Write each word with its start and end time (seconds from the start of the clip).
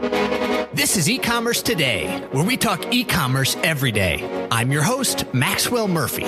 This 0.00 0.96
is 0.96 1.10
E-commerce 1.10 1.60
Today, 1.60 2.26
where 2.32 2.44
we 2.44 2.56
talk 2.56 2.92
e-commerce 2.92 3.56
every 3.62 3.92
day. 3.92 4.48
I'm 4.50 4.72
your 4.72 4.82
host, 4.82 5.26
Maxwell 5.34 5.88
Murphy. 5.88 6.24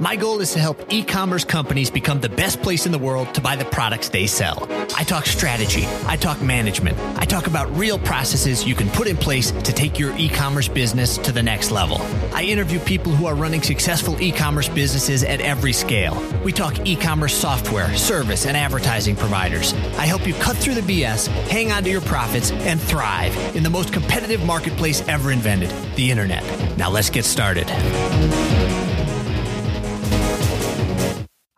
My 0.00 0.16
goal 0.16 0.40
is 0.40 0.52
to 0.54 0.58
help 0.58 0.92
e-commerce 0.92 1.44
companies 1.44 1.88
become 1.88 2.20
the 2.20 2.28
best 2.28 2.60
place 2.62 2.84
in 2.84 2.90
the 2.90 2.98
world 2.98 3.32
to 3.34 3.40
buy 3.40 3.54
the 3.54 3.64
products 3.64 4.08
they 4.08 4.26
sell. 4.26 4.66
I 4.96 5.04
talk 5.04 5.24
strategy, 5.24 5.86
I 6.06 6.16
talk 6.16 6.42
management, 6.42 6.98
I 7.16 7.24
talk 7.24 7.46
about 7.46 7.72
real 7.76 8.00
processes 8.00 8.66
you 8.66 8.74
can 8.74 8.88
put 8.88 9.06
in 9.06 9.16
place 9.16 9.52
to 9.52 9.72
take 9.72 9.96
your 9.96 10.12
e-commerce 10.16 10.66
business 10.66 11.16
to 11.18 11.30
the 11.30 11.44
next 11.44 11.70
level. 11.70 11.98
I 12.34 12.42
interview 12.42 12.80
people 12.80 13.12
who 13.12 13.26
are 13.26 13.36
running 13.36 13.62
successful 13.62 14.20
e-commerce 14.20 14.68
businesses 14.68 15.22
at 15.22 15.40
every 15.40 15.72
scale. 15.72 16.20
We 16.42 16.50
talk 16.50 16.84
e-commerce 16.84 17.34
software, 17.34 17.94
service, 17.94 18.46
and 18.46 18.56
advertising 18.56 19.14
providers. 19.14 19.74
I 19.96 20.06
help 20.06 20.26
you 20.26 20.34
cut 20.34 20.56
through 20.56 20.74
the 20.74 20.80
BS, 20.80 21.28
hang 21.48 21.70
on 21.70 21.84
to 21.84 21.90
your 21.90 22.00
profits, 22.00 22.50
and 22.50 22.80
thrive 22.80 23.36
in 23.54 23.62
the 23.62 23.70
most 23.70 23.92
competitive 23.92 24.44
marketplace 24.44 25.06
ever 25.06 25.30
invented, 25.30 25.70
the 25.94 26.10
internet. 26.10 26.42
Now 26.76 26.90
let's 26.90 27.10
get 27.10 27.24
started. 27.24 27.70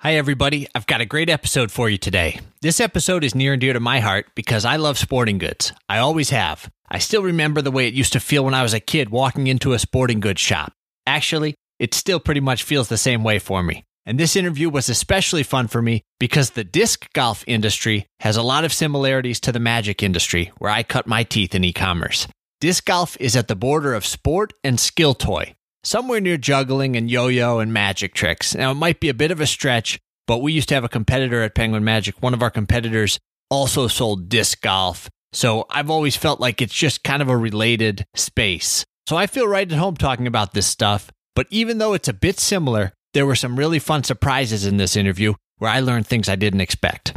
Hi, 0.06 0.14
everybody. 0.14 0.68
I've 0.72 0.86
got 0.86 1.00
a 1.00 1.04
great 1.04 1.28
episode 1.28 1.72
for 1.72 1.90
you 1.90 1.98
today. 1.98 2.38
This 2.62 2.78
episode 2.78 3.24
is 3.24 3.34
near 3.34 3.54
and 3.54 3.60
dear 3.60 3.72
to 3.72 3.80
my 3.80 3.98
heart 3.98 4.26
because 4.36 4.64
I 4.64 4.76
love 4.76 4.98
sporting 4.98 5.38
goods. 5.38 5.72
I 5.88 5.98
always 5.98 6.30
have. 6.30 6.70
I 6.88 6.98
still 6.98 7.24
remember 7.24 7.60
the 7.60 7.72
way 7.72 7.88
it 7.88 7.94
used 7.94 8.12
to 8.12 8.20
feel 8.20 8.44
when 8.44 8.54
I 8.54 8.62
was 8.62 8.72
a 8.72 8.78
kid 8.78 9.10
walking 9.10 9.48
into 9.48 9.72
a 9.72 9.80
sporting 9.80 10.20
goods 10.20 10.40
shop. 10.40 10.72
Actually, 11.08 11.56
it 11.80 11.92
still 11.92 12.20
pretty 12.20 12.38
much 12.38 12.62
feels 12.62 12.88
the 12.88 12.96
same 12.96 13.24
way 13.24 13.40
for 13.40 13.64
me. 13.64 13.82
And 14.04 14.16
this 14.16 14.36
interview 14.36 14.70
was 14.70 14.88
especially 14.88 15.42
fun 15.42 15.66
for 15.66 15.82
me 15.82 16.02
because 16.20 16.50
the 16.50 16.62
disc 16.62 17.12
golf 17.12 17.42
industry 17.48 18.06
has 18.20 18.36
a 18.36 18.42
lot 18.42 18.64
of 18.64 18.72
similarities 18.72 19.40
to 19.40 19.50
the 19.50 19.58
magic 19.58 20.04
industry, 20.04 20.52
where 20.58 20.70
I 20.70 20.84
cut 20.84 21.08
my 21.08 21.24
teeth 21.24 21.52
in 21.52 21.64
e 21.64 21.72
commerce. 21.72 22.28
Disc 22.60 22.84
golf 22.84 23.16
is 23.18 23.34
at 23.34 23.48
the 23.48 23.56
border 23.56 23.92
of 23.92 24.06
sport 24.06 24.52
and 24.62 24.78
skill 24.78 25.14
toy, 25.14 25.55
somewhere 25.86 26.20
near 26.20 26.36
juggling 26.36 26.96
and 26.96 27.08
yo 27.10 27.28
yo 27.28 27.60
and 27.60 27.72
magic 27.72 28.12
tricks. 28.12 28.54
Now, 28.54 28.72
it 28.72 28.74
might 28.74 28.98
be 28.98 29.08
a 29.08 29.14
bit 29.14 29.30
of 29.30 29.40
a 29.40 29.46
stretch, 29.46 29.98
but 30.26 30.38
we 30.38 30.52
used 30.52 30.68
to 30.70 30.74
have 30.74 30.84
a 30.84 30.88
competitor 30.88 31.42
at 31.42 31.54
Penguin 31.54 31.84
Magic. 31.84 32.20
One 32.20 32.34
of 32.34 32.42
our 32.42 32.50
competitors 32.50 33.18
also 33.50 33.86
sold 33.86 34.28
disc 34.28 34.60
golf. 34.60 35.08
So 35.32 35.66
I've 35.70 35.90
always 35.90 36.16
felt 36.16 36.40
like 36.40 36.60
it's 36.60 36.74
just 36.74 37.04
kind 37.04 37.22
of 37.22 37.28
a 37.28 37.36
related 37.36 38.04
space. 38.14 38.84
So 39.08 39.16
I 39.16 39.28
feel 39.28 39.46
right 39.46 39.70
at 39.70 39.78
home 39.78 39.96
talking 39.96 40.26
about 40.26 40.52
this 40.52 40.66
stuff. 40.66 41.10
But 41.36 41.46
even 41.50 41.78
though 41.78 41.92
it's 41.92 42.08
a 42.08 42.12
bit 42.12 42.40
similar, 42.40 42.92
there 43.14 43.26
were 43.26 43.36
some 43.36 43.58
really 43.58 43.78
fun 43.78 44.02
surprises 44.02 44.66
in 44.66 44.78
this 44.78 44.96
interview 44.96 45.34
where 45.58 45.70
I 45.70 45.80
learned 45.80 46.06
things 46.06 46.28
I 46.28 46.36
didn't 46.36 46.62
expect. 46.62 47.16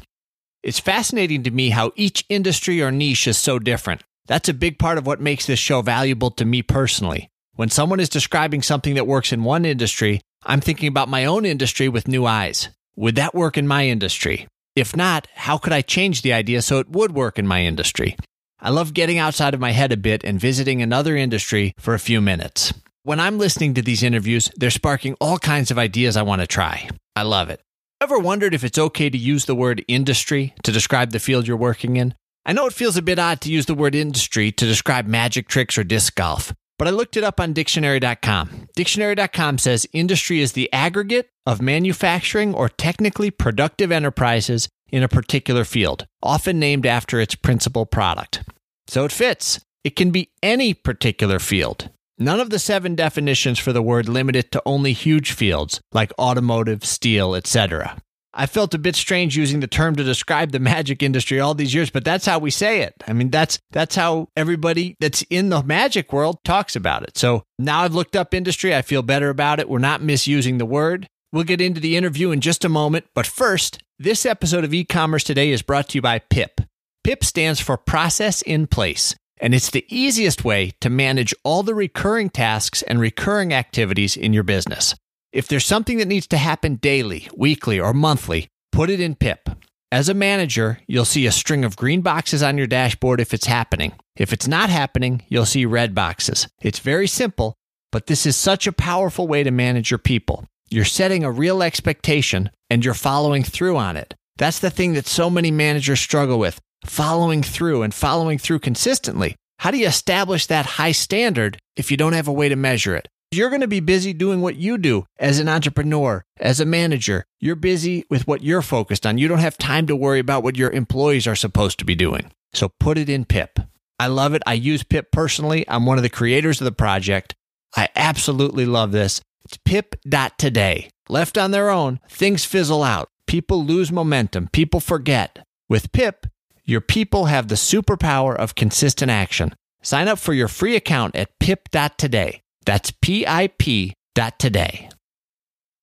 It's 0.62 0.80
fascinating 0.80 1.42
to 1.44 1.52
me 1.52 1.72
how 1.72 1.92
each 1.96 2.24
industry 2.30 2.84
or 2.84 2.92
niche 2.92 3.28
is 3.28 3.38
so 3.38 3.58
different. 3.58 4.04
That's 4.28 4.50
a 4.50 4.54
big 4.54 4.78
part 4.78 5.00
of 5.00 5.08
what 5.08 5.22
makes 5.22 5.48
this 5.48 5.58
show 5.58 5.82
valuable 5.82 6.30
to 6.32 6.46
me 6.46 6.62
personally. 6.62 7.30
When 7.60 7.70
someone 7.70 8.00
is 8.00 8.08
describing 8.08 8.62
something 8.62 8.96
that 8.96 9.06
works 9.06 9.34
in 9.34 9.44
one 9.44 9.66
industry, 9.66 10.22
I'm 10.46 10.62
thinking 10.62 10.88
about 10.88 11.10
my 11.10 11.26
own 11.26 11.44
industry 11.44 11.90
with 11.90 12.08
new 12.08 12.26
eyes. 12.26 12.70
Would 12.96 13.16
that 13.16 13.36
work 13.36 13.58
in 13.58 13.68
my 13.68 13.86
industry? 13.86 14.48
If 14.78 14.96
not, 14.96 15.28
how 15.36 15.58
could 15.58 15.74
I 15.74 15.82
change 15.82 16.22
the 16.22 16.32
idea 16.32 16.62
so 16.62 16.80
it 16.80 16.88
would 16.88 17.14
work 17.14 17.38
in 17.38 17.46
my 17.46 17.64
industry? 17.64 18.16
I 18.62 18.70
love 18.70 18.94
getting 18.94 19.18
outside 19.18 19.54
of 19.54 19.60
my 19.60 19.72
head 19.72 19.92
a 19.92 19.98
bit 19.98 20.24
and 20.24 20.40
visiting 20.40 20.82
another 20.82 21.18
industry 21.18 21.74
for 21.78 21.94
a 21.94 22.00
few 22.00 22.22
minutes. 22.22 22.74
When 23.04 23.20
I'm 23.20 23.38
listening 23.38 23.74
to 23.74 23.82
these 23.82 24.04
interviews, 24.04 24.50
they're 24.56 24.70
sparking 24.70 25.18
all 25.20 25.38
kinds 25.38 25.70
of 25.70 25.78
ideas 25.78 26.16
I 26.16 26.22
want 26.22 26.40
to 26.40 26.48
try. 26.48 26.88
I 27.18 27.24
love 27.24 27.50
it. 27.50 27.60
Ever 28.00 28.20
wondered 28.20 28.54
if 28.54 28.64
it's 28.64 28.80
okay 28.80 29.10
to 29.10 29.18
use 29.18 29.44
the 29.44 29.54
word 29.54 29.84
industry 29.90 30.54
to 30.64 30.72
describe 30.72 31.12
the 31.12 31.20
field 31.20 31.46
you're 31.46 31.58
working 31.58 31.98
in? 31.98 32.16
I 32.46 32.54
know 32.54 32.68
it 32.68 32.74
feels 32.74 32.96
a 32.96 33.02
bit 33.02 33.20
odd 33.20 33.42
to 33.42 33.52
use 33.52 33.66
the 33.66 33.76
word 33.76 33.96
industry 33.96 34.50
to 34.54 34.66
describe 34.66 35.08
magic 35.08 35.50
tricks 35.50 35.78
or 35.78 35.84
disc 35.84 36.16
golf, 36.16 36.54
but 36.80 36.88
I 36.88 36.92
looked 36.92 37.18
it 37.18 37.24
up 37.26 37.40
on 37.40 37.54
dictionary.com. 37.54 38.70
Dictionary.com 38.74 39.58
says 39.60 39.86
industry 39.94 40.42
is 40.42 40.54
the 40.54 40.72
aggregate 40.74 41.30
of 41.46 41.62
manufacturing 41.62 42.56
or 42.56 42.70
technically 42.70 43.30
productive 43.30 43.92
enterprises 43.92 44.70
in 44.90 45.04
a 45.04 45.10
particular 45.10 45.66
field, 45.66 46.08
often 46.24 46.58
named 46.58 46.86
after 46.86 47.20
its 47.20 47.36
principal 47.36 47.86
product. 47.86 48.42
So 48.88 49.04
it 49.06 49.12
fits. 49.12 49.60
It 49.84 49.96
can 49.96 50.10
be 50.10 50.32
any 50.42 50.74
particular 50.74 51.38
field. 51.38 51.90
None 52.18 52.40
of 52.40 52.50
the 52.50 52.60
seven 52.60 52.96
definitions 52.96 53.60
for 53.60 53.74
the 53.74 53.82
word 53.82 54.10
limit 54.10 54.36
it 54.36 54.52
to 54.54 54.62
only 54.66 54.94
huge 54.94 55.34
fields 55.34 55.82
like 55.92 56.12
automotive, 56.18 56.84
steel, 56.86 57.36
etc. 57.36 57.98
I 58.34 58.46
felt 58.46 58.74
a 58.74 58.80
bit 58.80 58.96
strange 58.96 59.36
using 59.36 59.60
the 59.60 59.68
term 59.68 59.96
to 59.96 60.04
describe 60.04 60.52
the 60.52 60.60
magic 60.60 61.02
industry 61.02 61.40
all 61.40 61.56
these 61.56 61.74
years, 61.74 61.90
but 61.90 62.06
that's 62.06 62.26
how 62.26 62.40
we 62.40 62.52
say 62.52 62.82
it. 62.82 62.94
I 63.08 63.14
mean, 63.14 63.32
that's 63.32 63.60
that's 63.72 63.96
how 63.96 64.28
everybody 64.36 64.96
that's 65.00 65.24
in 65.30 65.50
the 65.50 65.64
magic 65.64 66.14
world 66.14 66.38
talks 66.44 66.76
about 66.76 67.04
it. 67.04 67.18
So 67.18 67.44
now 67.58 67.82
I've 67.82 67.96
looked 67.96 68.16
up 68.16 68.34
industry, 68.34 68.76
I 68.76 68.82
feel 68.82 69.02
better 69.02 69.30
about 69.30 69.60
it. 69.60 69.70
We're 69.70 69.80
not 69.80 70.04
misusing 70.04 70.58
the 70.60 70.66
word. 70.66 71.08
We'll 71.32 71.44
get 71.44 71.62
into 71.62 71.80
the 71.80 71.96
interview 71.96 72.32
in 72.32 72.42
just 72.42 72.66
a 72.66 72.70
moment, 72.70 73.06
but 73.14 73.28
first, 73.28 73.84
this 74.00 74.26
episode 74.26 74.64
of 74.64 74.74
e-commerce 74.74 75.24
today 75.24 75.52
is 75.52 75.62
brought 75.62 75.90
to 75.90 75.98
you 75.98 76.02
by 76.02 76.20
PIP. 76.20 76.62
PIP 77.04 77.24
stands 77.24 77.60
for 77.60 77.78
Process 77.78 78.42
in 78.42 78.66
Place, 78.66 79.16
and 79.40 79.54
it's 79.54 79.70
the 79.70 79.86
easiest 79.90 80.44
way 80.44 80.72
to 80.82 80.90
manage 80.90 81.36
all 81.44 81.62
the 81.62 81.76
recurring 81.76 82.30
tasks 82.30 82.82
and 82.82 83.00
recurring 83.00 83.54
activities 83.54 84.18
in 84.18 84.34
your 84.34 84.44
business. 84.44 84.96
If 85.32 85.48
there's 85.48 85.66
something 85.66 86.00
that 86.00 86.08
needs 86.08 86.26
to 86.28 86.38
happen 86.38 86.76
daily, 86.76 87.30
weekly, 87.38 87.80
or 87.80 87.94
monthly, 87.94 88.48
put 88.72 88.90
it 88.90 89.00
in 89.00 89.14
PIP. 89.14 89.50
As 89.92 90.10
a 90.10 90.16
manager, 90.16 90.80
you'll 90.88 91.06
see 91.06 91.28
a 91.28 91.32
string 91.32 91.64
of 91.64 91.76
green 91.76 92.02
boxes 92.02 92.42
on 92.42 92.58
your 92.58 92.66
dashboard 92.66 93.22
if 93.22 93.32
it's 93.32 93.46
happening. 93.46 93.94
If 94.16 94.34
it's 94.34 94.48
not 94.48 94.72
happening, 94.72 95.22
you'll 95.28 95.46
see 95.46 95.66
red 95.66 95.94
boxes. 95.94 96.48
It's 96.62 96.80
very 96.80 97.08
simple, 97.08 97.56
but 97.92 98.08
this 98.08 98.26
is 98.26 98.36
such 98.36 98.66
a 98.66 98.72
powerful 98.72 99.28
way 99.28 99.44
to 99.44 99.52
manage 99.52 99.92
your 99.92 100.00
people. 100.00 100.46
You're 100.68 100.86
setting 100.86 101.24
a 101.24 101.32
real 101.32 101.62
expectation 101.62 102.50
and 102.70 102.84
you're 102.84 102.96
following 102.96 103.44
through 103.44 103.78
on 103.78 103.98
it. 103.98 104.16
That's 104.38 104.60
the 104.60 104.72
thing 104.72 104.94
that 104.94 105.06
so 105.06 105.30
many 105.30 105.52
managers 105.52 106.00
struggle 106.00 106.40
with 106.40 106.60
following 106.86 107.44
through 107.44 107.84
and 107.84 107.94
following 107.94 108.40
through 108.40 108.60
consistently. 108.60 109.36
How 109.60 109.70
do 109.70 109.78
you 109.78 109.88
establish 109.88 110.48
that 110.48 110.66
high 110.66 110.94
standard 110.94 111.60
if 111.76 111.92
you 111.92 111.98
don't 111.98 112.14
have 112.14 112.28
a 112.28 112.34
way 112.34 112.50
to 112.50 112.56
measure 112.56 112.96
it? 112.96 113.08
You're 113.32 113.50
going 113.50 113.62
to 113.62 113.68
be 113.68 113.80
busy 113.80 114.12
doing 114.14 114.42
what 114.42 114.56
you 114.56 114.80
do 114.80 115.06
as 115.20 115.38
an 115.38 115.48
entrepreneur, 115.48 116.26
as 116.40 116.60
a 116.60 116.66
manager. 116.66 117.26
You're 117.40 117.56
busy 117.56 118.04
with 118.10 118.26
what 118.26 118.42
you're 118.42 118.64
focused 118.64 119.06
on. 119.06 119.20
You 119.20 119.28
don't 119.28 119.38
have 119.38 119.56
time 119.56 119.86
to 119.86 119.96
worry 119.96 120.18
about 120.18 120.42
what 120.42 120.58
your 120.58 120.72
employees 120.72 121.28
are 121.28 121.36
supposed 121.36 121.78
to 121.78 121.86
be 121.86 121.94
doing. 121.94 122.32
So 122.54 122.72
put 122.80 122.98
it 122.98 123.08
in 123.08 123.26
PIP. 123.26 123.60
I 124.00 124.08
love 124.08 124.34
it. 124.34 124.42
I 124.48 124.54
use 124.54 124.82
PIP 124.82 125.12
personally. 125.12 125.64
I'm 125.68 125.86
one 125.86 126.00
of 126.00 126.04
the 126.04 126.10
creators 126.10 126.60
of 126.60 126.66
the 126.66 126.72
project. 126.72 127.36
I 127.76 127.90
absolutely 127.96 128.66
love 128.66 128.92
this. 128.92 129.22
It's 129.46 129.58
pip.today. 129.58 130.90
Left 131.08 131.38
on 131.38 131.52
their 131.52 131.70
own, 131.70 132.00
things 132.10 132.46
fizzle 132.46 132.82
out. 132.82 133.10
People 133.28 133.64
lose 133.64 133.92
momentum. 133.92 134.50
People 134.52 134.80
forget. 134.80 135.46
With 135.68 135.92
PIP, 135.92 136.26
your 136.66 136.82
people 136.82 137.26
have 137.26 137.48
the 137.48 137.54
superpower 137.54 138.36
of 138.36 138.56
consistent 138.56 139.12
action. 139.12 139.54
Sign 139.84 140.08
up 140.08 140.18
for 140.18 140.34
your 140.34 140.48
free 140.48 140.76
account 140.76 141.16
at 141.16 141.38
pip.today. 141.38 142.42
That's 142.70 142.92
P-I-P 142.92 143.96
dot 144.14 144.38
today. 144.38 144.92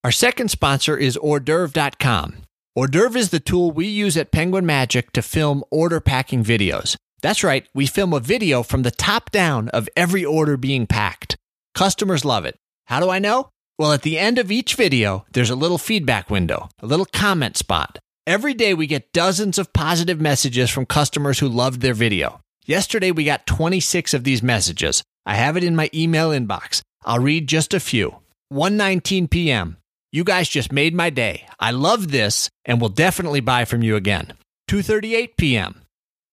Our 0.05 0.13
second 0.13 0.53
sponsor 0.53 0.97
is 0.97 1.17
hors. 1.17 1.41
OrderV 1.41 3.17
is 3.17 3.31
the 3.31 3.41
tool 3.41 3.73
we 3.73 3.89
use 3.89 4.17
at 4.17 4.31
Penguin 4.31 4.65
Magic 4.65 5.11
to 5.11 5.21
film 5.21 5.65
order 5.73 5.99
packing 5.99 6.45
videos. 6.45 6.95
That's 7.23 7.43
right, 7.43 7.67
we 7.75 7.89
film 7.89 8.13
a 8.13 8.21
video 8.21 8.63
from 8.63 8.83
the 8.83 8.93
top 8.93 9.33
down 9.33 9.69
of 9.71 9.89
every 9.97 10.25
order 10.25 10.57
being 10.57 10.87
packed. 10.87 11.35
Customers 11.75 12.25
love 12.25 12.45
it. 12.45 12.55
How 12.85 13.01
do 13.01 13.11
I 13.11 13.19
know? 13.19 13.49
Well, 13.81 13.91
at 13.91 14.03
the 14.03 14.17
end 14.17 14.39
of 14.39 14.53
each 14.53 14.77
video, 14.77 15.27
there's 15.33 15.51
a 15.51 15.57
little 15.57 15.79
feedback 15.79 16.31
window, 16.31 16.69
a 16.79 16.87
little 16.87 17.07
comment 17.07 17.57
spot. 17.57 17.99
Every 18.29 18.55
day 18.55 18.75
we 18.75 18.87
get 18.87 19.13
dozens 19.13 19.59
of 19.59 19.73
positive 19.73 20.21
messages 20.21 20.71
from 20.71 20.87
customers 20.87 21.41
who 21.41 21.49
loved 21.49 21.81
their 21.81 21.95
video. 21.95 22.41
Yesterday 22.65 23.11
we 23.11 23.25
got 23.25 23.45
26 23.45 24.15
of 24.15 24.23
these 24.23 24.41
messages. 24.41 25.03
I 25.27 25.35
have 25.35 25.57
it 25.57 25.65
in 25.65 25.77
my 25.77 25.91
email 25.93 26.31
inbox. 26.31 26.81
I'll 27.05 27.19
read 27.19 27.49
just 27.49 27.75
a 27.75 27.81
few. 27.81 28.21
1:19 28.53 29.29
p.m. 29.29 29.77
You 30.13 30.25
guys 30.25 30.49
just 30.49 30.73
made 30.73 30.95
my 30.95 31.11
day. 31.11 31.47
I 31.59 31.73
love 31.73 32.11
this 32.11 32.49
and 32.65 32.81
will 32.81 32.89
definitely 32.89 33.41
buy 33.41 33.65
from 33.65 33.83
you 33.83 33.97
again. 33.97 34.33
2:38 34.71 35.37
p.m. 35.37 35.83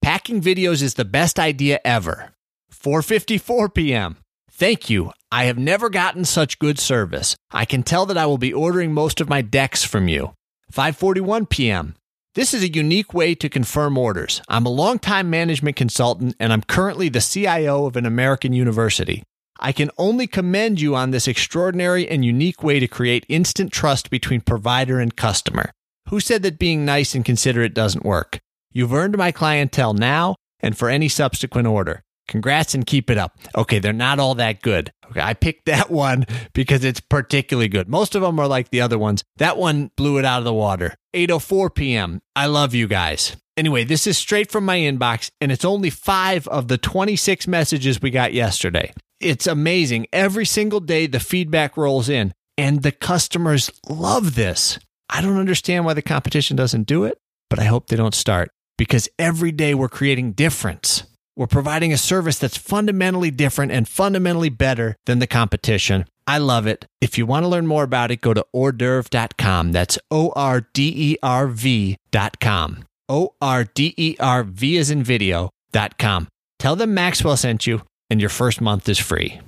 Packing 0.02 0.42
videos 0.42 0.82
is 0.84 0.94
the 0.94 1.06
best 1.06 1.40
idea 1.40 1.80
ever. 1.84 2.32
4:54 2.72 3.74
p.m. 3.74 4.18
Thank 4.52 4.90
you. 4.90 5.12
I 5.32 5.46
have 5.46 5.58
never 5.58 5.90
gotten 5.90 6.26
such 6.26 6.60
good 6.60 6.78
service. 6.78 7.36
I 7.50 7.66
can 7.66 7.82
tell 7.82 8.06
that 8.06 8.18
I 8.18 8.28
will 8.28 8.38
be 8.38 8.54
ordering 8.54 8.94
most 8.94 9.20
of 9.20 9.28
my 9.28 9.42
decks 9.42 9.84
from 9.84 10.08
you. 10.08 10.34
5:41 10.72 11.50
p.m. 11.50 11.96
This 12.36 12.56
is 12.56 12.64
a 12.64 12.74
unique 12.74 13.14
way 13.14 13.36
to 13.36 13.48
confirm 13.48 13.96
orders. 13.96 14.42
I'm 14.50 14.66
a 14.66 14.70
longtime 14.70 15.30
management 15.30 15.76
consultant 15.76 16.36
and 16.40 16.52
I'm 16.52 16.64
currently 16.64 17.08
the 17.08 17.22
CIO 17.22 17.86
of 17.86 17.96
an 17.96 18.08
American 18.08 18.54
university. 18.54 19.22
I 19.60 19.72
can 19.72 19.92
only 20.00 20.26
commend 20.26 20.82
you 20.82 20.96
on 20.96 21.12
this 21.12 21.28
extraordinary 21.28 22.10
and 22.10 22.26
unique 22.26 22.64
way 22.64 22.80
to 22.80 22.88
create 22.88 23.28
instant 23.30 23.72
trust 23.72 24.10
between 24.10 24.42
provider 24.42 25.00
and 25.00 25.16
customer. 25.16 25.70
Who 26.10 26.20
said 26.20 26.42
that 26.42 26.58
being 26.58 26.84
nice 26.84 27.14
and 27.14 27.24
considerate 27.24 27.76
doesn't 27.76 28.04
work? 28.04 28.40
You've 28.72 28.94
earned 28.94 29.16
my 29.16 29.32
clientele 29.32 29.94
now 29.94 30.36
and 30.60 30.76
for 30.76 30.90
any 30.90 31.10
subsequent 31.10 31.68
order. 31.68 32.02
Congrats 32.28 32.74
and 32.74 32.88
keep 32.88 33.12
it 33.12 33.18
up. 33.20 33.38
Okay, 33.56 33.78
they're 33.78 33.94
not 33.94 34.18
all 34.18 34.34
that 34.36 34.64
good. 34.64 34.92
Okay, 35.12 35.22
I 35.22 35.36
picked 35.36 35.66
that 35.66 35.92
one 35.92 36.26
because 36.54 36.84
it's 36.84 37.00
particularly 37.00 37.68
good. 37.68 37.88
Most 37.88 38.16
of 38.16 38.24
them 38.24 38.40
are 38.40 38.48
like 38.48 38.70
the 38.70 38.82
other 38.82 38.98
ones. 38.98 39.24
That 39.38 39.58
one 39.58 39.92
blew 39.96 40.18
it 40.18 40.26
out 40.26 40.40
of 40.40 40.46
the 40.46 40.54
water. 40.54 40.96
8:04 41.14 41.74
p.m. 41.74 42.22
I 42.36 42.48
love 42.48 42.74
you 42.74 42.88
guys. 42.88 43.36
Anyway, 43.56 43.84
this 43.84 44.08
is 44.08 44.18
straight 44.18 44.52
from 44.52 44.66
my 44.66 44.78
inbox 44.80 45.30
and 45.40 45.52
it's 45.52 45.66
only 45.66 45.90
5 45.92 46.48
of 46.48 46.68
the 46.68 46.78
26 46.78 47.48
messages 47.48 48.02
we 48.02 48.10
got 48.10 48.34
yesterday. 48.34 48.92
It's 49.20 49.46
amazing. 49.46 50.08
Every 50.12 50.46
single 50.46 50.80
day 50.80 51.08
the 51.08 51.20
feedback 51.20 51.78
rolls 51.78 52.10
in 52.10 52.34
and 52.58 52.82
the 52.82 52.92
customers 52.92 53.72
love 53.88 54.36
this. 54.36 54.80
I 55.10 55.22
don't 55.22 55.38
understand 55.38 55.86
why 55.86 55.94
the 55.94 56.02
competition 56.02 56.58
doesn't 56.58 56.88
do 56.88 57.04
it, 57.04 57.20
but 57.50 57.60
I 57.60 57.66
hope 57.66 57.88
they 57.88 57.96
don't 57.96 58.16
start 58.16 58.50
because 58.78 59.08
every 59.20 59.52
day 59.52 59.74
we're 59.74 59.90
creating 59.90 60.34
difference. 60.34 61.04
We're 61.36 61.48
providing 61.48 61.94
a 61.94 61.98
service 61.98 62.38
that's 62.38 62.58
fundamentally 62.58 63.32
different 63.32 63.72
and 63.72 63.88
fundamentally 63.88 64.50
better 64.50 64.96
than 65.06 65.20
the 65.20 65.28
competition. 65.28 66.06
I 66.28 66.38
love 66.38 66.68
it. 66.68 66.86
If 67.02 67.18
you 67.18 67.26
want 67.26 67.44
to 67.44 67.48
learn 67.48 67.68
more 67.68 67.84
about 67.84 68.12
it, 68.12 68.22
go 68.22 68.34
to 68.34 68.46
OrderV.com. 68.56 69.72
That's 69.72 69.98
O 70.10 70.32
R 70.36 70.68
D 70.74 70.94
E 70.96 71.18
R 71.22 71.48
V.com. 71.48 72.86
O 73.10 73.34
R 73.42 73.64
D 73.66 73.94
E 73.98 74.16
R 74.20 74.44
V 74.44 74.78
is 74.78 74.90
in 74.90 75.04
video.com. 75.04 76.28
Tell 76.60 76.76
them 76.76 76.94
Maxwell 76.94 77.38
sent 77.38 77.68
you, 77.68 77.82
and 78.10 78.20
your 78.22 78.30
first 78.30 78.62
month 78.62 78.88
is 78.88 79.00
free. 79.00 79.42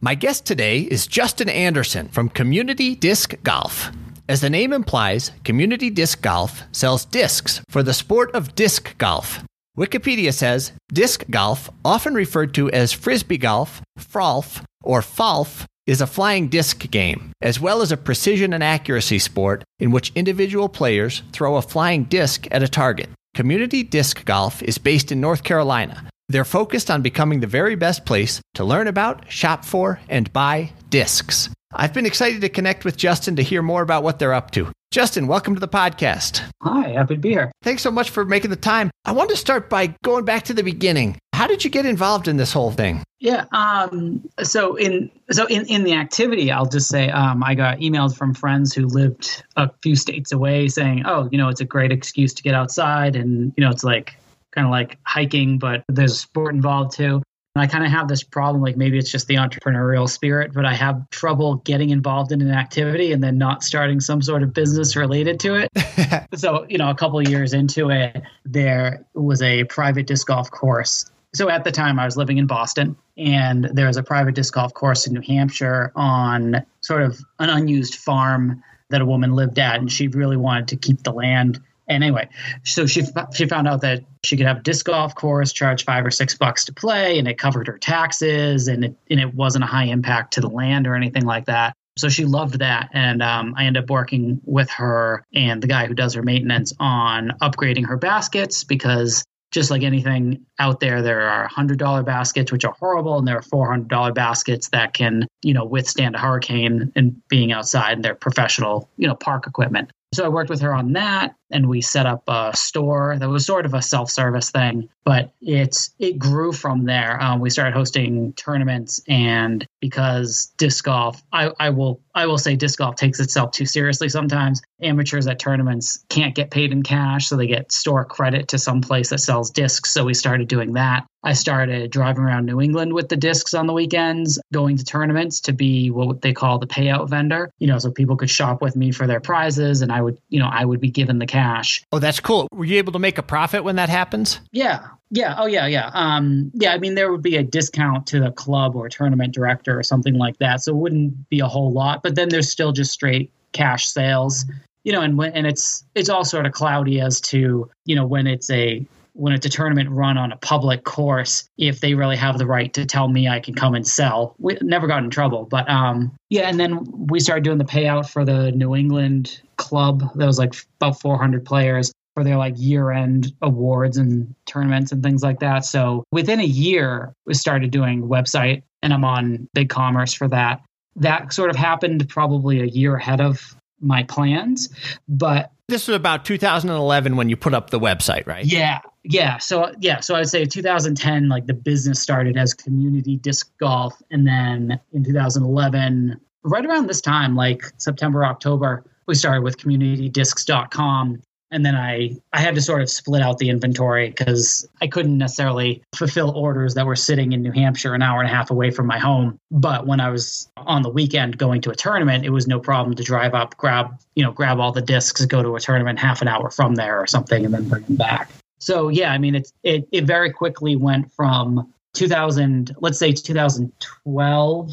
My 0.00 0.14
guest 0.14 0.44
today 0.44 0.80
is 0.80 1.06
Justin 1.06 1.48
Anderson 1.48 2.08
from 2.08 2.28
Community 2.28 2.94
Disc 2.94 3.34
Golf. 3.42 3.90
As 4.28 4.40
the 4.40 4.50
name 4.50 4.72
implies, 4.72 5.32
Community 5.44 5.90
Disc 5.90 6.22
Golf 6.22 6.62
sells 6.72 7.04
discs 7.04 7.60
for 7.68 7.82
the 7.82 7.94
sport 7.94 8.34
of 8.34 8.54
disc 8.54 8.96
golf. 8.96 9.42
Wikipedia 9.76 10.32
says 10.32 10.72
disc 10.92 11.24
golf, 11.30 11.68
often 11.84 12.14
referred 12.14 12.54
to 12.54 12.70
as 12.70 12.92
frisbee 12.92 13.38
golf, 13.38 13.82
frolf, 13.98 14.62
or 14.84 15.00
folf, 15.00 15.64
is 15.86 16.00
a 16.00 16.06
flying 16.06 16.48
disc 16.48 16.88
game, 16.90 17.32
as 17.42 17.60
well 17.60 17.82
as 17.82 17.92
a 17.92 17.96
precision 17.96 18.52
and 18.52 18.62
accuracy 18.62 19.18
sport 19.18 19.64
in 19.78 19.90
which 19.90 20.12
individual 20.14 20.68
players 20.68 21.22
throw 21.32 21.56
a 21.56 21.62
flying 21.62 22.04
disc 22.04 22.46
at 22.50 22.62
a 22.62 22.68
target. 22.68 23.10
Community 23.34 23.82
Disc 23.82 24.24
Golf 24.24 24.62
is 24.62 24.78
based 24.78 25.10
in 25.12 25.20
North 25.20 25.42
Carolina. 25.42 26.08
They're 26.28 26.44
focused 26.44 26.90
on 26.90 27.02
becoming 27.02 27.40
the 27.40 27.46
very 27.46 27.74
best 27.74 28.06
place 28.06 28.40
to 28.54 28.64
learn 28.64 28.86
about, 28.86 29.30
shop 29.30 29.64
for, 29.64 30.00
and 30.08 30.32
buy 30.32 30.72
discs. 30.88 31.50
I've 31.74 31.92
been 31.92 32.06
excited 32.06 32.40
to 32.40 32.48
connect 32.48 32.84
with 32.84 32.96
Justin 32.96 33.36
to 33.36 33.42
hear 33.42 33.60
more 33.60 33.82
about 33.82 34.04
what 34.04 34.18
they're 34.18 34.32
up 34.32 34.52
to. 34.52 34.70
Justin, 34.92 35.26
welcome 35.26 35.54
to 35.54 35.60
the 35.60 35.66
podcast. 35.66 36.40
Hi, 36.62 36.90
happy 36.90 37.16
to 37.16 37.20
be 37.20 37.30
here. 37.30 37.50
Thanks 37.62 37.82
so 37.82 37.90
much 37.90 38.10
for 38.10 38.24
making 38.24 38.50
the 38.50 38.56
time. 38.56 38.90
I 39.04 39.10
wanted 39.10 39.30
to 39.30 39.36
start 39.36 39.68
by 39.68 39.96
going 40.04 40.24
back 40.24 40.44
to 40.44 40.54
the 40.54 40.62
beginning. 40.62 41.18
How 41.34 41.48
did 41.48 41.64
you 41.64 41.70
get 41.70 41.84
involved 41.84 42.28
in 42.28 42.36
this 42.36 42.52
whole 42.52 42.70
thing? 42.70 43.02
Yeah. 43.18 43.46
Um, 43.52 44.28
so 44.42 44.76
in 44.76 45.10
so 45.32 45.46
in, 45.46 45.66
in 45.66 45.82
the 45.82 45.94
activity, 45.94 46.52
I'll 46.52 46.68
just 46.68 46.88
say 46.88 47.10
um, 47.10 47.42
I 47.42 47.54
got 47.54 47.78
emails 47.78 48.16
from 48.16 48.34
friends 48.34 48.72
who 48.72 48.86
lived 48.86 49.42
a 49.56 49.68
few 49.82 49.96
states 49.96 50.30
away 50.30 50.68
saying, 50.68 51.02
"Oh, 51.06 51.28
you 51.32 51.38
know, 51.38 51.48
it's 51.48 51.60
a 51.60 51.64
great 51.64 51.90
excuse 51.90 52.32
to 52.34 52.42
get 52.42 52.54
outside, 52.54 53.16
and 53.16 53.52
you 53.56 53.64
know, 53.64 53.70
it's 53.70 53.82
like 53.82 54.16
kind 54.52 54.66
of 54.66 54.70
like 54.70 54.98
hiking, 55.02 55.58
but 55.58 55.82
there's 55.88 56.12
a 56.12 56.16
sport 56.16 56.54
involved 56.54 56.96
too." 56.96 57.22
And 57.56 57.62
I 57.62 57.66
kind 57.66 57.84
of 57.84 57.90
have 57.90 58.08
this 58.08 58.24
problem, 58.24 58.62
like 58.62 58.76
maybe 58.76 58.98
it's 58.98 59.10
just 59.10 59.28
the 59.28 59.36
entrepreneurial 59.36 60.08
spirit, 60.08 60.52
but 60.52 60.64
I 60.66 60.74
have 60.74 61.08
trouble 61.10 61.56
getting 61.64 61.90
involved 61.90 62.32
in 62.32 62.42
an 62.42 62.50
activity 62.50 63.12
and 63.12 63.22
then 63.22 63.38
not 63.38 63.62
starting 63.62 64.00
some 64.00 64.22
sort 64.22 64.42
of 64.42 64.52
business 64.52 64.96
related 64.96 65.38
to 65.40 65.54
it. 65.54 66.26
so, 66.34 66.66
you 66.68 66.78
know, 66.78 66.90
a 66.90 66.96
couple 66.96 67.22
years 67.22 67.52
into 67.52 67.90
it, 67.90 68.22
there 68.44 69.06
was 69.14 69.40
a 69.40 69.62
private 69.64 70.08
disc 70.08 70.26
golf 70.26 70.50
course. 70.50 71.08
So 71.34 71.48
at 71.48 71.64
the 71.64 71.72
time, 71.72 71.98
I 71.98 72.04
was 72.04 72.16
living 72.16 72.38
in 72.38 72.46
Boston, 72.46 72.96
and 73.16 73.64
there 73.64 73.86
was 73.86 73.96
a 73.96 74.02
private 74.02 74.34
disc 74.34 74.54
golf 74.54 74.72
course 74.72 75.06
in 75.06 75.12
New 75.12 75.20
Hampshire 75.20 75.92
on 75.96 76.64
sort 76.80 77.02
of 77.02 77.18
an 77.38 77.50
unused 77.50 77.96
farm 77.96 78.62
that 78.90 79.00
a 79.00 79.06
woman 79.06 79.32
lived 79.32 79.58
at, 79.58 79.80
and 79.80 79.90
she 79.90 80.08
really 80.08 80.36
wanted 80.36 80.68
to 80.68 80.76
keep 80.76 81.02
the 81.02 81.12
land 81.12 81.60
and 81.86 82.02
anyway, 82.02 82.28
so 82.64 82.86
she 82.86 83.02
she 83.34 83.46
found 83.46 83.68
out 83.68 83.82
that 83.82 84.04
she 84.24 84.36
could 84.36 84.46
have 84.46 84.58
a 84.58 84.62
disc 84.62 84.86
golf 84.86 85.14
course, 85.14 85.52
charge 85.52 85.84
five 85.84 86.06
or 86.06 86.10
six 86.10 86.34
bucks 86.34 86.64
to 86.66 86.72
play, 86.72 87.18
and 87.18 87.28
it 87.28 87.36
covered 87.36 87.66
her 87.66 87.78
taxes, 87.78 88.68
and 88.68 88.84
it 88.84 88.96
and 89.10 89.20
it 89.20 89.34
wasn't 89.34 89.64
a 89.64 89.66
high 89.66 89.84
impact 89.84 90.34
to 90.34 90.40
the 90.40 90.48
land 90.48 90.86
or 90.86 90.94
anything 90.94 91.26
like 91.26 91.46
that. 91.46 91.74
So 91.96 92.08
she 92.08 92.24
loved 92.24 92.58
that, 92.60 92.88
and 92.94 93.22
um, 93.22 93.54
I 93.56 93.66
ended 93.66 93.84
up 93.84 93.90
working 93.90 94.40
with 94.44 94.70
her 94.70 95.24
and 95.34 95.62
the 95.62 95.66
guy 95.66 95.86
who 95.86 95.94
does 95.94 96.14
her 96.14 96.22
maintenance 96.22 96.72
on 96.80 97.32
upgrading 97.42 97.86
her 97.86 97.98
baskets 97.98 98.64
because 98.64 99.22
just 99.54 99.70
like 99.70 99.84
anything 99.84 100.44
out 100.58 100.80
there, 100.80 101.00
there 101.00 101.22
are 101.22 101.48
$100 101.48 102.04
baskets, 102.04 102.50
which 102.50 102.64
are 102.64 102.74
horrible, 102.78 103.18
and 103.18 103.26
there 103.26 103.38
are 103.38 103.40
$400 103.40 104.12
baskets 104.12 104.68
that 104.70 104.94
can, 104.94 105.28
you 105.42 105.54
know, 105.54 105.64
withstand 105.64 106.16
a 106.16 106.18
hurricane 106.18 106.92
and 106.96 107.16
being 107.28 107.52
outside, 107.52 107.92
and 107.92 108.04
they're 108.04 108.16
professional, 108.16 108.90
you 108.96 109.06
know, 109.06 109.14
park 109.14 109.46
equipment. 109.46 109.92
So 110.12 110.24
I 110.24 110.28
worked 110.28 110.50
with 110.50 110.60
her 110.60 110.74
on 110.74 110.92
that 110.92 111.36
and 111.50 111.68
we 111.68 111.80
set 111.80 112.06
up 112.06 112.22
a 112.28 112.52
store 112.54 113.16
that 113.18 113.28
was 113.28 113.46
sort 113.46 113.66
of 113.66 113.74
a 113.74 113.82
self-service 113.82 114.50
thing, 114.50 114.88
but 115.04 115.32
it's 115.40 115.90
it 115.98 116.18
grew 116.18 116.52
from 116.52 116.84
there. 116.84 117.20
Um, 117.22 117.40
we 117.40 117.50
started 117.50 117.74
hosting 117.74 118.32
tournaments 118.34 119.00
and 119.08 119.66
because 119.80 120.52
disc 120.56 120.84
golf, 120.84 121.22
I, 121.32 121.50
I 121.60 121.70
will 121.70 122.00
I 122.14 122.26
will 122.26 122.38
say 122.38 122.56
disc 122.56 122.78
golf 122.78 122.96
takes 122.96 123.20
itself 123.20 123.50
too 123.50 123.66
seriously 123.66 124.08
sometimes. 124.08 124.62
Amateurs 124.82 125.26
at 125.26 125.38
tournaments 125.38 126.04
can't 126.08 126.34
get 126.34 126.50
paid 126.50 126.72
in 126.72 126.82
cash, 126.82 127.28
so 127.28 127.36
they 127.36 127.46
get 127.46 127.72
store 127.72 128.04
credit 128.04 128.48
to 128.48 128.58
some 128.58 128.80
place 128.80 129.10
that 129.10 129.18
sells 129.18 129.50
discs. 129.50 129.92
So 129.92 130.04
we 130.04 130.14
started 130.14 130.48
doing 130.48 130.72
that. 130.74 131.06
I 131.24 131.32
started 131.32 131.90
driving 131.90 132.22
around 132.22 132.44
New 132.44 132.60
England 132.60 132.92
with 132.92 133.08
the 133.08 133.16
discs 133.16 133.54
on 133.54 133.66
the 133.66 133.72
weekends, 133.72 134.38
going 134.52 134.76
to 134.76 134.84
tournaments 134.84 135.40
to 135.40 135.52
be 135.52 135.90
what 135.90 136.20
they 136.20 136.34
call 136.34 136.58
the 136.58 136.66
payout 136.66 137.08
vendor. 137.08 137.50
You 137.58 137.66
know, 137.66 137.78
so 137.78 137.90
people 137.90 138.16
could 138.16 138.30
shop 138.30 138.60
with 138.60 138.76
me 138.76 138.92
for 138.92 139.06
their 139.06 139.20
prizes, 139.20 139.80
and 139.80 139.90
I 139.90 140.02
would, 140.02 140.18
you 140.28 140.38
know, 140.38 140.50
I 140.50 140.64
would 140.64 140.80
be 140.80 140.90
given 140.90 141.18
the 141.18 141.26
cash. 141.26 141.43
Oh, 141.92 141.98
that's 141.98 142.20
cool. 142.20 142.48
Were 142.52 142.64
you 142.64 142.78
able 142.78 142.92
to 142.92 142.98
make 142.98 143.18
a 143.18 143.22
profit 143.22 143.64
when 143.64 143.76
that 143.76 143.88
happens? 143.88 144.40
Yeah, 144.52 144.86
yeah. 145.10 145.34
Oh, 145.38 145.46
yeah, 145.46 145.66
yeah. 145.66 145.90
Um, 145.92 146.50
yeah. 146.54 146.72
I 146.72 146.78
mean, 146.78 146.94
there 146.94 147.10
would 147.12 147.22
be 147.22 147.36
a 147.36 147.42
discount 147.42 148.06
to 148.08 148.20
the 148.20 148.30
club 148.30 148.74
or 148.74 148.88
tournament 148.88 149.34
director 149.34 149.78
or 149.78 149.82
something 149.82 150.14
like 150.14 150.38
that, 150.38 150.62
so 150.62 150.72
it 150.72 150.76
wouldn't 150.76 151.28
be 151.28 151.40
a 151.40 151.46
whole 151.46 151.72
lot. 151.72 152.02
But 152.02 152.14
then 152.14 152.28
there's 152.28 152.50
still 152.50 152.72
just 152.72 152.92
straight 152.92 153.30
cash 153.52 153.86
sales 153.86 154.44
you 154.84 154.92
know, 154.92 155.00
and 155.00 155.16
when, 155.18 155.32
and 155.32 155.46
it's 155.46 155.84
it's 155.94 156.08
all 156.08 156.24
sort 156.24 156.46
of 156.46 156.52
cloudy 156.52 157.00
as 157.00 157.20
to 157.22 157.70
you 157.86 157.96
know 157.96 158.06
when 158.06 158.26
it's 158.26 158.50
a 158.50 158.86
when 159.14 159.32
it's 159.32 159.46
a 159.46 159.48
tournament 159.48 159.88
run 159.90 160.18
on 160.18 160.32
a 160.32 160.36
public 160.36 160.84
course, 160.84 161.48
if 161.56 161.80
they 161.80 161.94
really 161.94 162.16
have 162.16 162.36
the 162.36 162.46
right 162.46 162.72
to 162.74 162.84
tell 162.84 163.08
me 163.08 163.28
I 163.28 163.40
can 163.40 163.54
come 163.54 163.74
and 163.74 163.86
sell. 163.86 164.34
We 164.38 164.58
never 164.60 164.86
got 164.86 165.02
in 165.02 165.10
trouble, 165.10 165.44
but 165.44 165.68
um, 165.70 166.12
yeah. 166.30 166.48
And 166.48 166.58
then 166.58 166.84
we 167.06 167.20
started 167.20 167.44
doing 167.44 167.58
the 167.58 167.64
payout 167.64 168.10
for 168.10 168.24
the 168.24 168.50
New 168.52 168.74
England 168.74 169.40
club. 169.56 170.02
That 170.16 170.26
was 170.26 170.38
like 170.38 170.54
about 170.80 171.00
400 171.00 171.44
players 171.44 171.92
for 172.14 172.24
their 172.24 172.36
like 172.36 172.54
year 172.56 172.90
end 172.90 173.32
awards 173.40 173.96
and 173.96 174.34
tournaments 174.46 174.92
and 174.92 175.02
things 175.02 175.22
like 175.22 175.40
that. 175.40 175.64
So 175.64 176.04
within 176.10 176.40
a 176.40 176.44
year, 176.44 177.14
we 177.24 177.34
started 177.34 177.70
doing 177.70 178.02
website, 178.02 178.62
and 178.82 178.92
I'm 178.92 179.04
on 179.04 179.48
BigCommerce 179.56 180.16
for 180.16 180.28
that. 180.28 180.60
That 180.96 181.32
sort 181.32 181.50
of 181.50 181.56
happened 181.56 182.08
probably 182.08 182.60
a 182.60 182.66
year 182.66 182.96
ahead 182.96 183.20
of 183.20 183.56
my 183.80 184.02
plans, 184.04 184.70
but 185.08 185.50
this 185.68 185.88
was 185.88 185.96
about 185.96 186.24
2011 186.24 187.16
when 187.16 187.28
you 187.28 187.36
put 187.36 187.54
up 187.54 187.70
the 187.70 187.80
website, 187.80 188.26
right? 188.26 188.44
Yeah, 188.44 188.80
yeah. 189.04 189.38
So 189.38 189.72
yeah, 189.80 190.00
so 190.00 190.14
I'd 190.14 190.28
say 190.28 190.44
2010, 190.44 191.28
like 191.28 191.46
the 191.46 191.54
business 191.54 192.00
started 192.00 192.36
as 192.36 192.54
community 192.54 193.16
disc 193.16 193.50
golf, 193.58 194.00
and 194.10 194.26
then 194.26 194.80
in 194.92 195.04
2011, 195.04 196.20
right 196.42 196.66
around 196.66 196.88
this 196.88 197.00
time, 197.00 197.36
like 197.36 197.62
September, 197.78 198.24
October, 198.24 198.84
we 199.06 199.14
started 199.14 199.42
with 199.42 199.58
communitydiscs.com 199.58 201.22
and 201.54 201.64
then 201.64 201.76
I 201.76 202.16
I 202.32 202.40
had 202.40 202.56
to 202.56 202.60
sort 202.60 202.82
of 202.82 202.90
split 202.90 203.22
out 203.22 203.38
the 203.38 203.48
inventory 203.48 204.08
because 204.08 204.68
I 204.82 204.88
couldn't 204.88 205.16
necessarily 205.16 205.82
fulfill 205.94 206.30
orders 206.36 206.74
that 206.74 206.84
were 206.84 206.96
sitting 206.96 207.32
in 207.32 207.42
New 207.42 207.52
Hampshire 207.52 207.94
an 207.94 208.02
hour 208.02 208.20
and 208.20 208.28
a 208.28 208.34
half 208.34 208.50
away 208.50 208.72
from 208.72 208.86
my 208.86 208.98
home. 208.98 209.38
But 209.52 209.86
when 209.86 210.00
I 210.00 210.10
was 210.10 210.50
on 210.56 210.82
the 210.82 210.90
weekend 210.90 211.38
going 211.38 211.60
to 211.62 211.70
a 211.70 211.74
tournament, 211.76 212.24
it 212.24 212.30
was 212.30 212.48
no 212.48 212.58
problem 212.58 212.96
to 212.96 213.04
drive 213.04 213.34
up, 213.34 213.56
grab 213.56 213.96
you 214.16 214.24
know 214.24 214.32
grab 214.32 214.58
all 214.58 214.72
the 214.72 214.82
discs, 214.82 215.24
go 215.26 215.42
to 215.42 215.54
a 215.54 215.60
tournament 215.60 215.98
half 216.00 216.20
an 216.22 216.28
hour 216.28 216.50
from 216.50 216.74
there 216.74 216.98
or 216.98 217.06
something, 217.06 217.44
and 217.44 217.54
then 217.54 217.68
bring 217.68 217.84
them 217.84 217.96
back. 217.96 218.30
So 218.64 218.88
yeah, 218.88 219.12
I 219.12 219.18
mean 219.18 219.34
it's 219.34 219.52
it 219.62 219.86
it 219.92 220.04
very 220.04 220.32
quickly 220.32 220.74
went 220.74 221.12
from 221.12 221.70
2000, 221.92 222.74
let's 222.80 222.98
say 222.98 223.12
2012 223.12 224.70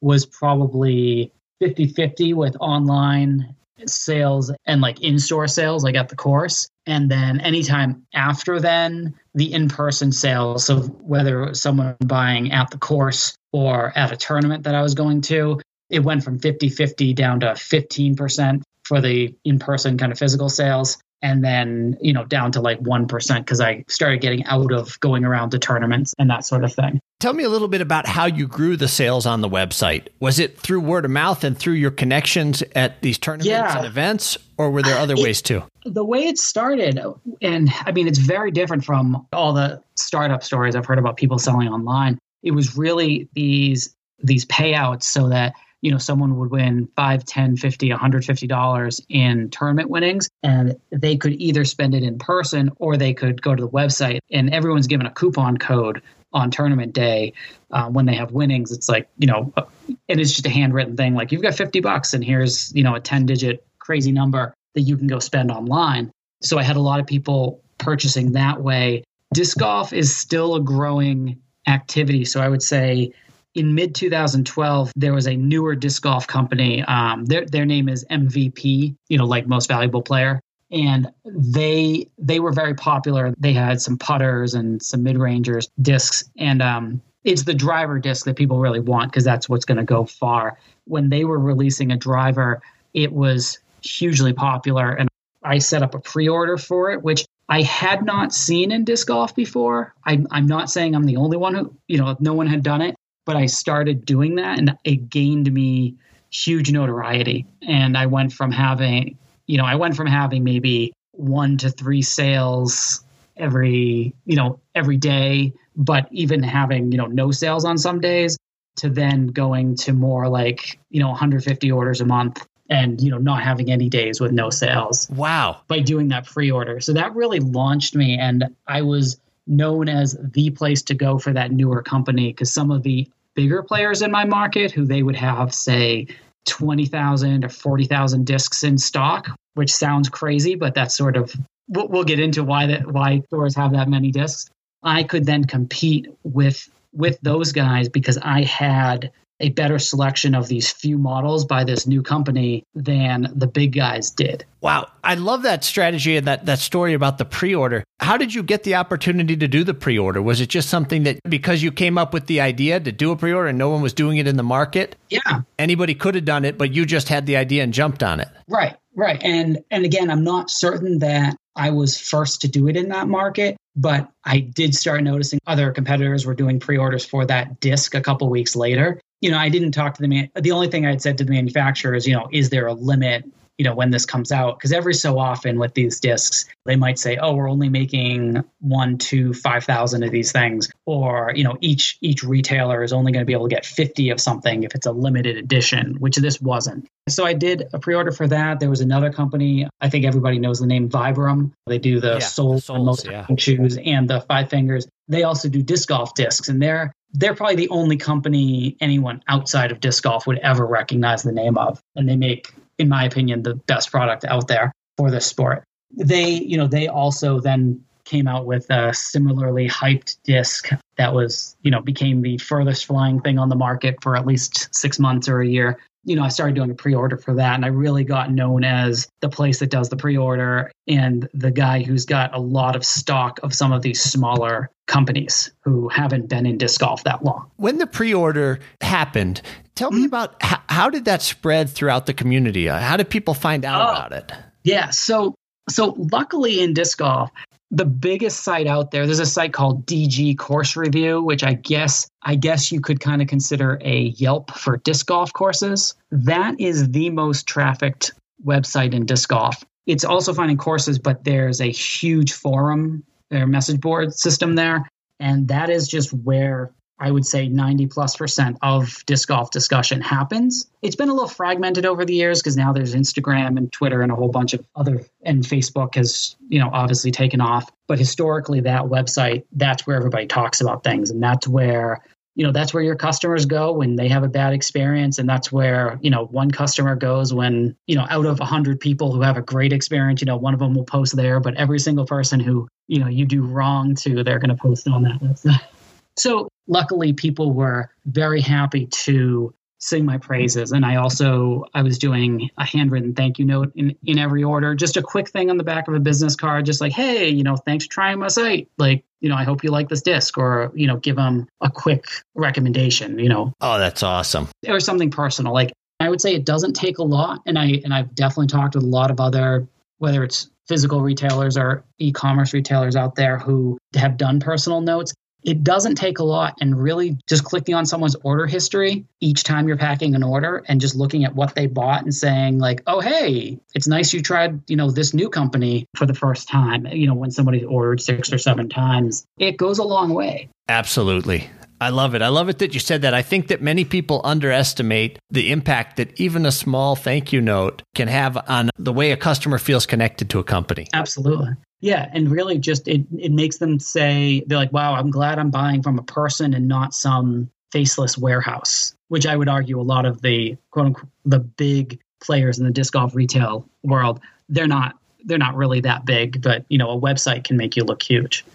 was 0.00 0.24
probably 0.24 1.30
50-50 1.62 2.34
with 2.34 2.56
online 2.58 3.54
sales 3.86 4.50
and 4.64 4.80
like 4.80 5.02
in-store 5.02 5.46
sales 5.46 5.84
like 5.84 5.94
at 5.94 6.08
the 6.08 6.16
course. 6.16 6.68
And 6.86 7.10
then 7.10 7.38
anytime 7.40 8.06
after 8.14 8.60
then 8.60 9.14
the 9.34 9.52
in-person 9.52 10.12
sales 10.12 10.64
so 10.64 10.80
whether 10.80 11.52
someone 11.52 11.96
buying 12.00 12.50
at 12.50 12.70
the 12.70 12.78
course 12.78 13.36
or 13.52 13.92
at 13.96 14.10
a 14.12 14.16
tournament 14.16 14.64
that 14.64 14.74
i 14.74 14.82
was 14.82 14.94
going 14.94 15.20
to 15.20 15.60
it 15.90 16.00
went 16.00 16.24
from 16.24 16.38
50-50 16.38 17.14
down 17.14 17.40
to 17.40 17.46
15% 17.46 18.62
for 18.84 19.00
the 19.00 19.34
in-person 19.44 19.98
kind 19.98 20.12
of 20.12 20.18
physical 20.18 20.48
sales 20.48 20.98
and 21.24 21.42
then 21.42 21.96
you 22.00 22.12
know 22.12 22.24
down 22.26 22.52
to 22.52 22.60
like 22.60 22.78
1% 22.80 23.38
because 23.38 23.60
i 23.60 23.82
started 23.88 24.20
getting 24.20 24.44
out 24.44 24.70
of 24.70 25.00
going 25.00 25.24
around 25.24 25.50
to 25.50 25.58
tournaments 25.58 26.14
and 26.18 26.30
that 26.30 26.44
sort 26.44 26.62
of 26.62 26.72
thing. 26.72 27.00
Tell 27.18 27.32
me 27.32 27.42
a 27.42 27.48
little 27.48 27.68
bit 27.68 27.80
about 27.80 28.06
how 28.06 28.26
you 28.26 28.46
grew 28.46 28.76
the 28.76 28.88
sales 28.88 29.24
on 29.24 29.40
the 29.40 29.48
website. 29.48 30.08
Was 30.20 30.38
it 30.38 30.58
through 30.58 30.80
word 30.80 31.06
of 31.06 31.10
mouth 31.10 31.42
and 31.42 31.56
through 31.56 31.74
your 31.74 31.90
connections 31.90 32.62
at 32.74 33.00
these 33.00 33.16
tournaments 33.16 33.48
yeah. 33.48 33.78
and 33.78 33.86
events 33.86 34.36
or 34.58 34.70
were 34.70 34.82
there 34.82 34.98
uh, 34.98 35.02
other 35.02 35.14
it, 35.14 35.22
ways 35.22 35.40
too? 35.40 35.62
The 35.86 36.04
way 36.04 36.26
it 36.26 36.38
started 36.38 37.00
and 37.40 37.70
i 37.86 37.92
mean 37.92 38.06
it's 38.06 38.18
very 38.18 38.50
different 38.50 38.84
from 38.84 39.26
all 39.32 39.52
the 39.52 39.82
startup 39.96 40.44
stories 40.44 40.76
i've 40.76 40.86
heard 40.86 40.98
about 40.98 41.16
people 41.16 41.38
selling 41.38 41.68
online. 41.68 42.18
It 42.42 42.50
was 42.50 42.76
really 42.76 43.28
these 43.34 43.96
these 44.22 44.44
payouts 44.44 45.04
so 45.04 45.28
that 45.30 45.54
you 45.84 45.90
know 45.90 45.98
someone 45.98 46.38
would 46.38 46.50
win 46.50 46.88
5 46.96 47.24
10 47.24 47.58
50 47.58 47.90
150 47.90 48.46
dollars 48.46 49.02
in 49.10 49.50
tournament 49.50 49.90
winnings 49.90 50.30
and 50.42 50.76
they 50.90 51.14
could 51.16 51.34
either 51.34 51.64
spend 51.64 51.94
it 51.94 52.02
in 52.02 52.18
person 52.18 52.70
or 52.76 52.96
they 52.96 53.12
could 53.12 53.42
go 53.42 53.54
to 53.54 53.62
the 53.62 53.68
website 53.68 54.20
and 54.32 54.52
everyone's 54.52 54.86
given 54.86 55.04
a 55.04 55.10
coupon 55.10 55.58
code 55.58 56.00
on 56.32 56.50
tournament 56.50 56.94
day 56.94 57.32
uh, 57.70 57.88
when 57.88 58.06
they 58.06 58.14
have 58.14 58.32
winnings. 58.32 58.72
It's 58.72 58.88
like 58.88 59.08
you 59.18 59.26
know 59.26 59.52
and 59.86 59.96
it 60.08 60.20
is 60.20 60.32
just 60.32 60.46
a 60.46 60.50
handwritten 60.50 60.96
thing 60.96 61.14
like 61.14 61.30
you've 61.30 61.42
got 61.42 61.54
50 61.54 61.80
bucks 61.80 62.14
and 62.14 62.24
here's 62.24 62.74
you 62.74 62.82
know 62.82 62.94
a 62.94 63.00
10 63.00 63.26
digit 63.26 63.64
crazy 63.78 64.10
number 64.10 64.54
that 64.74 64.80
you 64.80 64.96
can 64.96 65.06
go 65.06 65.18
spend 65.18 65.50
online. 65.50 66.10
So 66.40 66.58
i 66.58 66.62
had 66.62 66.76
a 66.76 66.80
lot 66.80 66.98
of 66.98 67.06
people 67.06 67.62
purchasing 67.78 68.32
that 68.32 68.62
way. 68.62 69.04
Disc 69.34 69.58
golf 69.58 69.92
is 69.92 70.16
still 70.16 70.54
a 70.54 70.60
growing 70.60 71.40
activity 71.66 72.26
so 72.26 72.42
i 72.42 72.48
would 72.48 72.62
say 72.62 73.10
in 73.54 73.74
mid 73.74 73.94
2012, 73.94 74.92
there 74.96 75.14
was 75.14 75.26
a 75.26 75.36
newer 75.36 75.74
disc 75.74 76.02
golf 76.02 76.26
company. 76.26 76.82
Um, 76.84 77.24
their 77.26 77.46
their 77.46 77.64
name 77.64 77.88
is 77.88 78.04
MVP, 78.10 78.96
you 79.08 79.18
know, 79.18 79.24
like 79.24 79.46
most 79.46 79.68
valuable 79.68 80.02
player, 80.02 80.40
and 80.70 81.10
they 81.24 82.08
they 82.18 82.40
were 82.40 82.52
very 82.52 82.74
popular. 82.74 83.32
They 83.38 83.52
had 83.52 83.80
some 83.80 83.96
putters 83.96 84.54
and 84.54 84.82
some 84.82 85.02
mid 85.02 85.18
rangers 85.18 85.68
discs, 85.80 86.24
and 86.36 86.60
um, 86.60 87.00
it's 87.22 87.44
the 87.44 87.54
driver 87.54 87.98
disc 87.98 88.26
that 88.26 88.36
people 88.36 88.58
really 88.58 88.80
want 88.80 89.12
because 89.12 89.24
that's 89.24 89.48
what's 89.48 89.64
going 89.64 89.78
to 89.78 89.84
go 89.84 90.04
far. 90.04 90.58
When 90.86 91.08
they 91.08 91.24
were 91.24 91.38
releasing 91.38 91.92
a 91.92 91.96
driver, 91.96 92.60
it 92.92 93.12
was 93.12 93.58
hugely 93.82 94.32
popular, 94.32 94.90
and 94.90 95.08
I 95.44 95.58
set 95.58 95.82
up 95.82 95.94
a 95.94 96.00
pre 96.00 96.28
order 96.28 96.58
for 96.58 96.90
it, 96.90 97.02
which 97.02 97.24
I 97.48 97.62
had 97.62 98.04
not 98.04 98.32
seen 98.32 98.72
in 98.72 98.84
disc 98.84 99.06
golf 99.06 99.34
before. 99.36 99.94
I, 100.04 100.24
I'm 100.30 100.46
not 100.46 100.70
saying 100.70 100.94
I'm 100.94 101.04
the 101.04 101.16
only 101.16 101.36
one 101.36 101.54
who, 101.54 101.74
you 101.88 101.98
know, 101.98 102.16
no 102.18 102.32
one 102.32 102.46
had 102.46 102.62
done 102.62 102.80
it, 102.80 102.93
but 103.24 103.36
I 103.36 103.46
started 103.46 104.04
doing 104.04 104.36
that 104.36 104.58
and 104.58 104.76
it 104.84 105.08
gained 105.08 105.52
me 105.52 105.94
huge 106.30 106.70
notoriety. 106.72 107.46
And 107.66 107.96
I 107.96 108.06
went 108.06 108.32
from 108.32 108.50
having, 108.50 109.16
you 109.46 109.58
know, 109.58 109.64
I 109.64 109.76
went 109.76 109.96
from 109.96 110.06
having 110.06 110.44
maybe 110.44 110.92
one 111.12 111.56
to 111.58 111.70
three 111.70 112.02
sales 112.02 113.04
every, 113.36 114.14
you 114.26 114.36
know, 114.36 114.60
every 114.74 114.96
day, 114.96 115.52
but 115.76 116.08
even 116.10 116.42
having, 116.42 116.92
you 116.92 116.98
know, 116.98 117.06
no 117.06 117.30
sales 117.30 117.64
on 117.64 117.78
some 117.78 118.00
days 118.00 118.36
to 118.76 118.90
then 118.90 119.28
going 119.28 119.76
to 119.76 119.92
more 119.92 120.28
like, 120.28 120.78
you 120.90 121.00
know, 121.00 121.08
150 121.08 121.70
orders 121.70 122.00
a 122.00 122.04
month 122.04 122.46
and, 122.68 123.00
you 123.00 123.10
know, 123.10 123.18
not 123.18 123.42
having 123.42 123.70
any 123.70 123.88
days 123.88 124.20
with 124.20 124.32
no 124.32 124.50
sales. 124.50 125.08
Wow. 125.10 125.60
By 125.68 125.80
doing 125.80 126.08
that 126.08 126.26
pre 126.26 126.50
order. 126.50 126.80
So 126.80 126.92
that 126.94 127.14
really 127.14 127.40
launched 127.40 127.94
me. 127.94 128.18
And 128.18 128.44
I 128.66 128.82
was, 128.82 129.20
known 129.46 129.88
as 129.88 130.16
the 130.32 130.50
place 130.50 130.82
to 130.82 130.94
go 130.94 131.18
for 131.18 131.32
that 131.32 131.52
newer 131.52 131.82
company 131.82 132.32
because 132.32 132.52
some 132.52 132.70
of 132.70 132.82
the 132.82 133.08
bigger 133.34 133.62
players 133.62 134.02
in 134.02 134.10
my 134.10 134.24
market 134.24 134.70
who 134.70 134.84
they 134.84 135.02
would 135.02 135.16
have 135.16 135.54
say 135.54 136.06
20,000 136.46 137.44
or 137.44 137.48
40,000 137.48 138.26
discs 138.26 138.62
in 138.64 138.78
stock, 138.78 139.28
which 139.54 139.72
sounds 139.72 140.08
crazy, 140.08 140.54
but 140.54 140.74
that's 140.74 140.96
sort 140.96 141.16
of 141.16 141.34
we'll, 141.68 141.88
we'll 141.88 142.04
get 142.04 142.20
into 142.20 142.44
why 142.44 142.66
that 142.66 142.90
why 142.90 143.20
stores 143.26 143.54
have 143.56 143.72
that 143.72 143.88
many 143.88 144.10
discs. 144.10 144.50
I 144.82 145.02
could 145.02 145.26
then 145.26 145.44
compete 145.44 146.08
with 146.22 146.68
with 146.92 147.18
those 147.22 147.52
guys 147.52 147.88
because 147.88 148.18
I 148.18 148.42
had 148.42 149.10
a 149.44 149.50
better 149.50 149.78
selection 149.78 150.34
of 150.34 150.48
these 150.48 150.72
few 150.72 150.96
models 150.96 151.44
by 151.44 151.64
this 151.64 151.86
new 151.86 152.02
company 152.02 152.64
than 152.74 153.30
the 153.34 153.46
big 153.46 153.74
guys 153.74 154.10
did. 154.10 154.42
Wow. 154.62 154.88
I 155.04 155.16
love 155.16 155.42
that 155.42 155.64
strategy 155.64 156.16
and 156.16 156.26
that, 156.26 156.46
that 156.46 156.60
story 156.60 156.94
about 156.94 157.18
the 157.18 157.26
pre 157.26 157.54
order. 157.54 157.84
How 158.00 158.16
did 158.16 158.32
you 158.32 158.42
get 158.42 158.62
the 158.62 158.76
opportunity 158.76 159.36
to 159.36 159.46
do 159.46 159.62
the 159.62 159.74
pre 159.74 159.98
order? 159.98 160.22
Was 160.22 160.40
it 160.40 160.48
just 160.48 160.70
something 160.70 161.02
that 161.02 161.20
because 161.28 161.62
you 161.62 161.70
came 161.70 161.98
up 161.98 162.14
with 162.14 162.26
the 162.26 162.40
idea 162.40 162.80
to 162.80 162.90
do 162.90 163.10
a 163.10 163.16
pre 163.16 163.34
order 163.34 163.48
and 163.48 163.58
no 163.58 163.68
one 163.68 163.82
was 163.82 163.92
doing 163.92 164.16
it 164.16 164.26
in 164.26 164.38
the 164.38 164.42
market? 164.42 164.96
Yeah. 165.10 165.42
Anybody 165.58 165.94
could 165.94 166.14
have 166.14 166.24
done 166.24 166.46
it, 166.46 166.56
but 166.56 166.72
you 166.72 166.86
just 166.86 167.10
had 167.10 167.26
the 167.26 167.36
idea 167.36 167.62
and 167.62 167.74
jumped 167.74 168.02
on 168.02 168.20
it. 168.20 168.28
Right. 168.48 168.76
Right. 168.96 169.22
And 169.22 169.58
and 169.70 169.84
again, 169.84 170.10
I'm 170.10 170.24
not 170.24 170.48
certain 170.48 171.00
that 171.00 171.36
I 171.54 171.70
was 171.70 171.98
first 171.98 172.40
to 172.40 172.48
do 172.48 172.66
it 172.68 172.76
in 172.76 172.88
that 172.88 173.08
market, 173.08 173.56
but 173.76 174.08
I 174.24 174.40
did 174.40 174.74
start 174.74 175.02
noticing 175.02 175.40
other 175.46 175.72
competitors 175.72 176.26
were 176.26 176.34
doing 176.34 176.60
pre-orders 176.60 177.04
for 177.04 177.26
that 177.26 177.60
disc 177.60 177.94
a 177.94 178.00
couple 178.00 178.28
weeks 178.30 178.54
later 178.54 179.00
you 179.24 179.30
know, 179.30 179.38
I 179.38 179.48
didn't 179.48 179.72
talk 179.72 179.94
to 179.94 180.02
the 180.02 180.08
man. 180.08 180.28
The 180.34 180.52
only 180.52 180.68
thing 180.68 180.84
I 180.84 180.90
had 180.90 181.00
said 181.00 181.16
to 181.16 181.24
the 181.24 181.30
manufacturer 181.30 181.94
is, 181.94 182.06
you 182.06 182.12
know, 182.12 182.28
is 182.30 182.50
there 182.50 182.66
a 182.66 182.74
limit 182.74 183.24
you 183.58 183.64
know 183.64 183.74
when 183.74 183.90
this 183.90 184.04
comes 184.04 184.32
out 184.32 184.58
because 184.58 184.72
every 184.72 184.94
so 184.94 185.18
often 185.18 185.58
with 185.58 185.74
these 185.74 186.00
discs 186.00 186.44
they 186.66 186.76
might 186.76 186.98
say 186.98 187.16
oh 187.16 187.34
we're 187.34 187.48
only 187.48 187.68
making 187.68 188.42
one 188.60 188.98
to 188.98 189.32
five 189.34 189.64
thousand 189.64 190.02
of 190.02 190.10
these 190.10 190.32
things 190.32 190.70
or 190.86 191.32
you 191.34 191.44
know 191.44 191.56
each 191.60 191.96
each 192.00 192.22
retailer 192.22 192.82
is 192.82 192.92
only 192.92 193.12
going 193.12 193.20
to 193.20 193.26
be 193.26 193.32
able 193.32 193.48
to 193.48 193.54
get 193.54 193.64
50 193.64 194.10
of 194.10 194.20
something 194.20 194.64
if 194.64 194.74
it's 194.74 194.86
a 194.86 194.92
limited 194.92 195.36
edition 195.36 195.96
which 196.00 196.16
this 196.16 196.40
wasn't. 196.40 196.86
So 197.08 197.24
i 197.24 197.32
did 197.32 197.68
a 197.72 197.78
pre-order 197.78 198.12
for 198.12 198.26
that. 198.28 198.60
There 198.60 198.70
was 198.70 198.80
another 198.80 199.12
company 199.12 199.68
i 199.80 199.88
think 199.88 200.04
everybody 200.04 200.38
knows 200.38 200.60
the 200.60 200.66
name 200.66 200.88
vibram. 200.88 201.52
They 201.66 201.78
do 201.78 202.00
the 202.00 202.14
yeah, 202.14 202.14
the 202.14 202.60
soles 202.60 203.04
yeah. 203.04 203.26
shoes 203.38 203.78
and 203.84 204.08
the 204.08 204.20
five 204.22 204.50
fingers. 204.50 204.86
They 205.08 205.22
also 205.22 205.48
do 205.48 205.62
disc 205.62 205.88
golf 205.88 206.14
discs 206.14 206.48
and 206.48 206.60
they're 206.60 206.92
they're 207.12 207.34
probably 207.34 207.54
the 207.54 207.68
only 207.68 207.96
company 207.96 208.76
anyone 208.80 209.22
outside 209.28 209.70
of 209.70 209.78
disc 209.80 210.02
golf 210.02 210.26
would 210.26 210.38
ever 210.38 210.66
recognize 210.66 211.22
the 211.22 211.32
name 211.32 211.56
of 211.56 211.80
and 211.94 212.08
they 212.08 212.16
make 212.16 212.52
in 212.78 212.88
my 212.88 213.04
opinion, 213.04 213.42
the 213.42 213.54
best 213.54 213.90
product 213.90 214.24
out 214.24 214.48
there 214.48 214.72
for 214.96 215.10
this 215.10 215.26
sport. 215.26 215.64
They, 215.96 216.30
you 216.30 216.56
know, 216.56 216.66
they 216.66 216.88
also 216.88 217.40
then 217.40 217.84
came 218.04 218.26
out 218.26 218.46
with 218.46 218.66
a 218.70 218.92
similarly 218.92 219.68
hyped 219.68 220.18
disc 220.24 220.70
that 220.96 221.14
was, 221.14 221.56
you 221.62 221.70
know, 221.70 221.80
became 221.80 222.22
the 222.22 222.38
furthest 222.38 222.86
flying 222.86 223.20
thing 223.20 223.38
on 223.38 223.48
the 223.48 223.56
market 223.56 223.96
for 224.02 224.16
at 224.16 224.26
least 224.26 224.74
six 224.74 224.98
months 224.98 225.28
or 225.28 225.40
a 225.40 225.46
year. 225.46 225.78
You 226.04 226.16
know, 226.16 226.22
I 226.22 226.28
started 226.28 226.54
doing 226.54 226.70
a 226.70 226.74
pre 226.74 226.94
order 226.94 227.16
for 227.16 227.34
that, 227.34 227.54
and 227.54 227.64
I 227.64 227.68
really 227.68 228.04
got 228.04 228.30
known 228.30 228.64
as 228.64 229.08
the 229.20 229.28
place 229.28 229.58
that 229.60 229.70
does 229.70 229.88
the 229.88 229.96
pre 229.96 230.16
order 230.16 230.70
and 230.86 231.28
the 231.34 231.50
guy 231.50 231.82
who's 231.82 232.04
got 232.04 232.34
a 232.34 232.40
lot 232.40 232.76
of 232.76 232.84
stock 232.84 233.40
of 233.42 233.54
some 233.54 233.72
of 233.72 233.82
these 233.82 234.00
smaller 234.00 234.70
companies 234.86 235.50
who 235.62 235.88
haven't 235.88 236.28
been 236.28 236.44
in 236.46 236.58
disc 236.58 236.80
golf 236.80 237.04
that 237.04 237.24
long. 237.24 237.50
When 237.56 237.78
the 237.78 237.86
pre 237.86 238.12
order 238.12 238.60
happened, 238.80 239.40
Tell 239.74 239.90
me 239.90 240.00
hmm? 240.00 240.06
about 240.06 240.40
how, 240.40 240.60
how, 240.68 240.90
did 240.90 241.04
that 241.06 241.20
spread 241.20 241.68
throughout 241.68 242.06
the 242.06 242.14
community? 242.14 242.68
Uh, 242.68 242.78
how 242.78 242.96
did 242.96 243.10
people 243.10 243.34
find 243.34 243.64
out 243.64 243.80
oh, 243.80 243.90
about 243.90 244.12
it? 244.12 244.32
Yeah, 244.62 244.90
so 244.90 245.34
so 245.68 245.94
luckily 246.12 246.60
in 246.60 246.74
disc 246.74 246.98
golf, 246.98 247.30
the 247.74 247.84
biggest 247.84 248.44
site 248.44 248.68
out 248.68 248.92
there, 248.92 249.04
there's 249.04 249.18
a 249.18 249.26
site 249.26 249.52
called 249.52 249.84
DG 249.84 250.38
Course 250.38 250.76
Review, 250.76 251.22
which 251.22 251.42
I 251.42 251.54
guess 251.54 252.08
I 252.22 252.36
guess 252.36 252.70
you 252.70 252.80
could 252.80 253.00
kind 253.00 253.20
of 253.20 253.28
consider 253.28 253.78
a 253.82 254.14
Yelp 254.16 254.52
for 254.52 254.76
disc 254.78 255.06
golf 255.06 255.32
courses. 255.32 255.94
That 256.10 256.58
is 256.60 256.90
the 256.90 257.10
most 257.10 257.46
trafficked 257.46 258.12
website 258.44 258.94
in 258.94 259.06
disc 259.06 259.28
golf. 259.28 259.64
It's 259.86 260.04
also 260.04 260.32
finding 260.32 260.56
courses, 260.56 260.98
but 260.98 261.24
there's 261.24 261.60
a 261.60 261.66
huge 261.66 262.32
forum, 262.32 263.02
their 263.30 263.46
message 263.46 263.80
board 263.80 264.14
system 264.14 264.54
there. 264.54 264.88
And 265.18 265.48
that 265.48 265.68
is 265.68 265.88
just 265.88 266.12
where 266.12 266.72
I 267.04 267.10
would 267.10 267.26
say 267.26 267.48
90 267.48 267.88
plus 267.88 268.16
percent 268.16 268.56
of 268.62 269.04
disc 269.04 269.28
golf 269.28 269.50
discussion 269.50 270.00
happens. 270.00 270.70
It's 270.80 270.96
been 270.96 271.10
a 271.10 271.12
little 271.12 271.28
fragmented 271.28 271.84
over 271.84 272.02
the 272.02 272.14
years 272.14 272.40
because 272.40 272.56
now 272.56 272.72
there's 272.72 272.94
Instagram 272.94 273.58
and 273.58 273.70
Twitter 273.70 274.00
and 274.00 274.10
a 274.10 274.14
whole 274.14 274.30
bunch 274.30 274.54
of 274.54 274.66
other, 274.74 275.04
and 275.22 275.42
Facebook 275.42 275.96
has, 275.96 276.34
you 276.48 276.58
know, 276.58 276.70
obviously 276.72 277.10
taken 277.10 277.42
off. 277.42 277.70
But 277.88 277.98
historically, 277.98 278.60
that 278.60 278.84
website, 278.84 279.44
that's 279.52 279.86
where 279.86 279.98
everybody 279.98 280.26
talks 280.26 280.62
about 280.62 280.82
things. 280.82 281.10
And 281.10 281.22
that's 281.22 281.46
where, 281.46 282.02
you 282.36 282.46
know, 282.46 282.52
that's 282.52 282.72
where 282.72 282.82
your 282.82 282.96
customers 282.96 283.44
go 283.44 283.70
when 283.72 283.96
they 283.96 284.08
have 284.08 284.22
a 284.22 284.28
bad 284.28 284.54
experience. 284.54 285.18
And 285.18 285.28
that's 285.28 285.52
where, 285.52 285.98
you 286.00 286.08
know, 286.08 286.24
one 286.24 286.50
customer 286.50 286.96
goes 286.96 287.34
when, 287.34 287.76
you 287.86 287.96
know, 287.96 288.06
out 288.08 288.24
of 288.24 288.38
100 288.38 288.80
people 288.80 289.12
who 289.12 289.20
have 289.20 289.36
a 289.36 289.42
great 289.42 289.74
experience, 289.74 290.22
you 290.22 290.26
know, 290.26 290.38
one 290.38 290.54
of 290.54 290.60
them 290.60 290.72
will 290.72 290.84
post 290.84 291.16
there, 291.16 291.38
but 291.38 291.54
every 291.56 291.80
single 291.80 292.06
person 292.06 292.40
who, 292.40 292.66
you 292.88 292.98
know, 292.98 293.08
you 293.08 293.26
do 293.26 293.42
wrong 293.42 293.94
to, 293.96 294.24
they're 294.24 294.38
going 294.38 294.56
to 294.56 294.62
post 294.62 294.88
on 294.88 295.02
that 295.02 295.20
website. 295.20 295.60
So 296.16 296.48
luckily 296.66 297.12
people 297.12 297.52
were 297.52 297.90
very 298.06 298.40
happy 298.40 298.86
to 298.86 299.54
sing 299.84 300.04
my 300.06 300.16
praises. 300.16 300.72
And 300.72 300.84
i 300.86 300.96
also 300.96 301.64
i 301.74 301.82
was 301.82 301.98
doing 301.98 302.48
a 302.56 302.64
handwritten 302.64 303.14
thank 303.14 303.38
you 303.38 303.44
note 303.44 303.70
in, 303.74 303.94
in 304.04 304.18
every 304.18 304.42
order. 304.42 304.74
Just 304.74 304.96
a 304.96 305.02
quick 305.02 305.28
thing 305.28 305.50
on 305.50 305.58
the 305.58 305.64
back 305.64 305.88
of 305.88 305.94
a 305.94 306.00
business 306.00 306.36
card 306.36 306.64
just 306.64 306.80
like 306.80 306.92
hey 306.92 307.28
you 307.28 307.42
know 307.42 307.56
thanks 307.56 307.84
for 307.84 307.92
trying 307.92 308.18
my 308.18 308.28
site. 308.28 308.68
Like 308.78 309.04
you 309.20 309.28
know 309.28 309.36
i 309.36 309.44
hope 309.44 309.62
you 309.62 309.70
like 309.70 309.90
this 309.90 310.02
disc 310.02 310.38
or 310.38 310.72
you 310.74 310.86
know 310.86 310.96
give 310.96 311.16
them 311.16 311.46
a 311.60 311.70
quick 311.70 312.06
recommendation 312.34 313.18
you 313.18 313.28
know. 313.28 313.52
Oh 313.60 313.78
that's 313.78 314.02
awesome. 314.02 314.48
Or 314.66 314.80
something 314.80 315.10
personal. 315.10 315.52
Like 315.52 315.72
i 316.00 316.08
would 316.08 316.20
say 316.20 316.34
it 316.34 316.46
doesn't 316.46 316.74
take 316.74 316.98
a 316.98 317.04
lot 317.04 317.40
and 317.46 317.58
i 317.58 317.80
and 317.84 317.92
i've 317.92 318.14
definitely 318.14 318.46
talked 318.46 318.74
with 318.74 318.84
a 318.84 318.86
lot 318.86 319.10
of 319.10 319.20
other 319.20 319.68
whether 319.98 320.24
it's 320.24 320.50
physical 320.66 321.02
retailers 321.02 321.58
or 321.58 321.84
e-commerce 321.98 322.52
retailers 322.54 322.96
out 322.96 323.14
there 323.16 323.38
who 323.38 323.78
have 323.94 324.16
done 324.16 324.40
personal 324.40 324.80
notes 324.80 325.12
it 325.44 325.62
doesn't 325.62 325.96
take 325.96 326.18
a 326.18 326.24
lot 326.24 326.54
and 326.60 326.80
really 326.80 327.18
just 327.28 327.44
clicking 327.44 327.74
on 327.74 327.86
someone's 327.86 328.16
order 328.22 328.46
history 328.46 329.04
each 329.20 329.44
time 329.44 329.68
you're 329.68 329.76
packing 329.76 330.14
an 330.14 330.22
order 330.22 330.64
and 330.66 330.80
just 330.80 330.96
looking 330.96 331.24
at 331.24 331.34
what 331.34 331.54
they 331.54 331.66
bought 331.66 332.02
and 332.02 332.14
saying 332.14 332.58
like 332.58 332.82
oh 332.86 333.00
hey 333.00 333.58
it's 333.74 333.86
nice 333.86 334.12
you 334.12 334.22
tried 334.22 334.60
you 334.68 334.76
know 334.76 334.90
this 334.90 335.14
new 335.14 335.28
company 335.28 335.86
for 335.96 336.06
the 336.06 336.14
first 336.14 336.48
time 336.48 336.86
you 336.86 337.06
know 337.06 337.14
when 337.14 337.30
somebody's 337.30 337.64
ordered 337.64 338.00
six 338.00 338.32
or 338.32 338.38
seven 338.38 338.68
times 338.68 339.26
it 339.38 339.56
goes 339.56 339.78
a 339.78 339.84
long 339.84 340.12
way 340.12 340.48
absolutely 340.68 341.48
I 341.80 341.90
love 341.90 342.14
it. 342.14 342.22
I 342.22 342.28
love 342.28 342.48
it 342.48 342.60
that 342.60 342.72
you 342.72 342.80
said 342.80 343.02
that. 343.02 343.12
I 343.12 343.20
think 343.20 343.48
that 343.48 343.60
many 343.60 343.84
people 343.84 344.22
underestimate 344.24 345.18
the 345.30 345.50
impact 345.50 345.96
that 345.96 346.18
even 346.18 346.46
a 346.46 346.52
small 346.52 346.96
thank 346.96 347.32
you 347.32 347.42
note 347.42 347.82
can 347.94 348.08
have 348.08 348.38
on 348.48 348.70
the 348.78 348.92
way 348.92 349.10
a 349.10 349.18
customer 349.18 349.58
feels 349.58 349.84
connected 349.84 350.30
to 350.30 350.38
a 350.38 350.44
company. 350.44 350.86
Absolutely. 350.94 351.48
Yeah, 351.84 352.08
and 352.14 352.30
really 352.30 352.56
just 352.56 352.88
it 352.88 353.04
it 353.18 353.30
makes 353.30 353.58
them 353.58 353.78
say 353.78 354.42
they're 354.46 354.56
like, 354.56 354.72
"Wow, 354.72 354.94
I'm 354.94 355.10
glad 355.10 355.38
I'm 355.38 355.50
buying 355.50 355.82
from 355.82 355.98
a 355.98 356.02
person 356.02 356.54
and 356.54 356.66
not 356.66 356.94
some 356.94 357.50
faceless 357.72 358.16
warehouse." 358.16 358.94
Which 359.08 359.26
I 359.26 359.36
would 359.36 359.50
argue 359.50 359.78
a 359.78 359.82
lot 359.82 360.06
of 360.06 360.22
the 360.22 360.56
quote 360.70 360.86
unquote 360.86 361.10
the 361.26 361.40
big 361.40 362.00
players 362.22 362.58
in 362.58 362.64
the 362.64 362.70
disc 362.70 362.94
golf 362.94 363.14
retail 363.14 363.68
world, 363.82 364.20
they're 364.48 364.66
not 364.66 364.94
they're 365.26 365.36
not 365.36 365.56
really 365.56 365.80
that 365.80 366.06
big, 366.06 366.40
but 366.40 366.64
you 366.70 366.78
know, 366.78 366.90
a 366.90 366.98
website 366.98 367.44
can 367.44 367.58
make 367.58 367.76
you 367.76 367.84
look 367.84 368.02
huge. 368.02 368.46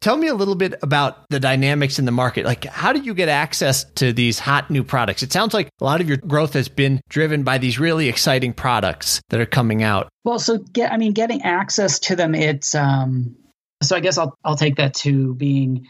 Tell 0.00 0.16
me 0.16 0.28
a 0.28 0.34
little 0.34 0.54
bit 0.54 0.74
about 0.82 1.28
the 1.28 1.40
dynamics 1.40 1.98
in 1.98 2.04
the 2.04 2.12
market. 2.12 2.46
Like, 2.46 2.64
how 2.66 2.92
do 2.92 3.00
you 3.00 3.14
get 3.14 3.28
access 3.28 3.84
to 3.94 4.12
these 4.12 4.38
hot 4.38 4.70
new 4.70 4.84
products? 4.84 5.24
It 5.24 5.32
sounds 5.32 5.54
like 5.54 5.68
a 5.80 5.84
lot 5.84 6.00
of 6.00 6.08
your 6.08 6.18
growth 6.18 6.52
has 6.52 6.68
been 6.68 7.00
driven 7.08 7.42
by 7.42 7.58
these 7.58 7.80
really 7.80 8.08
exciting 8.08 8.52
products 8.52 9.20
that 9.30 9.40
are 9.40 9.46
coming 9.46 9.82
out. 9.82 10.08
Well, 10.24 10.38
so 10.38 10.58
get, 10.58 10.92
I 10.92 10.98
mean, 10.98 11.14
getting 11.14 11.42
access 11.42 11.98
to 12.00 12.16
them, 12.16 12.34
it's, 12.34 12.76
um, 12.76 13.34
so 13.82 13.96
I 13.96 14.00
guess 14.00 14.18
I'll, 14.18 14.36
I'll 14.44 14.56
take 14.56 14.76
that 14.76 14.94
to 14.94 15.34
being 15.34 15.88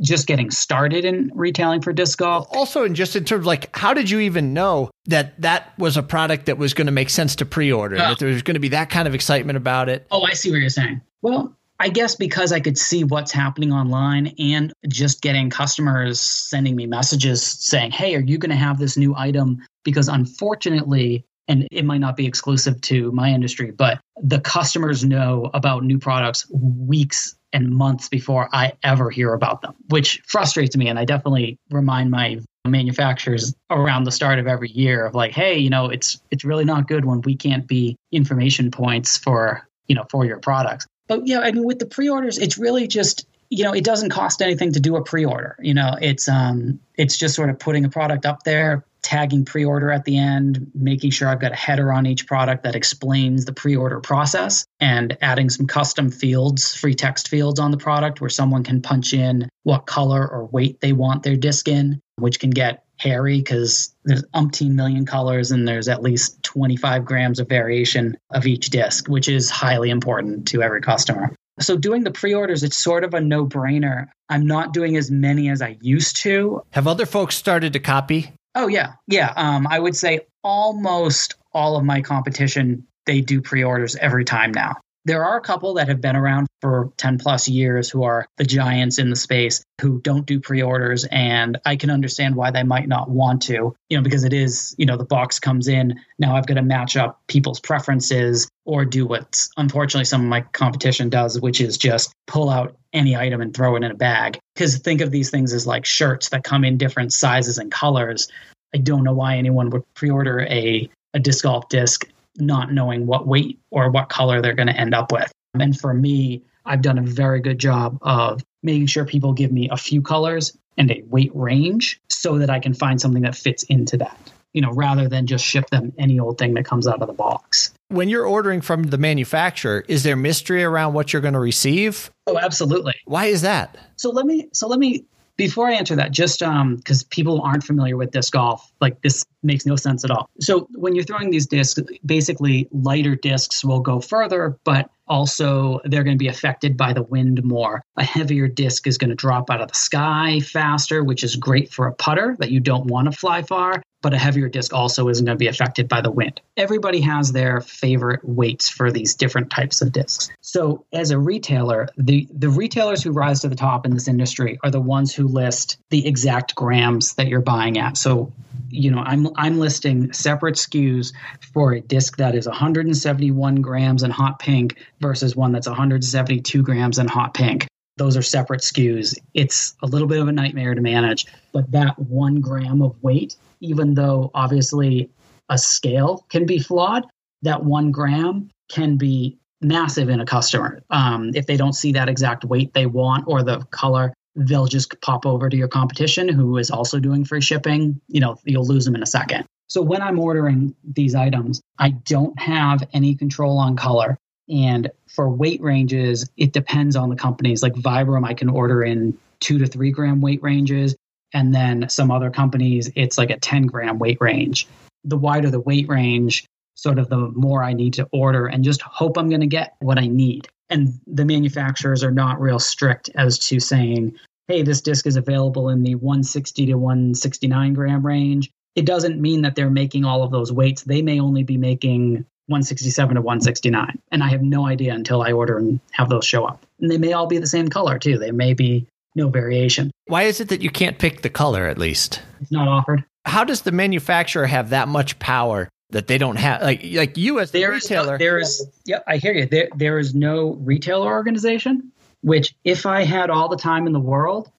just 0.00 0.28
getting 0.28 0.52
started 0.52 1.04
in 1.04 1.32
retailing 1.34 1.82
for 1.82 1.92
disc 1.92 2.18
golf. 2.18 2.46
Also, 2.50 2.84
in 2.84 2.94
just 2.94 3.16
in 3.16 3.24
terms 3.24 3.40
of 3.40 3.46
like, 3.46 3.76
how 3.76 3.92
did 3.92 4.08
you 4.08 4.20
even 4.20 4.54
know 4.54 4.90
that 5.06 5.40
that 5.40 5.76
was 5.76 5.96
a 5.96 6.02
product 6.04 6.46
that 6.46 6.58
was 6.58 6.74
going 6.74 6.86
to 6.86 6.92
make 6.92 7.10
sense 7.10 7.34
to 7.36 7.44
pre-order? 7.44 7.96
Oh. 7.96 7.98
That 7.98 8.18
there 8.20 8.28
was 8.28 8.42
going 8.42 8.54
to 8.54 8.60
be 8.60 8.68
that 8.68 8.90
kind 8.90 9.08
of 9.08 9.14
excitement 9.16 9.56
about 9.56 9.88
it? 9.88 10.06
Oh, 10.12 10.22
I 10.22 10.34
see 10.34 10.52
what 10.52 10.60
you're 10.60 10.68
saying. 10.68 11.00
Well, 11.22 11.56
I 11.80 11.88
guess 11.88 12.14
because 12.14 12.52
I 12.52 12.60
could 12.60 12.76
see 12.76 13.04
what's 13.04 13.32
happening 13.32 13.72
online 13.72 14.34
and 14.38 14.70
just 14.86 15.22
getting 15.22 15.48
customers 15.48 16.20
sending 16.20 16.76
me 16.76 16.86
messages 16.86 17.42
saying, 17.42 17.92
Hey, 17.92 18.14
are 18.14 18.20
you 18.20 18.36
going 18.36 18.50
to 18.50 18.56
have 18.56 18.78
this 18.78 18.98
new 18.98 19.14
item? 19.16 19.62
Because 19.82 20.06
unfortunately, 20.06 21.24
and 21.48 21.66
it 21.72 21.86
might 21.86 21.98
not 21.98 22.18
be 22.18 22.26
exclusive 22.26 22.78
to 22.82 23.10
my 23.12 23.30
industry, 23.30 23.70
but 23.70 23.98
the 24.22 24.40
customers 24.40 25.04
know 25.06 25.50
about 25.54 25.82
new 25.82 25.98
products 25.98 26.46
weeks 26.52 27.34
and 27.54 27.70
months 27.70 28.10
before 28.10 28.50
I 28.52 28.74
ever 28.82 29.10
hear 29.10 29.32
about 29.32 29.62
them, 29.62 29.74
which 29.88 30.22
frustrates 30.26 30.76
me. 30.76 30.86
And 30.88 30.98
I 30.98 31.06
definitely 31.06 31.56
remind 31.70 32.10
my 32.10 32.40
manufacturers 32.66 33.54
around 33.70 34.04
the 34.04 34.12
start 34.12 34.38
of 34.38 34.46
every 34.46 34.70
year 34.70 35.06
of 35.06 35.14
like, 35.14 35.32
hey, 35.32 35.56
you 35.56 35.70
know, 35.70 35.86
it's 35.86 36.20
it's 36.30 36.44
really 36.44 36.66
not 36.66 36.88
good 36.88 37.06
when 37.06 37.22
we 37.22 37.34
can't 37.34 37.66
be 37.66 37.96
information 38.12 38.70
points 38.70 39.16
for 39.16 39.66
you 39.88 39.94
know 39.94 40.04
for 40.10 40.26
your 40.26 40.38
products. 40.38 40.86
But 41.10 41.26
yeah, 41.26 41.40
I 41.40 41.50
mean, 41.50 41.64
with 41.64 41.80
the 41.80 41.86
pre-orders, 41.86 42.38
it's 42.38 42.56
really 42.56 42.86
just 42.86 43.26
you 43.48 43.64
know 43.64 43.72
it 43.72 43.82
doesn't 43.82 44.10
cost 44.10 44.40
anything 44.40 44.74
to 44.74 44.80
do 44.80 44.94
a 44.94 45.02
pre-order. 45.02 45.56
You 45.60 45.74
know, 45.74 45.96
it's 46.00 46.28
um 46.28 46.78
it's 46.94 47.18
just 47.18 47.34
sort 47.34 47.50
of 47.50 47.58
putting 47.58 47.84
a 47.84 47.88
product 47.88 48.24
up 48.24 48.44
there, 48.44 48.84
tagging 49.02 49.44
pre-order 49.44 49.90
at 49.90 50.04
the 50.04 50.18
end, 50.18 50.70
making 50.72 51.10
sure 51.10 51.26
I've 51.26 51.40
got 51.40 51.50
a 51.50 51.56
header 51.56 51.92
on 51.92 52.06
each 52.06 52.28
product 52.28 52.62
that 52.62 52.76
explains 52.76 53.44
the 53.44 53.52
pre-order 53.52 53.98
process, 53.98 54.64
and 54.78 55.18
adding 55.20 55.50
some 55.50 55.66
custom 55.66 56.12
fields, 56.12 56.76
free 56.76 56.94
text 56.94 57.26
fields 57.26 57.58
on 57.58 57.72
the 57.72 57.76
product 57.76 58.20
where 58.20 58.30
someone 58.30 58.62
can 58.62 58.80
punch 58.80 59.12
in 59.12 59.48
what 59.64 59.86
color 59.86 60.24
or 60.24 60.46
weight 60.46 60.80
they 60.80 60.92
want 60.92 61.24
their 61.24 61.36
disc 61.36 61.66
in, 61.66 62.00
which 62.18 62.38
can 62.38 62.50
get 62.50 62.84
hairy 63.00 63.38
because 63.38 63.94
there's 64.04 64.22
umpteen 64.34 64.72
million 64.72 65.06
colors 65.06 65.50
and 65.50 65.66
there's 65.66 65.88
at 65.88 66.02
least 66.02 66.42
25 66.42 67.04
grams 67.04 67.40
of 67.40 67.48
variation 67.48 68.16
of 68.30 68.46
each 68.46 68.70
disc, 68.70 69.08
which 69.08 69.28
is 69.28 69.50
highly 69.50 69.90
important 69.90 70.46
to 70.48 70.62
every 70.62 70.82
customer. 70.82 71.34
So 71.60 71.76
doing 71.76 72.04
the 72.04 72.10
pre-orders, 72.10 72.62
it's 72.62 72.78
sort 72.78 73.04
of 73.04 73.14
a 73.14 73.20
no-brainer. 73.20 74.06
I'm 74.28 74.46
not 74.46 74.72
doing 74.72 74.96
as 74.96 75.10
many 75.10 75.50
as 75.50 75.60
I 75.60 75.76
used 75.80 76.16
to. 76.18 76.62
Have 76.72 76.86
other 76.86 77.06
folks 77.06 77.36
started 77.36 77.72
to 77.74 77.80
copy? 77.80 78.32
Oh 78.54 78.68
yeah, 78.68 78.92
yeah. 79.06 79.32
Um, 79.36 79.66
I 79.66 79.78
would 79.78 79.96
say 79.96 80.20
almost 80.42 81.36
all 81.52 81.76
of 81.76 81.84
my 81.84 82.00
competition 82.00 82.86
they 83.06 83.20
do 83.20 83.40
pre-orders 83.40 83.96
every 83.96 84.24
time 84.24 84.52
now. 84.52 84.76
There 85.06 85.24
are 85.24 85.38
a 85.38 85.40
couple 85.40 85.74
that 85.74 85.88
have 85.88 86.00
been 86.00 86.16
around 86.16 86.46
for 86.60 86.92
10 86.98 87.18
plus 87.18 87.48
years 87.48 87.88
who 87.88 88.02
are 88.02 88.26
the 88.36 88.44
giants 88.44 88.98
in 88.98 89.08
the 89.08 89.16
space 89.16 89.64
who 89.80 89.98
don't 90.02 90.26
do 90.26 90.40
pre-orders 90.40 91.06
and 91.10 91.58
I 91.64 91.76
can 91.76 91.88
understand 91.88 92.36
why 92.36 92.50
they 92.50 92.64
might 92.64 92.86
not 92.86 93.08
want 93.08 93.40
to, 93.42 93.74
you 93.88 93.96
know, 93.96 94.02
because 94.02 94.24
it 94.24 94.34
is, 94.34 94.74
you 94.76 94.84
know, 94.84 94.98
the 94.98 95.04
box 95.04 95.38
comes 95.38 95.68
in, 95.68 95.98
now 96.18 96.36
I've 96.36 96.46
got 96.46 96.54
to 96.54 96.62
match 96.62 96.98
up 96.98 97.22
people's 97.28 97.60
preferences 97.60 98.46
or 98.66 98.84
do 98.84 99.06
what 99.06 99.40
unfortunately 99.56 100.04
some 100.04 100.20
of 100.20 100.28
my 100.28 100.42
competition 100.52 101.08
does, 101.08 101.40
which 101.40 101.62
is 101.62 101.78
just 101.78 102.12
pull 102.26 102.50
out 102.50 102.76
any 102.92 103.16
item 103.16 103.40
and 103.40 103.54
throw 103.54 103.76
it 103.76 103.84
in 103.84 103.90
a 103.90 103.94
bag. 103.94 104.38
Because 104.54 104.76
think 104.78 105.00
of 105.00 105.10
these 105.10 105.30
things 105.30 105.54
as 105.54 105.66
like 105.66 105.86
shirts 105.86 106.28
that 106.28 106.44
come 106.44 106.62
in 106.62 106.76
different 106.76 107.14
sizes 107.14 107.56
and 107.56 107.72
colors. 107.72 108.28
I 108.74 108.78
don't 108.78 109.04
know 109.04 109.14
why 109.14 109.38
anyone 109.38 109.70
would 109.70 109.82
pre-order 109.94 110.40
a 110.42 110.90
a 111.12 111.18
disc 111.18 111.42
golf 111.42 111.68
disc 111.68 112.06
not 112.36 112.72
knowing 112.72 113.06
what 113.06 113.26
weight 113.26 113.58
or 113.70 113.90
what 113.90 114.08
color 114.08 114.40
they're 114.40 114.54
going 114.54 114.68
to 114.68 114.76
end 114.76 114.94
up 114.94 115.12
with. 115.12 115.30
And 115.54 115.78
for 115.78 115.92
me, 115.92 116.42
I've 116.64 116.82
done 116.82 116.98
a 116.98 117.02
very 117.02 117.40
good 117.40 117.58
job 117.58 117.98
of 118.02 118.42
making 118.62 118.86
sure 118.86 119.04
people 119.04 119.32
give 119.32 119.52
me 119.52 119.68
a 119.70 119.76
few 119.76 120.02
colors 120.02 120.56
and 120.76 120.90
a 120.90 121.02
weight 121.08 121.32
range 121.34 122.00
so 122.08 122.38
that 122.38 122.50
I 122.50 122.58
can 122.58 122.74
find 122.74 123.00
something 123.00 123.22
that 123.22 123.34
fits 123.34 123.62
into 123.64 123.96
that, 123.98 124.32
you 124.52 124.62
know, 124.62 124.70
rather 124.72 125.08
than 125.08 125.26
just 125.26 125.44
ship 125.44 125.68
them 125.70 125.92
any 125.98 126.18
old 126.18 126.38
thing 126.38 126.54
that 126.54 126.64
comes 126.64 126.86
out 126.86 127.00
of 127.02 127.08
the 127.08 127.14
box. 127.14 127.72
When 127.88 128.08
you're 128.08 128.26
ordering 128.26 128.60
from 128.60 128.84
the 128.84 128.98
manufacturer, 128.98 129.84
is 129.88 130.04
there 130.04 130.16
mystery 130.16 130.62
around 130.62 130.94
what 130.94 131.12
you're 131.12 131.22
going 131.22 131.34
to 131.34 131.40
receive? 131.40 132.10
Oh, 132.26 132.38
absolutely. 132.38 132.94
Why 133.04 133.26
is 133.26 133.42
that? 133.42 133.76
So 133.96 134.10
let 134.10 134.26
me 134.26 134.48
so 134.52 134.68
let 134.68 134.78
me 134.78 135.04
before 135.40 135.68
I 135.68 135.72
answer 135.72 135.96
that, 135.96 136.12
just 136.12 136.42
um 136.42 136.76
because 136.76 137.02
people 137.04 137.40
aren't 137.40 137.64
familiar 137.64 137.96
with 137.96 138.10
disc 138.10 138.32
golf, 138.32 138.70
like 138.80 139.00
this 139.00 139.24
makes 139.42 139.64
no 139.64 139.74
sense 139.74 140.04
at 140.04 140.10
all. 140.10 140.28
So 140.38 140.68
when 140.74 140.94
you're 140.94 141.04
throwing 141.04 141.30
these 141.30 141.46
discs, 141.46 141.80
basically 142.04 142.68
lighter 142.72 143.16
discs 143.16 143.64
will 143.64 143.80
go 143.80 144.00
further, 144.00 144.58
but 144.64 144.90
also 145.08 145.80
they're 145.84 146.04
going 146.04 146.16
to 146.16 146.22
be 146.22 146.28
affected 146.28 146.76
by 146.76 146.92
the 146.92 147.02
wind 147.02 147.42
more. 147.42 147.82
A 147.96 148.04
heavier 148.04 148.48
disc 148.48 148.86
is 148.86 148.98
going 148.98 149.08
to 149.08 149.16
drop 149.16 149.50
out 149.50 149.62
of 149.62 149.68
the 149.68 149.74
sky 149.74 150.40
faster, 150.40 151.02
which 151.02 151.24
is 151.24 151.36
great 151.36 151.72
for 151.72 151.86
a 151.86 151.94
putter 151.94 152.36
that 152.38 152.50
you 152.50 152.60
don't 152.60 152.86
want 152.86 153.10
to 153.10 153.18
fly 153.18 153.42
far 153.42 153.82
but 154.02 154.14
a 154.14 154.18
heavier 154.18 154.48
disc 154.48 154.72
also 154.72 155.08
isn't 155.08 155.24
going 155.24 155.36
to 155.36 155.38
be 155.38 155.48
affected 155.48 155.88
by 155.88 156.00
the 156.00 156.10
wind. 156.10 156.40
Everybody 156.56 157.00
has 157.00 157.32
their 157.32 157.60
favorite 157.60 158.20
weights 158.24 158.68
for 158.68 158.90
these 158.90 159.14
different 159.14 159.50
types 159.50 159.82
of 159.82 159.92
discs. 159.92 160.30
So, 160.40 160.84
as 160.92 161.10
a 161.10 161.18
retailer, 161.18 161.88
the, 161.96 162.26
the 162.32 162.48
retailers 162.48 163.02
who 163.02 163.12
rise 163.12 163.40
to 163.40 163.48
the 163.48 163.56
top 163.56 163.86
in 163.86 163.94
this 163.94 164.08
industry 164.08 164.58
are 164.64 164.70
the 164.70 164.80
ones 164.80 165.14
who 165.14 165.26
list 165.26 165.78
the 165.90 166.06
exact 166.06 166.54
grams 166.54 167.14
that 167.14 167.28
you're 167.28 167.40
buying 167.40 167.78
at. 167.78 167.96
So, 167.96 168.32
you 168.70 168.90
know, 168.90 169.00
I'm 169.00 169.28
I'm 169.36 169.58
listing 169.58 170.12
separate 170.12 170.54
SKUs 170.54 171.12
for 171.52 171.72
a 171.72 171.80
disc 171.80 172.16
that 172.18 172.34
is 172.34 172.46
171 172.46 173.56
grams 173.56 174.02
in 174.02 174.10
hot 174.10 174.38
pink 174.38 174.78
versus 175.00 175.34
one 175.34 175.52
that's 175.52 175.66
172 175.66 176.62
grams 176.62 176.98
in 176.98 177.08
hot 177.08 177.34
pink 177.34 177.66
those 178.00 178.16
are 178.16 178.22
separate 178.22 178.62
SKUs. 178.62 179.18
It's 179.34 179.74
a 179.82 179.86
little 179.86 180.08
bit 180.08 180.20
of 180.20 180.28
a 180.28 180.32
nightmare 180.32 180.74
to 180.74 180.80
manage, 180.80 181.26
but 181.52 181.70
that 181.72 181.98
one 181.98 182.40
gram 182.40 182.80
of 182.80 182.96
weight 183.02 183.36
even 183.60 183.94
though 183.94 184.30
obviously 184.34 185.10
a 185.48 185.58
scale 185.58 186.24
can 186.28 186.46
be 186.46 186.58
flawed, 186.58 187.06
that 187.42 187.64
one 187.64 187.90
gram 187.90 188.50
can 188.70 188.96
be 188.96 189.36
massive 189.60 190.08
in 190.08 190.20
a 190.20 190.26
customer. 190.26 190.82
Um, 190.90 191.30
if 191.34 191.46
they 191.46 191.56
don't 191.56 191.74
see 191.74 191.92
that 191.92 192.08
exact 192.08 192.44
weight 192.44 192.72
they 192.72 192.86
want 192.86 193.24
or 193.26 193.42
the 193.42 193.60
color, 193.70 194.14
they'll 194.34 194.66
just 194.66 195.00
pop 195.00 195.26
over 195.26 195.48
to 195.48 195.56
your 195.56 195.68
competition 195.68 196.28
who 196.28 196.56
is 196.56 196.70
also 196.70 196.98
doing 196.98 197.24
free 197.24 197.40
shipping. 197.40 198.00
You 198.08 198.20
know, 198.20 198.38
you'll 198.44 198.66
lose 198.66 198.84
them 198.84 198.94
in 198.94 199.02
a 199.02 199.06
second. 199.06 199.44
So 199.68 199.82
when 199.82 200.02
I'm 200.02 200.18
ordering 200.18 200.74
these 200.84 201.14
items, 201.14 201.60
I 201.78 201.90
don't 201.90 202.38
have 202.40 202.86
any 202.92 203.14
control 203.14 203.58
on 203.58 203.76
color. 203.76 204.16
And 204.48 204.90
for 205.06 205.28
weight 205.30 205.60
ranges, 205.60 206.28
it 206.36 206.52
depends 206.52 206.96
on 206.96 207.08
the 207.08 207.16
companies. 207.16 207.62
Like 207.62 207.74
Vibram, 207.74 208.26
I 208.26 208.34
can 208.34 208.48
order 208.48 208.82
in 208.82 209.16
two 209.38 209.58
to 209.58 209.66
three 209.66 209.92
gram 209.92 210.20
weight 210.20 210.42
ranges. 210.42 210.96
And 211.32 211.54
then 211.54 211.88
some 211.88 212.10
other 212.10 212.30
companies, 212.30 212.90
it's 212.96 213.18
like 213.18 213.30
a 213.30 213.38
10 213.38 213.66
gram 213.66 213.98
weight 213.98 214.18
range. 214.20 214.66
The 215.04 215.16
wider 215.16 215.50
the 215.50 215.60
weight 215.60 215.88
range, 215.88 216.44
sort 216.74 216.98
of 216.98 217.08
the 217.08 217.28
more 217.34 217.62
I 217.62 217.72
need 217.72 217.94
to 217.94 218.08
order 218.12 218.46
and 218.46 218.64
just 218.64 218.82
hope 218.82 219.18
I'm 219.18 219.28
going 219.28 219.40
to 219.40 219.46
get 219.46 219.76
what 219.80 219.98
I 219.98 220.06
need. 220.06 220.48
And 220.70 221.00
the 221.06 221.24
manufacturers 221.24 222.02
are 222.02 222.10
not 222.10 222.40
real 222.40 222.58
strict 222.58 223.10
as 223.14 223.38
to 223.48 223.60
saying, 223.60 224.16
hey, 224.48 224.62
this 224.62 224.80
disc 224.80 225.06
is 225.06 225.16
available 225.16 225.68
in 225.68 225.82
the 225.82 225.94
160 225.96 226.66
to 226.66 226.74
169 226.74 227.74
gram 227.74 228.04
range. 228.06 228.50
It 228.76 228.86
doesn't 228.86 229.20
mean 229.20 229.42
that 229.42 229.56
they're 229.56 229.70
making 229.70 230.04
all 230.04 230.22
of 230.22 230.30
those 230.30 230.52
weights. 230.52 230.82
They 230.82 231.02
may 231.02 231.20
only 231.20 231.42
be 231.42 231.56
making 231.56 232.24
167 232.46 233.16
to 233.16 233.20
169. 233.20 233.98
And 234.10 234.22
I 234.22 234.28
have 234.28 234.42
no 234.42 234.66
idea 234.66 234.94
until 234.94 235.22
I 235.22 235.32
order 235.32 235.58
and 235.58 235.80
have 235.92 236.08
those 236.08 236.24
show 236.24 236.44
up. 236.44 236.64
And 236.80 236.90
they 236.90 236.98
may 236.98 237.12
all 237.12 237.26
be 237.26 237.38
the 237.38 237.46
same 237.46 237.68
color 237.68 237.98
too. 237.98 238.18
They 238.18 238.32
may 238.32 238.54
be 238.54 238.86
no 239.14 239.28
variation. 239.28 239.90
Why 240.06 240.24
is 240.24 240.40
it 240.40 240.48
that 240.48 240.60
you 240.60 240.70
can't 240.70 240.98
pick 240.98 241.22
the 241.22 241.30
color 241.30 241.66
at 241.66 241.78
least? 241.78 242.22
It's 242.40 242.52
not 242.52 242.68
offered. 242.68 243.04
How 243.24 243.44
does 243.44 243.62
the 243.62 243.72
manufacturer 243.72 244.46
have 244.46 244.70
that 244.70 244.88
much 244.88 245.18
power 245.18 245.68
that 245.90 246.06
they 246.06 246.18
don't 246.18 246.36
have 246.36 246.62
like 246.62 246.82
like 246.92 247.16
you 247.16 247.40
as 247.40 247.50
the 247.50 247.58
is 247.58 247.64
no- 247.64 247.70
retailer? 247.70 248.18
there 248.18 248.38
is 248.38 248.66
yeah, 248.84 249.00
I 249.06 249.16
hear 249.16 249.32
you. 249.32 249.46
There 249.46 249.68
there 249.76 249.98
is 249.98 250.14
no 250.14 250.54
retailer 250.54 251.08
organization, 251.08 251.92
which 252.22 252.54
if 252.64 252.86
I 252.86 253.04
had 253.04 253.30
all 253.30 253.48
the 253.48 253.56
time 253.56 253.86
in 253.86 253.92
the 253.92 254.00
world, 254.00 254.50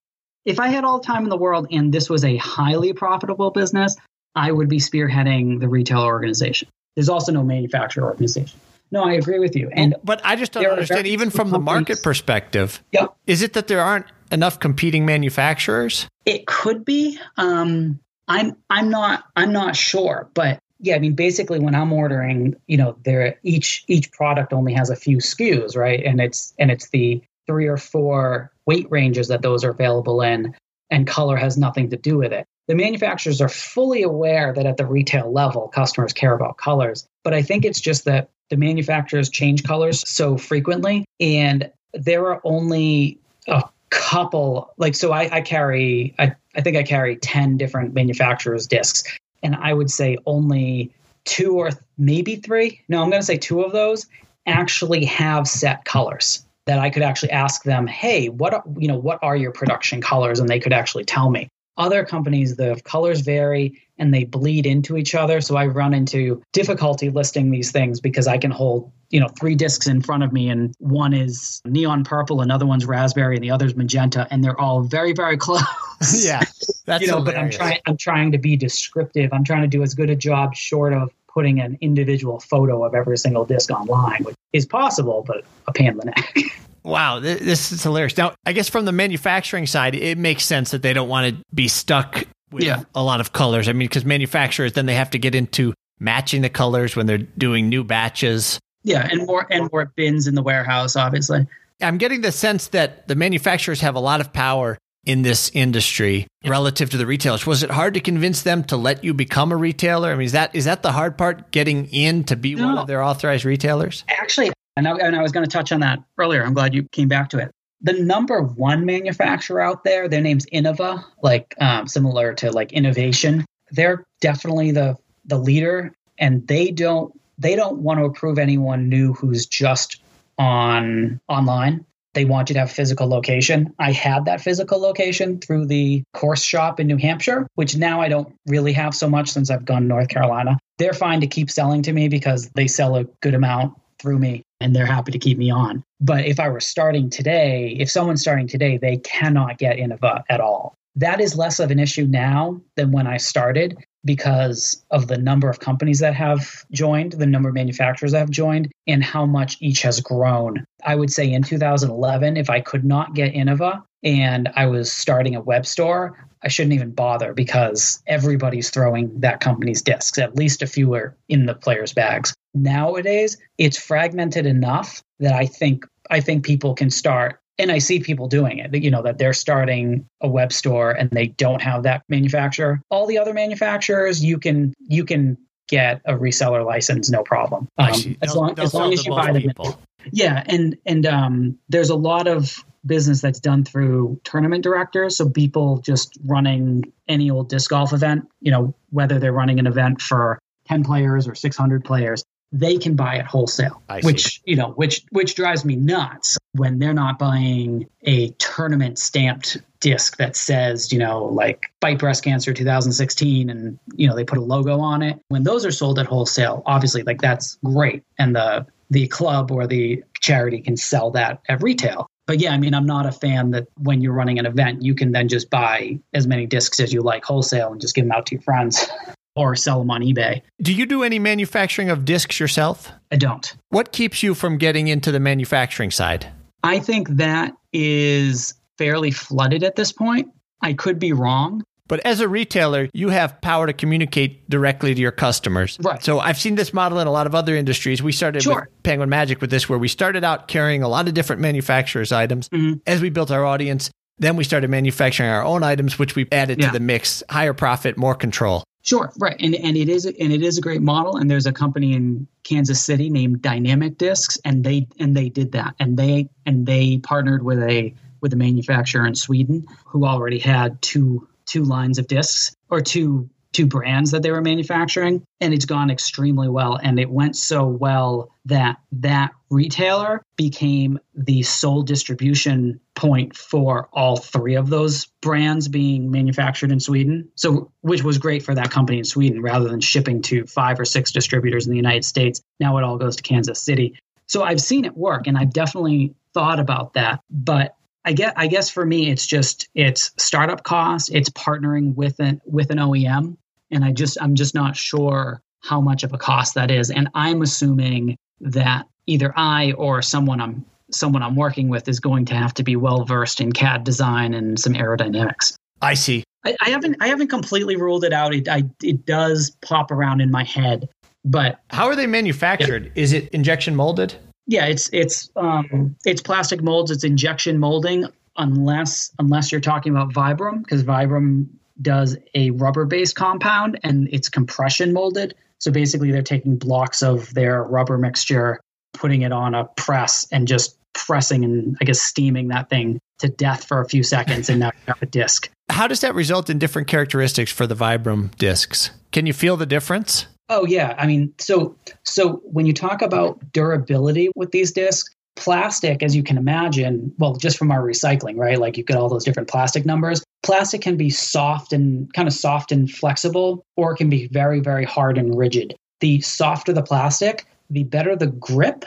if 0.45 0.59
I 0.59 0.67
had 0.67 0.83
all 0.83 0.99
the 0.99 1.05
time 1.05 1.23
in 1.23 1.29
the 1.29 1.37
world 1.37 1.67
and 1.71 1.93
this 1.93 2.09
was 2.09 2.23
a 2.23 2.37
highly 2.37 2.93
profitable 2.93 3.51
business, 3.51 3.95
I 4.35 4.51
would 4.51 4.69
be 4.69 4.77
spearheading 4.77 5.59
the 5.59 5.67
retail 5.67 6.01
organization. 6.01 6.67
There's 6.95 7.09
also 7.09 7.31
no 7.31 7.43
manufacturer 7.43 8.05
organization. 8.05 8.59
No, 8.91 9.03
I 9.05 9.13
agree 9.13 9.39
with 9.39 9.55
you. 9.55 9.69
And 9.71 9.95
but 10.03 10.21
I 10.25 10.35
just 10.35 10.51
don't 10.51 10.65
understand 10.65 11.07
even 11.07 11.29
from 11.29 11.49
the 11.49 11.59
market 11.59 12.03
perspective. 12.03 12.83
Yep. 12.91 13.15
Is 13.25 13.41
it 13.41 13.53
that 13.53 13.67
there 13.67 13.79
aren't 13.79 14.05
enough 14.31 14.59
competing 14.59 15.05
manufacturers? 15.05 16.07
It 16.25 16.47
could 16.47 16.85
be. 16.85 17.19
Um, 17.37 17.99
I'm 18.27 18.55
I'm 18.69 18.89
not 18.89 19.25
I'm 19.35 19.51
not 19.51 19.75
sure, 19.75 20.29
but 20.33 20.59
yeah, 20.79 20.95
I 20.95 20.99
mean, 20.99 21.13
basically, 21.13 21.59
when 21.59 21.75
I'm 21.75 21.93
ordering, 21.93 22.55
you 22.67 22.77
know, 22.77 22.97
there 23.03 23.39
each 23.43 23.83
each 23.87 24.11
product 24.11 24.51
only 24.51 24.73
has 24.73 24.89
a 24.89 24.95
few 24.95 25.17
SKUs, 25.17 25.75
right? 25.75 26.03
And 26.03 26.19
it's 26.19 26.53
and 26.57 26.71
it's 26.71 26.89
the 26.89 27.21
three 27.45 27.67
or 27.67 27.77
four 27.77 28.51
weight 28.65 28.89
ranges 28.89 29.27
that 29.27 29.41
those 29.41 29.63
are 29.63 29.71
available 29.71 30.21
in, 30.21 30.55
and 30.89 31.05
color 31.05 31.35
has 31.35 31.57
nothing 31.57 31.89
to 31.91 31.97
do 31.97 32.17
with 32.17 32.33
it. 32.33 32.45
The 32.67 32.75
manufacturers 32.75 33.41
are 33.41 33.49
fully 33.49 34.01
aware 34.01 34.53
that 34.53 34.65
at 34.65 34.77
the 34.77 34.85
retail 34.85 35.31
level, 35.31 35.67
customers 35.67 36.13
care 36.13 36.33
about 36.33 36.57
colors, 36.57 37.05
but 37.23 37.33
I 37.33 37.41
think 37.41 37.65
it's 37.65 37.81
just 37.81 38.05
that 38.05 38.29
the 38.49 38.57
manufacturers 38.57 39.29
change 39.29 39.63
colors 39.63 40.07
so 40.09 40.37
frequently, 40.37 41.05
and 41.19 41.69
there 41.93 42.27
are 42.27 42.41
only 42.43 43.19
a 43.47 43.63
couple 43.91 44.73
like 44.77 44.95
so 44.95 45.11
I, 45.11 45.29
I 45.31 45.41
carry 45.41 46.15
I, 46.17 46.33
I 46.55 46.61
think 46.61 46.77
I 46.77 46.83
carry 46.83 47.17
10 47.17 47.57
different 47.57 47.93
manufacturers 47.93 48.65
discs 48.65 49.03
and 49.43 49.55
I 49.55 49.73
would 49.73 49.91
say 49.91 50.17
only 50.25 50.91
two 51.25 51.57
or 51.57 51.71
th- 51.71 51.83
maybe 51.97 52.37
three 52.37 52.81
no 52.87 53.03
I'm 53.03 53.09
going 53.09 53.21
to 53.21 53.25
say 53.25 53.37
two 53.37 53.61
of 53.61 53.73
those 53.73 54.07
actually 54.47 55.05
have 55.05 55.47
set 55.47 55.85
colors 55.85 56.45
that 56.65 56.79
I 56.79 56.89
could 56.89 57.03
actually 57.03 57.31
ask 57.31 57.63
them 57.63 57.85
hey 57.85 58.29
what 58.29 58.63
you 58.77 58.87
know 58.87 58.97
what 58.97 59.19
are 59.21 59.35
your 59.35 59.51
production 59.51 60.01
colors? 60.01 60.39
And 60.39 60.47
they 60.47 60.59
could 60.59 60.73
actually 60.73 61.05
tell 61.05 61.29
me 61.29 61.49
other 61.77 62.05
companies 62.05 62.55
the 62.55 62.79
colors 62.83 63.21
vary 63.21 63.81
and 63.97 64.13
they 64.13 64.23
bleed 64.23 64.65
into 64.65 64.97
each 64.97 65.13
other. 65.15 65.41
So 65.41 65.55
I 65.55 65.67
run 65.67 65.93
into 65.93 66.41
difficulty 66.53 67.09
listing 67.09 67.51
these 67.51 67.71
things 67.71 67.99
because 67.99 68.27
I 68.27 68.37
can 68.37 68.51
hold 68.51 68.91
you 69.11 69.19
know 69.19 69.27
three 69.27 69.55
discs 69.55 69.87
in 69.87 70.01
front 70.01 70.23
of 70.23 70.31
me 70.33 70.49
and 70.49 70.73
one 70.79 71.13
is 71.13 71.61
neon 71.65 72.03
purple 72.03 72.41
another 72.41 72.65
one's 72.65 72.85
raspberry 72.85 73.35
and 73.35 73.43
the 73.43 73.51
other's 73.51 73.75
magenta 73.75 74.25
and 74.31 74.43
they're 74.43 74.59
all 74.59 74.81
very 74.81 75.13
very 75.13 75.37
close. 75.45 75.63
Yeah, 76.13 76.41
that's 76.85 77.03
you 77.03 77.11
know 77.11 77.21
but 77.21 77.37
i'm 77.37 77.51
trying 77.51 77.77
i'm 77.85 77.95
trying 77.95 78.31
to 78.31 78.39
be 78.39 78.57
descriptive. 78.57 79.31
I'm 79.31 79.43
trying 79.43 79.61
to 79.61 79.67
do 79.67 79.83
as 79.83 79.93
good 79.93 80.09
a 80.09 80.15
job 80.15 80.55
short 80.55 80.93
of 80.93 81.11
putting 81.31 81.59
an 81.59 81.77
individual 81.79 82.39
photo 82.39 82.83
of 82.83 82.95
every 82.95 83.19
single 83.19 83.45
disc 83.45 83.69
online 83.69 84.23
which 84.23 84.35
is 84.51 84.65
possible 84.65 85.23
but 85.27 85.43
a 85.67 85.73
pain 85.73 85.89
in 85.89 85.97
the 85.97 86.05
neck 86.05 86.33
Wow, 86.83 87.19
th- 87.19 87.39
this 87.39 87.71
is 87.71 87.83
hilarious. 87.83 88.17
Now, 88.17 88.33
I 88.45 88.53
guess 88.53 88.69
from 88.69 88.85
the 88.85 88.91
manufacturing 88.91 89.67
side, 89.67 89.95
it 89.95 90.17
makes 90.17 90.43
sense 90.43 90.71
that 90.71 90.81
they 90.81 90.93
don't 90.93 91.09
want 91.09 91.35
to 91.35 91.43
be 91.53 91.67
stuck 91.67 92.23
with 92.51 92.63
Yeah. 92.63 92.83
a 92.95 93.03
lot 93.03 93.21
of 93.21 93.33
colors. 93.33 93.67
I 93.69 93.73
mean, 93.73 93.87
because 93.87 94.03
manufacturers 94.05 94.73
then 94.73 94.85
they 94.87 94.95
have 94.95 95.11
to 95.11 95.19
get 95.19 95.35
into 95.35 95.73
matching 95.99 96.41
the 96.41 96.49
colors 96.49 96.95
when 96.95 97.05
they're 97.05 97.17
doing 97.19 97.69
new 97.69 97.83
batches. 97.83 98.59
yeah 98.83 99.07
and 99.11 99.27
more 99.27 99.45
and 99.51 99.69
more 99.71 99.91
bins 99.95 100.25
in 100.25 100.33
the 100.33 100.41
warehouse 100.41 100.95
obviously 100.95 101.45
I'm 101.81 101.99
getting 101.99 102.21
the 102.21 102.31
sense 102.31 102.67
that 102.69 103.07
the 103.07 103.13
manufacturers 103.15 103.81
have 103.81 103.93
a 103.95 103.99
lot 103.99 104.19
of 104.21 104.33
power 104.33 104.77
in 105.05 105.21
this 105.21 105.49
industry 105.53 106.25
relative 106.45 106.89
to 106.91 106.97
the 106.97 107.05
retailers. 107.07 107.45
Was 107.47 107.61
it 107.63 107.69
hard 107.71 107.93
to 107.95 107.99
convince 107.99 108.41
them 108.43 108.63
to 108.65 108.77
let 108.77 109.03
you 109.03 109.13
become 109.15 109.51
a 109.51 109.55
retailer? 109.55 110.11
I 110.11 110.15
mean, 110.15 110.25
is 110.25 110.31
that 110.33 110.53
is 110.55 110.65
that 110.65 110.81
the 110.83 110.91
hard 110.91 111.17
part 111.17 111.51
getting 111.51 111.85
in 111.87 112.23
to 112.25 112.35
be 112.35 112.55
one 112.55 112.77
of 112.77 112.87
their 112.87 113.01
authorized 113.03 113.45
retailers? 113.45 114.03
actually 114.09 114.51
and 114.75 114.87
I, 114.87 114.91
and 114.95 115.15
I 115.15 115.21
was 115.21 115.31
going 115.31 115.45
to 115.45 115.51
touch 115.51 115.71
on 115.71 115.81
that 115.81 115.99
earlier. 116.17 116.43
I'm 116.43 116.53
glad 116.53 116.73
you 116.73 116.83
came 116.83 117.07
back 117.07 117.29
to 117.29 117.39
it. 117.39 117.51
The 117.81 117.93
number 117.93 118.41
one 118.41 118.85
manufacturer 118.85 119.59
out 119.59 119.83
there 119.83 120.07
their 120.07 120.21
name's 120.21 120.45
innova 120.47 121.03
like 121.23 121.55
um, 121.59 121.87
similar 121.87 122.33
to 122.35 122.51
like 122.51 122.73
innovation. 122.73 123.45
They're 123.71 124.05
definitely 124.19 124.71
the 124.71 124.97
the 125.25 125.37
leader 125.37 125.93
and 126.17 126.47
they 126.47 126.71
don't 126.71 127.19
they 127.37 127.55
don't 127.55 127.79
want 127.79 127.99
to 127.99 128.05
approve 128.05 128.37
anyone 128.37 128.87
new 128.87 129.13
who's 129.13 129.47
just 129.47 130.01
on 130.37 131.19
online. 131.27 131.85
They 132.13 132.25
want 132.25 132.49
you 132.49 132.55
to 132.55 132.59
have 132.59 132.71
physical 132.71 133.07
location. 133.07 133.73
I 133.79 133.93
had 133.93 134.25
that 134.25 134.41
physical 134.41 134.79
location 134.79 135.39
through 135.39 135.67
the 135.67 136.03
course 136.13 136.43
shop 136.43 136.79
in 136.79 136.87
new 136.87 136.97
hampshire 136.97 137.47
which 137.55 137.75
now 137.75 138.01
i 138.01 138.09
don't 138.09 138.35
really 138.45 138.73
have 138.73 138.93
so 138.93 139.09
much 139.09 139.31
since 139.31 139.49
i've 139.49 139.65
gone 139.65 139.83
to 139.83 139.87
north 139.87 140.09
carolina. 140.09 140.59
They're 140.77 140.93
fine 140.93 141.21
to 141.21 141.27
keep 141.27 141.49
selling 141.49 141.81
to 141.83 141.93
me 141.93 142.09
because 142.09 142.49
they 142.49 142.67
sell 142.67 142.95
a 142.95 143.05
good 143.21 143.33
amount 143.33 143.79
through 143.97 144.19
me 144.19 144.43
and 144.61 144.75
they're 144.75 144.85
happy 144.85 145.11
to 145.11 145.19
keep 145.19 145.37
me 145.37 145.49
on 145.49 145.83
but 145.99 146.25
if 146.25 146.39
i 146.39 146.47
were 146.47 146.59
starting 146.59 147.09
today 147.09 147.75
if 147.79 147.89
someone's 147.89 148.21
starting 148.21 148.47
today 148.47 148.77
they 148.77 148.97
cannot 148.97 149.57
get 149.57 149.77
innova 149.77 150.23
at 150.29 150.39
all 150.39 150.75
that 150.95 151.21
is 151.21 151.37
less 151.37 151.59
of 151.59 151.71
an 151.71 151.79
issue 151.79 152.05
now 152.05 152.59
than 152.75 152.91
when 152.91 153.07
i 153.07 153.17
started 153.17 153.77
because 154.05 154.83
of 154.91 155.07
the 155.07 155.17
number 155.17 155.49
of 155.49 155.59
companies 155.59 155.99
that 155.99 156.15
have 156.15 156.65
joined, 156.71 157.13
the 157.13 157.25
number 157.25 157.49
of 157.49 157.55
manufacturers 157.55 158.11
that 158.11 158.19
have 158.19 158.29
joined, 158.29 158.71
and 158.87 159.03
how 159.03 159.25
much 159.25 159.57
each 159.59 159.81
has 159.81 159.99
grown. 159.99 160.65
I 160.83 160.95
would 160.95 161.11
say 161.11 161.31
in 161.31 161.43
2011, 161.43 162.37
if 162.37 162.49
I 162.49 162.61
could 162.61 162.83
not 162.83 163.13
get 163.13 163.33
Innova 163.33 163.83
and 164.03 164.49
I 164.55 164.65
was 164.65 164.91
starting 164.91 165.35
a 165.35 165.41
web 165.41 165.65
store, 165.65 166.27
I 166.43 166.47
shouldn't 166.47 166.73
even 166.73 166.91
bother 166.91 167.33
because 167.33 168.01
everybody's 168.07 168.71
throwing 168.71 169.19
that 169.19 169.39
company's 169.39 169.83
discs. 169.83 170.17
At 170.17 170.35
least 170.35 170.63
a 170.63 170.67
few 170.67 170.93
are 170.95 171.15
in 171.29 171.45
the 171.45 171.53
players' 171.53 171.93
bags. 171.93 172.33
Nowadays, 172.53 173.37
it's 173.57 173.77
fragmented 173.77 174.45
enough 174.45 175.01
that 175.19 175.33
I 175.33 175.45
think 175.45 175.85
I 176.09 176.19
think 176.19 176.45
people 176.45 176.73
can 176.75 176.89
start 176.89 177.39
and 177.57 177.71
I 177.71 177.77
see 177.77 177.99
people 177.99 178.27
doing 178.27 178.57
it, 178.57 178.71
that, 178.71 178.81
you 178.81 178.89
know, 178.89 179.03
that 179.03 179.17
they're 179.17 179.33
starting 179.33 180.07
a 180.19 180.27
web 180.27 180.51
store 180.51 180.91
and 180.91 181.09
they 181.11 181.27
don't 181.27 181.61
have 181.61 181.83
that 181.83 182.03
manufacturer. 182.09 182.81
All 182.89 183.05
the 183.05 183.19
other 183.19 183.33
manufacturers, 183.33 184.23
you 184.23 184.39
can 184.39 184.73
you 184.79 185.05
can 185.05 185.37
get 185.67 186.01
a 186.05 186.13
reseller 186.13 186.65
license, 186.65 187.09
no 187.09 187.23
problem. 187.23 187.67
Um, 187.77 188.17
as 188.21 188.35
long 188.35 188.59
as 188.59 188.73
long 188.73 188.93
as 188.93 189.05
you 189.05 189.11
buy 189.11 189.31
them. 189.31 189.41
people. 189.43 189.79
Yeah, 190.11 190.43
and 190.45 190.77
and 190.85 191.05
um, 191.05 191.59
there's 191.69 191.91
a 191.91 191.95
lot 191.95 192.27
of 192.27 192.55
business 192.85 193.21
that's 193.21 193.39
done 193.39 193.63
through 193.63 194.19
tournament 194.23 194.63
directors. 194.63 195.17
So 195.17 195.29
people 195.29 195.77
just 195.77 196.17
running 196.25 196.91
any 197.07 197.29
old 197.29 197.49
disc 197.49 197.69
golf 197.69 197.93
event, 197.93 198.27
you 198.39 198.51
know, 198.51 198.73
whether 198.89 199.19
they're 199.19 199.31
running 199.31 199.59
an 199.59 199.67
event 199.67 200.01
for 200.01 200.39
10 200.67 200.83
players 200.83 201.27
or 201.27 201.35
600 201.35 201.85
players, 201.85 202.23
they 202.51 202.77
can 202.77 202.95
buy 202.95 203.15
it 203.15 203.25
wholesale, 203.25 203.81
which 204.01 204.41
you 204.45 204.55
know, 204.55 204.71
which 204.71 205.03
which 205.11 205.35
drives 205.35 205.63
me 205.63 205.75
nuts 205.75 206.37
when 206.53 206.79
they're 206.79 206.93
not 206.93 207.17
buying 207.17 207.87
a 208.03 208.29
tournament 208.31 208.99
stamped 208.99 209.57
disc 209.79 210.17
that 210.17 210.35
says, 210.35 210.91
you 210.91 210.99
know, 210.99 211.25
like 211.25 211.65
fight 211.79 211.97
breast 211.97 212.23
cancer 212.23 212.53
2016 212.53 213.49
and 213.49 213.79
you 213.95 214.07
know, 214.07 214.15
they 214.15 214.25
put 214.25 214.37
a 214.37 214.41
logo 214.41 214.79
on 214.79 215.01
it. 215.01 215.19
When 215.29 215.43
those 215.43 215.65
are 215.65 215.71
sold 215.71 215.97
at 215.97 216.05
wholesale, 216.05 216.61
obviously 216.65 217.03
like 217.03 217.21
that's 217.21 217.57
great 217.63 218.03
and 218.19 218.35
the 218.35 218.65
the 218.89 219.07
club 219.07 219.51
or 219.51 219.65
the 219.65 220.03
charity 220.19 220.59
can 220.59 220.75
sell 220.75 221.11
that 221.11 221.41
at 221.47 221.63
retail. 221.63 222.07
But 222.27 222.39
yeah, 222.39 222.53
I 222.53 222.57
mean, 222.57 222.73
I'm 222.73 222.85
not 222.85 223.05
a 223.05 223.11
fan 223.11 223.51
that 223.51 223.67
when 223.77 224.01
you're 224.01 224.13
running 224.13 224.37
an 224.37 224.45
event, 224.45 224.81
you 224.83 224.93
can 224.93 225.13
then 225.13 225.27
just 225.29 225.49
buy 225.49 225.99
as 226.13 226.27
many 226.27 226.45
discs 226.45 226.79
as 226.79 226.93
you 226.93 227.01
like 227.01 227.23
wholesale 227.23 227.71
and 227.71 227.79
just 227.79 227.95
give 227.95 228.05
them 228.05 228.11
out 228.11 228.25
to 228.27 228.35
your 228.35 228.41
friends 228.41 228.85
or 229.35 229.55
sell 229.55 229.79
them 229.79 229.91
on 229.91 230.01
eBay. 230.01 230.41
Do 230.61 230.73
you 230.73 230.85
do 230.85 231.03
any 231.03 231.19
manufacturing 231.19 231.89
of 231.89 232.05
discs 232.05 232.39
yourself? 232.39 232.91
I 233.11 233.15
don't. 233.15 233.55
What 233.69 233.91
keeps 233.91 234.23
you 234.23 234.33
from 234.33 234.57
getting 234.57 234.87
into 234.87 235.11
the 235.11 235.19
manufacturing 235.19 235.91
side? 235.91 236.27
I 236.63 236.79
think 236.79 237.09
that 237.09 237.53
is 237.73 238.53
fairly 238.77 239.11
flooded 239.11 239.63
at 239.63 239.75
this 239.75 239.91
point. 239.91 240.29
I 240.61 240.73
could 240.73 240.99
be 240.99 241.13
wrong. 241.13 241.63
But 241.87 242.05
as 242.05 242.21
a 242.21 242.27
retailer, 242.27 242.87
you 242.93 243.09
have 243.09 243.41
power 243.41 243.67
to 243.67 243.73
communicate 243.73 244.49
directly 244.49 244.93
to 244.95 245.01
your 245.01 245.11
customers. 245.11 245.77
Right. 245.81 246.01
So 246.01 246.19
I've 246.21 246.37
seen 246.37 246.55
this 246.55 246.73
model 246.73 246.99
in 246.99 247.07
a 247.07 247.11
lot 247.11 247.27
of 247.27 247.35
other 247.35 247.53
industries. 247.55 248.01
We 248.01 248.13
started 248.13 248.43
Sure. 248.43 248.61
with 248.71 248.83
Penguin 248.83 249.09
Magic 249.09 249.41
with 249.41 249.49
this, 249.49 249.67
where 249.67 249.77
we 249.79 249.89
started 249.89 250.23
out 250.23 250.47
carrying 250.47 250.83
a 250.83 250.87
lot 250.87 251.09
of 251.09 251.13
different 251.13 251.41
manufacturers' 251.41 252.13
items. 252.13 252.47
Mhm. 252.49 252.79
As 252.87 253.01
we 253.01 253.09
built 253.09 253.29
our 253.29 253.43
audience, 253.45 253.91
then 254.19 254.37
we 254.37 254.45
started 254.45 254.69
manufacturing 254.69 255.29
our 255.29 255.43
own 255.43 255.63
items, 255.63 255.99
which 255.99 256.15
we 256.15 256.27
added 256.31 256.59
Yeah. 256.61 256.67
to 256.67 256.73
the 256.73 256.79
mix. 256.79 257.23
Higher 257.29 257.53
profit, 257.53 257.97
more 257.97 258.15
control. 258.15 258.63
Sure, 258.83 259.11
right, 259.19 259.35
and 259.39 259.53
and 259.55 259.77
it 259.77 259.89
is 259.89 260.05
and 260.05 260.33
it 260.33 260.41
is 260.41 260.57
a 260.57 260.61
great 260.61 260.81
model. 260.81 261.17
And 261.17 261.29
there's 261.29 261.45
a 261.45 261.53
company 261.53 261.93
in 261.93 262.27
Kansas 262.43 262.81
City 262.83 263.09
named 263.09 263.41
Dynamic 263.41 263.97
Discs, 263.97 264.37
and 264.43 264.63
they 264.63 264.87
and 264.99 265.15
they 265.15 265.29
did 265.29 265.51
that, 265.51 265.75
and 265.79 265.97
they 265.97 266.29
and 266.45 266.65
they 266.65 266.97
partnered 266.97 267.43
with 267.43 267.59
a 267.59 267.93
with 268.21 268.33
a 268.33 268.37
manufacturer 268.37 269.05
in 269.05 269.15
Sweden 269.15 269.65
who 269.85 270.05
already 270.05 270.39
had 270.39 270.81
two 270.81 271.27
two 271.45 271.63
lines 271.63 271.99
of 271.99 272.07
discs 272.07 272.55
or 272.69 272.81
two 272.81 273.29
two 273.53 273.65
brands 273.65 274.11
that 274.11 274.23
they 274.23 274.31
were 274.31 274.41
manufacturing 274.41 275.23
and 275.39 275.53
it's 275.53 275.65
gone 275.65 275.89
extremely 275.89 276.49
well. 276.49 276.79
And 276.81 276.99
it 276.99 277.09
went 277.09 277.35
so 277.35 277.65
well 277.65 278.31
that 278.45 278.77
that 278.93 279.31
retailer 279.49 280.23
became 280.37 280.99
the 281.13 281.43
sole 281.43 281.81
distribution 281.81 282.79
point 282.95 283.35
for 283.35 283.89
all 283.93 284.17
three 284.17 284.55
of 284.55 284.69
those 284.69 285.05
brands 285.21 285.67
being 285.67 286.11
manufactured 286.11 286.71
in 286.71 286.79
Sweden. 286.79 287.29
So 287.35 287.71
which 287.81 288.03
was 288.03 288.17
great 288.17 288.43
for 288.43 288.55
that 288.55 288.71
company 288.71 288.99
in 288.99 289.03
Sweden 289.03 289.41
rather 289.41 289.67
than 289.67 289.81
shipping 289.81 290.21
to 290.23 290.45
five 290.45 290.79
or 290.79 290.85
six 290.85 291.11
distributors 291.11 291.65
in 291.65 291.71
the 291.71 291.77
United 291.77 292.05
States. 292.05 292.41
Now 292.59 292.77
it 292.77 292.83
all 292.83 292.97
goes 292.97 293.15
to 293.17 293.23
Kansas 293.23 293.61
City. 293.61 293.99
So 294.27 294.43
I've 294.43 294.61
seen 294.61 294.85
it 294.85 294.95
work 294.95 295.27
and 295.27 295.37
I've 295.37 295.51
definitely 295.51 296.15
thought 296.33 296.59
about 296.59 296.93
that. 296.93 297.19
But 297.29 297.75
I 298.05 298.13
guess 298.13 298.33
I 298.35 298.47
guess 298.47 298.69
for 298.69 298.85
me 298.85 299.09
it's 299.09 299.27
just 299.27 299.69
it's 299.75 300.11
startup 300.17 300.63
costs, 300.63 301.09
it's 301.09 301.29
partnering 301.29 301.95
with 301.95 302.19
an 302.19 302.41
with 302.45 302.71
an 302.71 302.77
OEM, 302.77 303.37
and 303.69 303.85
I 303.85 303.91
just 303.91 304.17
I'm 304.21 304.35
just 304.35 304.55
not 304.55 304.75
sure 304.75 305.41
how 305.59 305.79
much 305.79 306.03
of 306.03 306.13
a 306.13 306.17
cost 306.17 306.55
that 306.55 306.71
is. 306.71 306.89
And 306.89 307.09
I'm 307.13 307.41
assuming 307.41 308.17
that 308.41 308.87
either 309.05 309.33
I 309.35 309.73
or 309.73 310.01
someone 310.01 310.41
I'm 310.41 310.65
someone 310.91 311.23
I'm 311.23 311.35
working 311.35 311.69
with 311.69 311.87
is 311.87 311.99
going 311.99 312.25
to 312.25 312.33
have 312.33 312.53
to 312.55 312.63
be 312.63 312.75
well 312.75 313.05
versed 313.05 313.39
in 313.39 313.51
CAD 313.51 313.83
design 313.83 314.33
and 314.33 314.59
some 314.59 314.73
aerodynamics. 314.73 315.53
I 315.81 315.93
see. 315.93 316.23
I, 316.45 316.55
I 316.61 316.69
haven't 316.69 316.97
I 317.01 317.07
haven't 317.07 317.27
completely 317.27 317.75
ruled 317.75 318.03
it 318.03 318.13
out. 318.13 318.33
It 318.33 318.47
I, 318.47 318.63
it 318.81 319.05
does 319.05 319.55
pop 319.61 319.91
around 319.91 320.21
in 320.21 320.31
my 320.31 320.43
head, 320.43 320.89
but 321.23 321.59
how 321.69 321.85
are 321.85 321.95
they 321.95 322.07
manufactured? 322.07 322.85
Yeah. 322.85 323.03
Is 323.03 323.13
it 323.13 323.29
injection 323.29 323.75
molded? 323.75 324.15
Yeah, 324.51 324.65
it's 324.65 324.89
it's 324.91 325.29
um, 325.37 325.95
it's 326.03 326.21
plastic 326.21 326.61
molds. 326.61 326.91
It's 326.91 327.05
injection 327.05 327.57
molding, 327.57 328.05
unless 328.35 329.09
unless 329.17 329.49
you're 329.49 329.61
talking 329.61 329.95
about 329.95 330.11
Vibram, 330.11 330.61
because 330.61 330.83
Vibram 330.83 331.47
does 331.81 332.17
a 332.35 332.49
rubber-based 332.51 333.15
compound 333.15 333.79
and 333.83 334.09
it's 334.11 334.27
compression 334.27 334.91
molded. 334.91 335.35
So 335.59 335.71
basically, 335.71 336.11
they're 336.11 336.21
taking 336.21 336.57
blocks 336.57 337.01
of 337.01 337.33
their 337.33 337.63
rubber 337.63 337.97
mixture, 337.97 338.59
putting 338.91 339.21
it 339.21 339.31
on 339.31 339.55
a 339.55 339.63
press, 339.77 340.27
and 340.33 340.49
just 340.49 340.77
pressing 340.91 341.45
and 341.45 341.77
I 341.79 341.85
guess 341.85 342.01
steaming 342.01 342.49
that 342.49 342.69
thing 342.69 342.99
to 343.19 343.29
death 343.29 343.63
for 343.63 343.79
a 343.79 343.87
few 343.87 344.03
seconds, 344.03 344.49
and 344.49 344.59
now 344.59 344.71
you 344.75 344.81
have 344.87 345.01
a 345.01 345.05
disc. 345.05 345.49
How 345.69 345.87
does 345.87 346.01
that 346.01 346.13
result 346.13 346.49
in 346.49 346.59
different 346.59 346.89
characteristics 346.89 347.53
for 347.53 347.67
the 347.67 347.75
Vibram 347.75 348.35
discs? 348.35 348.91
Can 349.13 349.25
you 349.25 349.31
feel 349.31 349.55
the 349.55 349.65
difference? 349.65 350.25
Oh 350.53 350.65
yeah, 350.65 350.95
I 350.97 351.07
mean, 351.07 351.33
so 351.37 351.77
so 352.03 352.41
when 352.43 352.65
you 352.65 352.73
talk 352.73 353.01
about 353.01 353.39
durability 353.53 354.29
with 354.35 354.51
these 354.51 354.73
discs, 354.73 355.09
plastic, 355.37 356.03
as 356.03 356.13
you 356.13 356.23
can 356.23 356.37
imagine, 356.37 357.13
well, 357.17 357.37
just 357.37 357.57
from 357.57 357.71
our 357.71 357.81
recycling, 357.81 358.35
right? 358.35 358.59
Like 358.59 358.77
you 358.77 358.83
get 358.83 358.97
all 358.97 359.07
those 359.07 359.23
different 359.23 359.47
plastic 359.47 359.85
numbers. 359.85 360.25
Plastic 360.43 360.81
can 360.81 360.97
be 360.97 361.09
soft 361.09 361.71
and 361.71 362.13
kind 362.13 362.27
of 362.27 362.33
soft 362.33 362.73
and 362.73 362.91
flexible, 362.91 363.63
or 363.77 363.93
it 363.93 363.95
can 363.95 364.09
be 364.09 364.27
very, 364.27 364.59
very 364.59 364.83
hard 364.83 365.17
and 365.17 365.37
rigid. 365.37 365.73
The 366.01 366.19
softer 366.19 366.73
the 366.73 366.83
plastic, 366.83 367.45
the 367.69 367.85
better 367.85 368.17
the 368.17 368.27
grip 368.27 368.83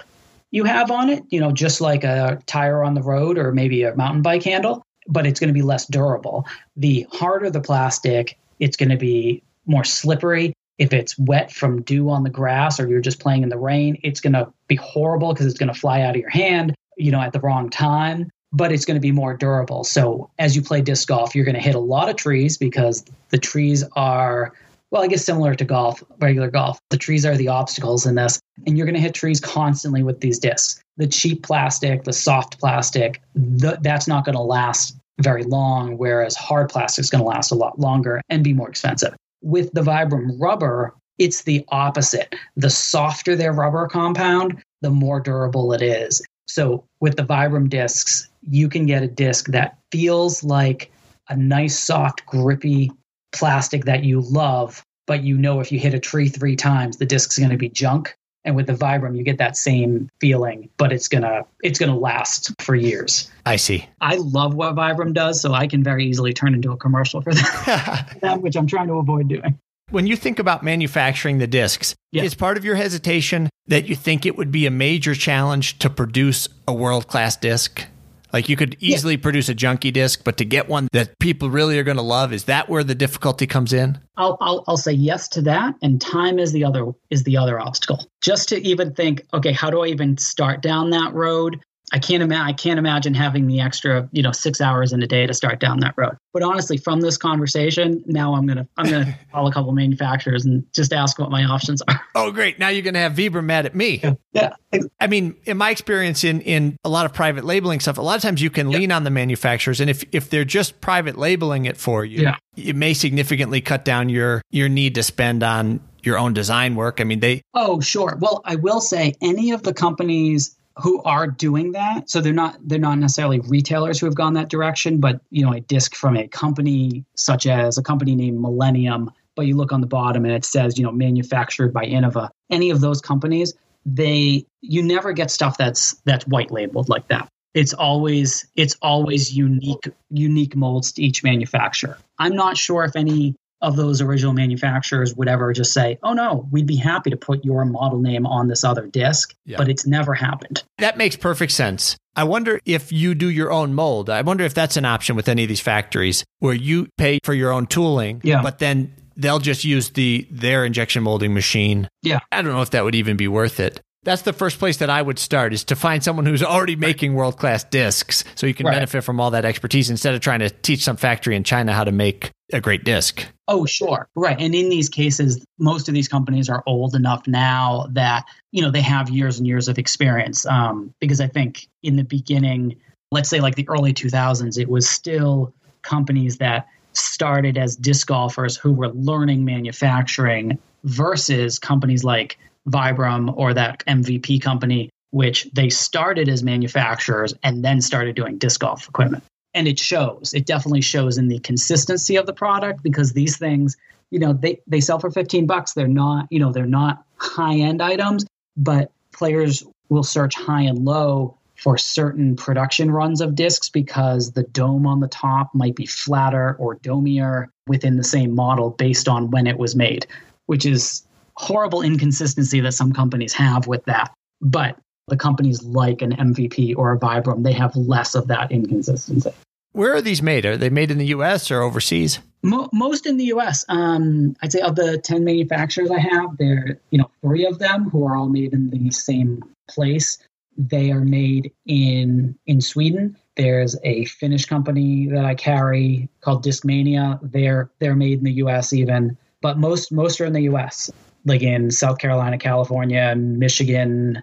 you 0.50 0.64
have 0.64 0.90
on 0.90 1.08
it, 1.08 1.24
you 1.30 1.40
know, 1.40 1.50
just 1.50 1.80
like 1.80 2.04
a 2.04 2.38
tire 2.44 2.84
on 2.84 2.92
the 2.92 3.02
road 3.02 3.38
or 3.38 3.52
maybe 3.52 3.84
a 3.84 3.96
mountain 3.96 4.20
bike 4.20 4.42
handle, 4.42 4.82
but 5.08 5.26
it's 5.26 5.40
going 5.40 5.48
to 5.48 5.54
be 5.54 5.62
less 5.62 5.86
durable. 5.86 6.44
The 6.76 7.06
harder 7.10 7.48
the 7.48 7.62
plastic, 7.62 8.36
it's 8.60 8.76
going 8.76 8.90
to 8.90 8.98
be 8.98 9.42
more 9.66 9.84
slippery 9.84 10.52
if 10.78 10.92
it's 10.92 11.18
wet 11.18 11.52
from 11.52 11.82
dew 11.82 12.10
on 12.10 12.24
the 12.24 12.30
grass 12.30 12.80
or 12.80 12.88
you're 12.88 13.00
just 13.00 13.20
playing 13.20 13.42
in 13.42 13.48
the 13.48 13.58
rain, 13.58 13.98
it's 14.02 14.20
going 14.20 14.32
to 14.32 14.52
be 14.68 14.76
horrible 14.76 15.32
because 15.32 15.46
it's 15.46 15.58
going 15.58 15.72
to 15.72 15.78
fly 15.78 16.02
out 16.02 16.16
of 16.16 16.20
your 16.20 16.30
hand, 16.30 16.74
you 16.96 17.10
know, 17.10 17.20
at 17.20 17.32
the 17.32 17.40
wrong 17.40 17.70
time, 17.70 18.30
but 18.52 18.72
it's 18.72 18.84
going 18.84 18.96
to 18.96 19.00
be 19.00 19.12
more 19.12 19.36
durable. 19.36 19.84
So 19.84 20.30
as 20.38 20.56
you 20.56 20.62
play 20.62 20.80
disc 20.80 21.08
golf, 21.08 21.34
you're 21.34 21.44
going 21.44 21.54
to 21.54 21.60
hit 21.60 21.74
a 21.74 21.80
lot 21.80 22.08
of 22.08 22.16
trees 22.16 22.58
because 22.58 23.04
the 23.30 23.38
trees 23.38 23.84
are 23.94 24.52
well, 24.90 25.02
I 25.02 25.08
guess 25.08 25.24
similar 25.24 25.56
to 25.56 25.64
golf, 25.64 26.04
regular 26.20 26.48
golf. 26.48 26.78
The 26.90 26.96
trees 26.96 27.26
are 27.26 27.36
the 27.36 27.48
obstacles 27.48 28.06
in 28.06 28.14
this, 28.14 28.38
and 28.64 28.78
you're 28.78 28.86
going 28.86 28.94
to 28.94 29.00
hit 29.00 29.12
trees 29.12 29.40
constantly 29.40 30.04
with 30.04 30.20
these 30.20 30.38
discs. 30.38 30.80
The 30.98 31.08
cheap 31.08 31.42
plastic, 31.42 32.04
the 32.04 32.12
soft 32.12 32.60
plastic, 32.60 33.20
that's 33.34 34.06
not 34.06 34.24
going 34.24 34.36
to 34.36 34.40
last 34.40 34.96
very 35.20 35.42
long, 35.42 35.98
whereas 35.98 36.36
hard 36.36 36.68
plastic 36.68 37.02
is 37.02 37.10
going 37.10 37.24
to 37.24 37.28
last 37.28 37.50
a 37.50 37.56
lot 37.56 37.80
longer 37.80 38.20
and 38.28 38.44
be 38.44 38.52
more 38.52 38.68
expensive. 38.68 39.16
With 39.44 39.70
the 39.74 39.82
Vibram 39.82 40.40
rubber, 40.40 40.94
it's 41.18 41.42
the 41.42 41.64
opposite. 41.68 42.34
The 42.56 42.70
softer 42.70 43.36
their 43.36 43.52
rubber 43.52 43.86
compound, 43.86 44.62
the 44.80 44.90
more 44.90 45.20
durable 45.20 45.72
it 45.74 45.82
is. 45.82 46.22
So 46.48 46.84
with 47.00 47.16
the 47.16 47.24
Vibram 47.24 47.68
discs, 47.68 48.28
you 48.42 48.68
can 48.68 48.86
get 48.86 49.02
a 49.02 49.06
disc 49.06 49.48
that 49.48 49.78
feels 49.92 50.42
like 50.42 50.90
a 51.28 51.36
nice, 51.36 51.78
soft, 51.78 52.24
grippy 52.26 52.90
plastic 53.32 53.84
that 53.84 54.02
you 54.02 54.22
love, 54.22 54.82
but 55.06 55.22
you 55.22 55.36
know 55.36 55.60
if 55.60 55.70
you 55.70 55.78
hit 55.78 55.92
a 55.92 55.98
tree 55.98 56.28
three 56.30 56.56
times, 56.56 56.96
the 56.96 57.06
disc's 57.06 57.38
going 57.38 57.50
to 57.50 57.56
be 57.58 57.68
junk. 57.68 58.16
And 58.44 58.56
with 58.56 58.66
the 58.66 58.74
Vibram, 58.74 59.16
you 59.16 59.22
get 59.22 59.38
that 59.38 59.56
same 59.56 60.10
feeling, 60.20 60.68
but 60.76 60.92
it's 60.92 61.08
gonna 61.08 61.44
it's 61.62 61.78
gonna 61.78 61.96
last 61.96 62.52
for 62.60 62.74
years. 62.74 63.30
I 63.46 63.56
see. 63.56 63.88
I 64.00 64.16
love 64.16 64.54
what 64.54 64.74
Vibram 64.74 65.14
does, 65.14 65.40
so 65.40 65.54
I 65.54 65.66
can 65.66 65.82
very 65.82 66.04
easily 66.04 66.34
turn 66.34 66.54
into 66.54 66.70
a 66.72 66.76
commercial 66.76 67.22
for 67.22 67.32
them, 67.32 68.40
which 68.42 68.56
I'm 68.56 68.66
trying 68.66 68.88
to 68.88 68.94
avoid 68.94 69.28
doing. 69.28 69.58
When 69.90 70.06
you 70.06 70.16
think 70.16 70.38
about 70.38 70.62
manufacturing 70.62 71.38
the 71.38 71.46
discs, 71.46 71.94
yeah. 72.10 72.22
is 72.22 72.34
part 72.34 72.56
of 72.56 72.64
your 72.64 72.74
hesitation 72.74 73.50
that 73.66 73.86
you 73.86 73.94
think 73.94 74.26
it 74.26 74.36
would 74.36 74.50
be 74.50 74.66
a 74.66 74.70
major 74.70 75.14
challenge 75.14 75.78
to 75.78 75.90
produce 75.90 76.48
a 76.66 76.72
world 76.72 77.06
class 77.06 77.36
disc? 77.36 77.86
Like 78.34 78.48
you 78.48 78.56
could 78.56 78.76
easily 78.80 79.14
yeah. 79.14 79.20
produce 79.22 79.48
a 79.48 79.54
junky 79.54 79.92
disc, 79.92 80.22
but 80.24 80.38
to 80.38 80.44
get 80.44 80.68
one 80.68 80.88
that 80.90 81.16
people 81.20 81.50
really 81.50 81.78
are 81.78 81.84
going 81.84 81.98
to 81.98 82.02
love, 82.02 82.32
is 82.32 82.44
that 82.44 82.68
where 82.68 82.82
the 82.82 82.96
difficulty 82.96 83.46
comes 83.46 83.72
in? 83.72 84.00
I'll, 84.16 84.36
I'll, 84.40 84.64
I'll 84.66 84.76
say 84.76 84.90
yes 84.90 85.28
to 85.28 85.42
that, 85.42 85.76
and 85.82 86.00
time 86.00 86.40
is 86.40 86.50
the 86.50 86.64
other 86.64 86.90
is 87.10 87.22
the 87.22 87.36
other 87.36 87.60
obstacle. 87.60 88.10
Just 88.20 88.48
to 88.48 88.60
even 88.66 88.92
think, 88.92 89.22
okay, 89.34 89.52
how 89.52 89.70
do 89.70 89.84
I 89.84 89.86
even 89.86 90.18
start 90.18 90.62
down 90.62 90.90
that 90.90 91.14
road? 91.14 91.60
I 91.92 91.98
can't 91.98 92.22
imagine. 92.22 92.46
I 92.46 92.52
can't 92.52 92.78
imagine 92.78 93.14
having 93.14 93.46
the 93.46 93.60
extra, 93.60 94.08
you 94.10 94.22
know, 94.22 94.32
six 94.32 94.60
hours 94.60 94.92
in 94.92 95.02
a 95.02 95.06
day 95.06 95.26
to 95.26 95.34
start 95.34 95.60
down 95.60 95.80
that 95.80 95.94
road. 95.96 96.16
But 96.32 96.42
honestly, 96.42 96.78
from 96.78 97.02
this 97.02 97.18
conversation, 97.18 98.02
now 98.06 98.34
I'm 98.34 98.46
gonna 98.46 98.66
I'm 98.76 98.86
gonna 98.86 99.18
call 99.32 99.46
a 99.46 99.52
couple 99.52 99.70
manufacturers 99.72 100.46
and 100.46 100.64
just 100.72 100.92
ask 100.92 101.18
what 101.18 101.30
my 101.30 101.44
options 101.44 101.82
are. 101.82 102.00
Oh, 102.16 102.30
great! 102.30 102.60
Now 102.60 102.68
you're 102.68 102.82
gonna 102.82 103.00
have 103.00 103.14
Vibram 103.14 103.44
mad 103.44 103.66
at 103.66 103.74
me. 103.74 104.00
Yeah. 104.00 104.14
yeah. 104.32 104.80
I 105.00 105.08
mean, 105.08 105.34
in 105.46 105.56
my 105.56 105.70
experience 105.70 106.22
in 106.22 106.40
in 106.42 106.76
a 106.84 106.88
lot 106.88 107.06
of 107.06 107.12
private 107.12 107.44
labeling 107.44 107.80
stuff, 107.80 107.98
a 107.98 108.02
lot 108.02 108.14
of 108.14 108.22
times 108.22 108.40
you 108.40 108.50
can 108.50 108.70
yep. 108.70 108.80
lean 108.80 108.92
on 108.92 109.02
the 109.02 109.10
manufacturers, 109.10 109.80
and 109.80 109.90
if 109.90 110.04
if 110.12 110.30
they're 110.30 110.44
just 110.44 110.80
private 110.80 111.18
labeling 111.18 111.64
it 111.64 111.76
for 111.76 112.04
you, 112.04 112.22
yeah. 112.22 112.36
it 112.56 112.76
may 112.76 112.94
significantly 112.94 113.60
cut 113.60 113.84
down 113.84 114.08
your 114.08 114.42
your 114.50 114.68
need 114.68 114.94
to 114.94 115.02
spend 115.02 115.42
on 115.42 115.80
your 116.04 116.18
own 116.18 116.34
design 116.34 116.76
work. 116.76 117.00
I 117.00 117.04
mean, 117.04 117.18
they. 117.18 117.42
Oh, 117.52 117.80
sure. 117.80 118.16
Well, 118.20 118.42
I 118.44 118.54
will 118.54 118.80
say 118.80 119.14
any 119.20 119.50
of 119.50 119.64
the 119.64 119.74
companies 119.74 120.56
who 120.78 121.02
are 121.02 121.26
doing 121.26 121.72
that. 121.72 122.10
So 122.10 122.20
they're 122.20 122.32
not 122.32 122.56
they're 122.62 122.78
not 122.78 122.98
necessarily 122.98 123.40
retailers 123.40 124.00
who 124.00 124.06
have 124.06 124.14
gone 124.14 124.34
that 124.34 124.48
direction, 124.48 124.98
but 124.98 125.20
you 125.30 125.44
know, 125.44 125.52
a 125.52 125.60
disc 125.60 125.94
from 125.94 126.16
a 126.16 126.26
company 126.28 127.04
such 127.16 127.46
as 127.46 127.78
a 127.78 127.82
company 127.82 128.14
named 128.14 128.40
Millennium, 128.40 129.10
but 129.36 129.46
you 129.46 129.56
look 129.56 129.72
on 129.72 129.80
the 129.80 129.86
bottom 129.86 130.24
and 130.24 130.34
it 130.34 130.44
says, 130.44 130.78
you 130.78 130.84
know, 130.84 130.92
manufactured 130.92 131.72
by 131.72 131.86
Innova. 131.86 132.30
Any 132.50 132.70
of 132.70 132.80
those 132.80 133.00
companies, 133.00 133.54
they 133.86 134.46
you 134.60 134.82
never 134.82 135.12
get 135.12 135.30
stuff 135.30 135.56
that's 135.56 135.94
that's 136.04 136.26
white 136.26 136.50
labeled 136.50 136.88
like 136.88 137.08
that. 137.08 137.28
It's 137.54 137.72
always 137.72 138.46
it's 138.56 138.76
always 138.82 139.32
unique 139.32 139.88
unique 140.10 140.56
molds 140.56 140.92
to 140.92 141.02
each 141.02 141.22
manufacturer. 141.22 141.98
I'm 142.18 142.34
not 142.34 142.56
sure 142.56 142.84
if 142.84 142.96
any 142.96 143.36
of 143.64 143.76
those 143.76 144.00
original 144.00 144.32
manufacturers 144.32 145.14
would 145.14 145.28
ever 145.28 145.52
just 145.52 145.72
say, 145.72 145.98
oh 146.02 146.12
no, 146.12 146.46
we'd 146.50 146.66
be 146.66 146.76
happy 146.76 147.10
to 147.10 147.16
put 147.16 147.44
your 147.44 147.64
model 147.64 147.98
name 147.98 148.26
on 148.26 148.48
this 148.48 148.62
other 148.62 148.86
disc, 148.86 149.34
yeah. 149.44 149.56
but 149.56 149.68
it's 149.68 149.86
never 149.86 150.14
happened. 150.14 150.62
That 150.78 150.98
makes 150.98 151.16
perfect 151.16 151.52
sense. 151.52 151.96
I 152.16 152.24
wonder 152.24 152.60
if 152.64 152.92
you 152.92 153.14
do 153.14 153.28
your 153.28 153.50
own 153.50 153.74
mold. 153.74 154.08
I 154.10 154.22
wonder 154.22 154.44
if 154.44 154.54
that's 154.54 154.76
an 154.76 154.84
option 154.84 155.16
with 155.16 155.28
any 155.28 155.42
of 155.42 155.48
these 155.48 155.60
factories 155.60 156.24
where 156.38 156.54
you 156.54 156.88
pay 156.96 157.18
for 157.24 157.34
your 157.34 157.50
own 157.50 157.66
tooling, 157.66 158.20
yeah. 158.22 158.42
but 158.42 158.58
then 158.58 158.94
they'll 159.16 159.38
just 159.38 159.64
use 159.64 159.90
the 159.90 160.26
their 160.30 160.64
injection 160.64 161.02
molding 161.02 161.34
machine. 161.34 161.88
Yeah. 162.02 162.20
I 162.30 162.42
don't 162.42 162.52
know 162.52 162.62
if 162.62 162.70
that 162.70 162.84
would 162.84 162.94
even 162.94 163.16
be 163.16 163.28
worth 163.28 163.60
it 163.60 163.80
that's 164.04 164.22
the 164.22 164.32
first 164.32 164.58
place 164.58 164.76
that 164.78 164.90
I 164.90 165.02
would 165.02 165.18
start 165.18 165.52
is 165.52 165.64
to 165.64 165.76
find 165.76 166.04
someone 166.04 166.26
who's 166.26 166.42
already 166.42 166.76
making 166.76 167.14
world 167.14 167.38
class 167.38 167.64
discs 167.64 168.24
so 168.34 168.46
you 168.46 168.54
can 168.54 168.66
right. 168.66 168.74
benefit 168.74 169.02
from 169.02 169.20
all 169.20 169.30
that 169.32 169.44
expertise 169.44 169.90
instead 169.90 170.14
of 170.14 170.20
trying 170.20 170.40
to 170.40 170.50
teach 170.50 170.84
some 170.84 170.96
factory 170.96 171.34
in 171.34 171.44
China 171.44 171.72
how 171.72 171.84
to 171.84 171.92
make 171.92 172.30
a 172.52 172.60
great 172.60 172.84
disc. 172.84 173.26
Oh, 173.48 173.66
sure. 173.66 174.08
Right. 174.14 174.38
And 174.38 174.54
in 174.54 174.68
these 174.68 174.88
cases, 174.88 175.44
most 175.58 175.88
of 175.88 175.94
these 175.94 176.08
companies 176.08 176.48
are 176.48 176.62
old 176.66 176.94
enough 176.94 177.26
now 177.26 177.86
that, 177.90 178.24
you 178.52 178.62
know, 178.62 178.70
they 178.70 178.80
have 178.82 179.10
years 179.10 179.38
and 179.38 179.46
years 179.46 179.68
of 179.68 179.78
experience. 179.78 180.46
Um, 180.46 180.94
because 181.00 181.20
I 181.20 181.26
think 181.26 181.68
in 181.82 181.96
the 181.96 182.04
beginning, 182.04 182.76
let's 183.10 183.28
say 183.28 183.40
like 183.40 183.54
the 183.54 183.68
early 183.68 183.92
2000s, 183.92 184.58
it 184.58 184.68
was 184.68 184.88
still 184.88 185.52
companies 185.82 186.38
that 186.38 186.66
started 186.92 187.58
as 187.58 187.76
disc 187.76 188.06
golfers 188.06 188.56
who 188.56 188.72
were 188.72 188.88
learning 188.90 189.44
manufacturing 189.44 190.58
versus 190.84 191.58
companies 191.58 192.04
like 192.04 192.38
Vibram 192.68 193.32
or 193.36 193.54
that 193.54 193.84
MVP 193.86 194.40
company, 194.42 194.90
which 195.10 195.48
they 195.52 195.68
started 195.68 196.28
as 196.28 196.42
manufacturers 196.42 197.34
and 197.42 197.64
then 197.64 197.80
started 197.80 198.16
doing 198.16 198.38
disc 198.38 198.60
golf 198.60 198.88
equipment. 198.88 199.22
And 199.54 199.68
it 199.68 199.78
shows. 199.78 200.32
It 200.34 200.46
definitely 200.46 200.80
shows 200.80 201.16
in 201.16 201.28
the 201.28 201.38
consistency 201.38 202.16
of 202.16 202.26
the 202.26 202.32
product 202.32 202.82
because 202.82 203.12
these 203.12 203.36
things, 203.36 203.76
you 204.10 204.18
know, 204.18 204.32
they, 204.32 204.60
they 204.66 204.80
sell 204.80 204.98
for 204.98 205.10
15 205.10 205.46
bucks. 205.46 205.74
They're 205.74 205.86
not, 205.86 206.26
you 206.30 206.40
know, 206.40 206.52
they're 206.52 206.66
not 206.66 207.04
high 207.16 207.56
end 207.56 207.80
items, 207.80 208.26
but 208.56 208.90
players 209.12 209.62
will 209.88 210.02
search 210.02 210.34
high 210.34 210.62
and 210.62 210.84
low 210.84 211.36
for 211.56 211.78
certain 211.78 212.34
production 212.34 212.90
runs 212.90 213.20
of 213.20 213.34
discs 213.34 213.68
because 213.68 214.32
the 214.32 214.42
dome 214.42 214.86
on 214.86 215.00
the 215.00 215.08
top 215.08 215.54
might 215.54 215.76
be 215.76 215.86
flatter 215.86 216.56
or 216.58 216.74
domier 216.76 217.48
within 217.68 217.96
the 217.96 218.04
same 218.04 218.34
model 218.34 218.70
based 218.70 219.08
on 219.08 219.30
when 219.30 219.46
it 219.46 219.56
was 219.56 219.76
made, 219.76 220.06
which 220.46 220.66
is 220.66 221.04
horrible 221.36 221.82
inconsistency 221.82 222.60
that 222.60 222.72
some 222.72 222.92
companies 222.92 223.32
have 223.34 223.66
with 223.66 223.84
that. 223.84 224.12
But 224.40 224.78
the 225.08 225.16
companies 225.16 225.62
like 225.62 226.02
an 226.02 226.12
MVP 226.12 226.76
or 226.76 226.92
a 226.92 226.98
Vibram, 226.98 227.42
they 227.42 227.52
have 227.52 227.76
less 227.76 228.14
of 228.14 228.28
that 228.28 228.50
inconsistency. 228.50 229.32
Where 229.72 229.94
are 229.94 230.00
these 230.00 230.22
made? 230.22 230.46
Are 230.46 230.56
they 230.56 230.70
made 230.70 230.92
in 230.92 230.98
the 230.98 231.06
US 231.06 231.50
or 231.50 231.60
overseas? 231.60 232.20
Mo- 232.42 232.68
most 232.72 233.06
in 233.06 233.16
the 233.16 233.24
US. 233.26 233.64
Um, 233.68 234.36
I'd 234.40 234.52
say 234.52 234.60
of 234.60 234.76
the 234.76 234.98
10 234.98 235.24
manufacturers 235.24 235.90
I 235.90 235.98
have, 235.98 236.36
there 236.38 236.78
you 236.90 236.98
know, 236.98 237.10
three 237.22 237.44
of 237.44 237.58
them 237.58 237.90
who 237.90 238.06
are 238.06 238.16
all 238.16 238.28
made 238.28 238.52
in 238.52 238.70
the 238.70 238.90
same 238.90 239.42
place. 239.68 240.18
They 240.56 240.92
are 240.92 241.00
made 241.00 241.52
in 241.66 242.38
in 242.46 242.60
Sweden. 242.60 243.16
There's 243.36 243.76
a 243.82 244.04
Finnish 244.04 244.46
company 244.46 245.08
that 245.08 245.24
I 245.24 245.34
carry 245.34 246.08
called 246.20 246.44
Discmania. 246.44 247.18
They're 247.22 247.68
they're 247.80 247.96
made 247.96 248.18
in 248.18 248.24
the 248.24 248.34
US 248.44 248.72
even, 248.72 249.16
but 249.40 249.58
most 249.58 249.90
most 249.90 250.20
are 250.20 250.26
in 250.26 250.32
the 250.32 250.42
US, 250.42 250.92
like 251.24 251.42
in 251.42 251.70
South 251.70 251.98
Carolina, 251.98 252.38
California, 252.38 253.14
Michigan, 253.16 254.22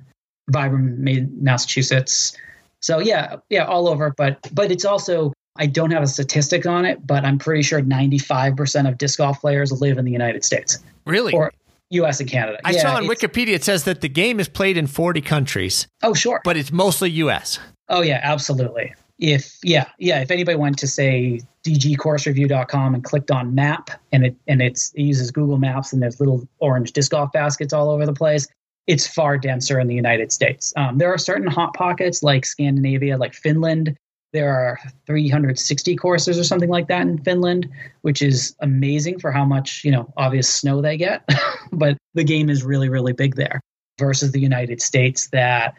Vibram 0.52 0.98
Massachusetts. 1.42 2.38
So 2.82 3.00
yeah, 3.00 3.38
yeah, 3.50 3.66
all 3.66 3.88
over. 3.88 4.14
But 4.16 4.50
but 4.54 4.72
it's 4.72 4.86
also 4.86 5.34
I 5.58 5.66
don't 5.66 5.92
have 5.92 6.04
a 6.04 6.08
statistic 6.08 6.66
on 6.66 6.86
it, 6.86 7.06
but 7.06 7.26
I'm 7.26 7.38
pretty 7.38 7.62
sure 7.62 7.82
95% 7.82 8.88
of 8.88 8.98
disc 8.98 9.18
golf 9.18 9.42
players 9.42 9.72
live 9.72 9.98
in 9.98 10.06
the 10.06 10.12
United 10.12 10.46
States. 10.46 10.80
Really? 11.06 11.34
Or 11.34 11.52
US 11.92 12.20
and 12.20 12.30
Canada. 12.30 12.58
I 12.64 12.72
yeah, 12.72 12.82
saw 12.82 12.96
on 12.96 13.04
Wikipedia 13.04 13.54
it 13.54 13.64
says 13.64 13.84
that 13.84 14.02
the 14.02 14.10
game 14.10 14.40
is 14.40 14.48
played 14.48 14.78
in 14.78 14.88
40 14.88 15.22
countries. 15.22 15.88
Oh, 16.04 16.14
sure. 16.14 16.42
But 16.44 16.56
it's 16.56 16.72
mostly 16.72 17.10
US. 17.12 17.60
Oh, 17.90 18.02
yeah, 18.02 18.22
absolutely. 18.24 18.96
If 19.22 19.58
yeah, 19.64 19.86
yeah, 20.00 20.22
if 20.22 20.32
anybody 20.32 20.58
went 20.58 20.78
to 20.80 20.88
say 20.88 21.40
dgcoursereview.com 21.66 22.96
and 22.96 23.04
clicked 23.04 23.32
on 23.32 23.56
map 23.56 23.92
and 24.12 24.26
it 24.26 24.36
and 24.48 24.62
it's 24.62 24.92
it 24.94 25.04
uses 25.04 25.32
Google 25.32 25.58
Maps 25.58 25.94
and 25.94 26.02
there's 26.02 26.20
little 26.20 26.46
orange 26.60 26.92
disc 26.92 27.12
golf 27.12 27.32
baskets 27.32 27.72
all 27.72 27.90
over 27.90 28.06
the 28.06 28.14
place, 28.14 28.48
it's 28.88 29.08
far 29.08 29.38
denser 29.38 29.80
in 29.80 29.88
the 29.88 29.96
United 29.96 30.34
States. 30.34 30.74
Um, 30.76 30.98
there 30.98 31.14
are 31.14 31.18
certain 31.18 31.48
hot 31.48 31.74
pockets 31.76 32.22
like 32.24 32.46
Scandinavia, 32.46 33.18
like 33.18 33.34
Finland, 33.34 33.96
there 34.34 34.54
are 34.54 34.80
360 35.08 35.96
courses 35.98 36.40
or 36.40 36.44
something 36.44 36.70
like 36.70 36.88
that 36.88 37.02
in 37.02 37.18
Finland, 37.18 37.70
which 38.02 38.22
is 38.22 38.56
amazing 38.60 39.20
for 39.20 39.32
how 39.32 39.44
much, 39.44 39.84
you 39.84 39.92
know, 39.92 40.12
obvious 40.18 40.48
snow 40.48 40.82
they 40.82 40.98
get. 40.98 41.28
but 41.72 41.98
the 42.14 42.24
game 42.24 42.50
is 42.50 42.64
really, 42.64 42.90
really 42.90 43.14
big 43.14 43.36
there 43.36 43.60
versus 44.00 44.32
the 44.32 44.40
United 44.40 44.82
States 44.82 45.28
that 45.30 45.76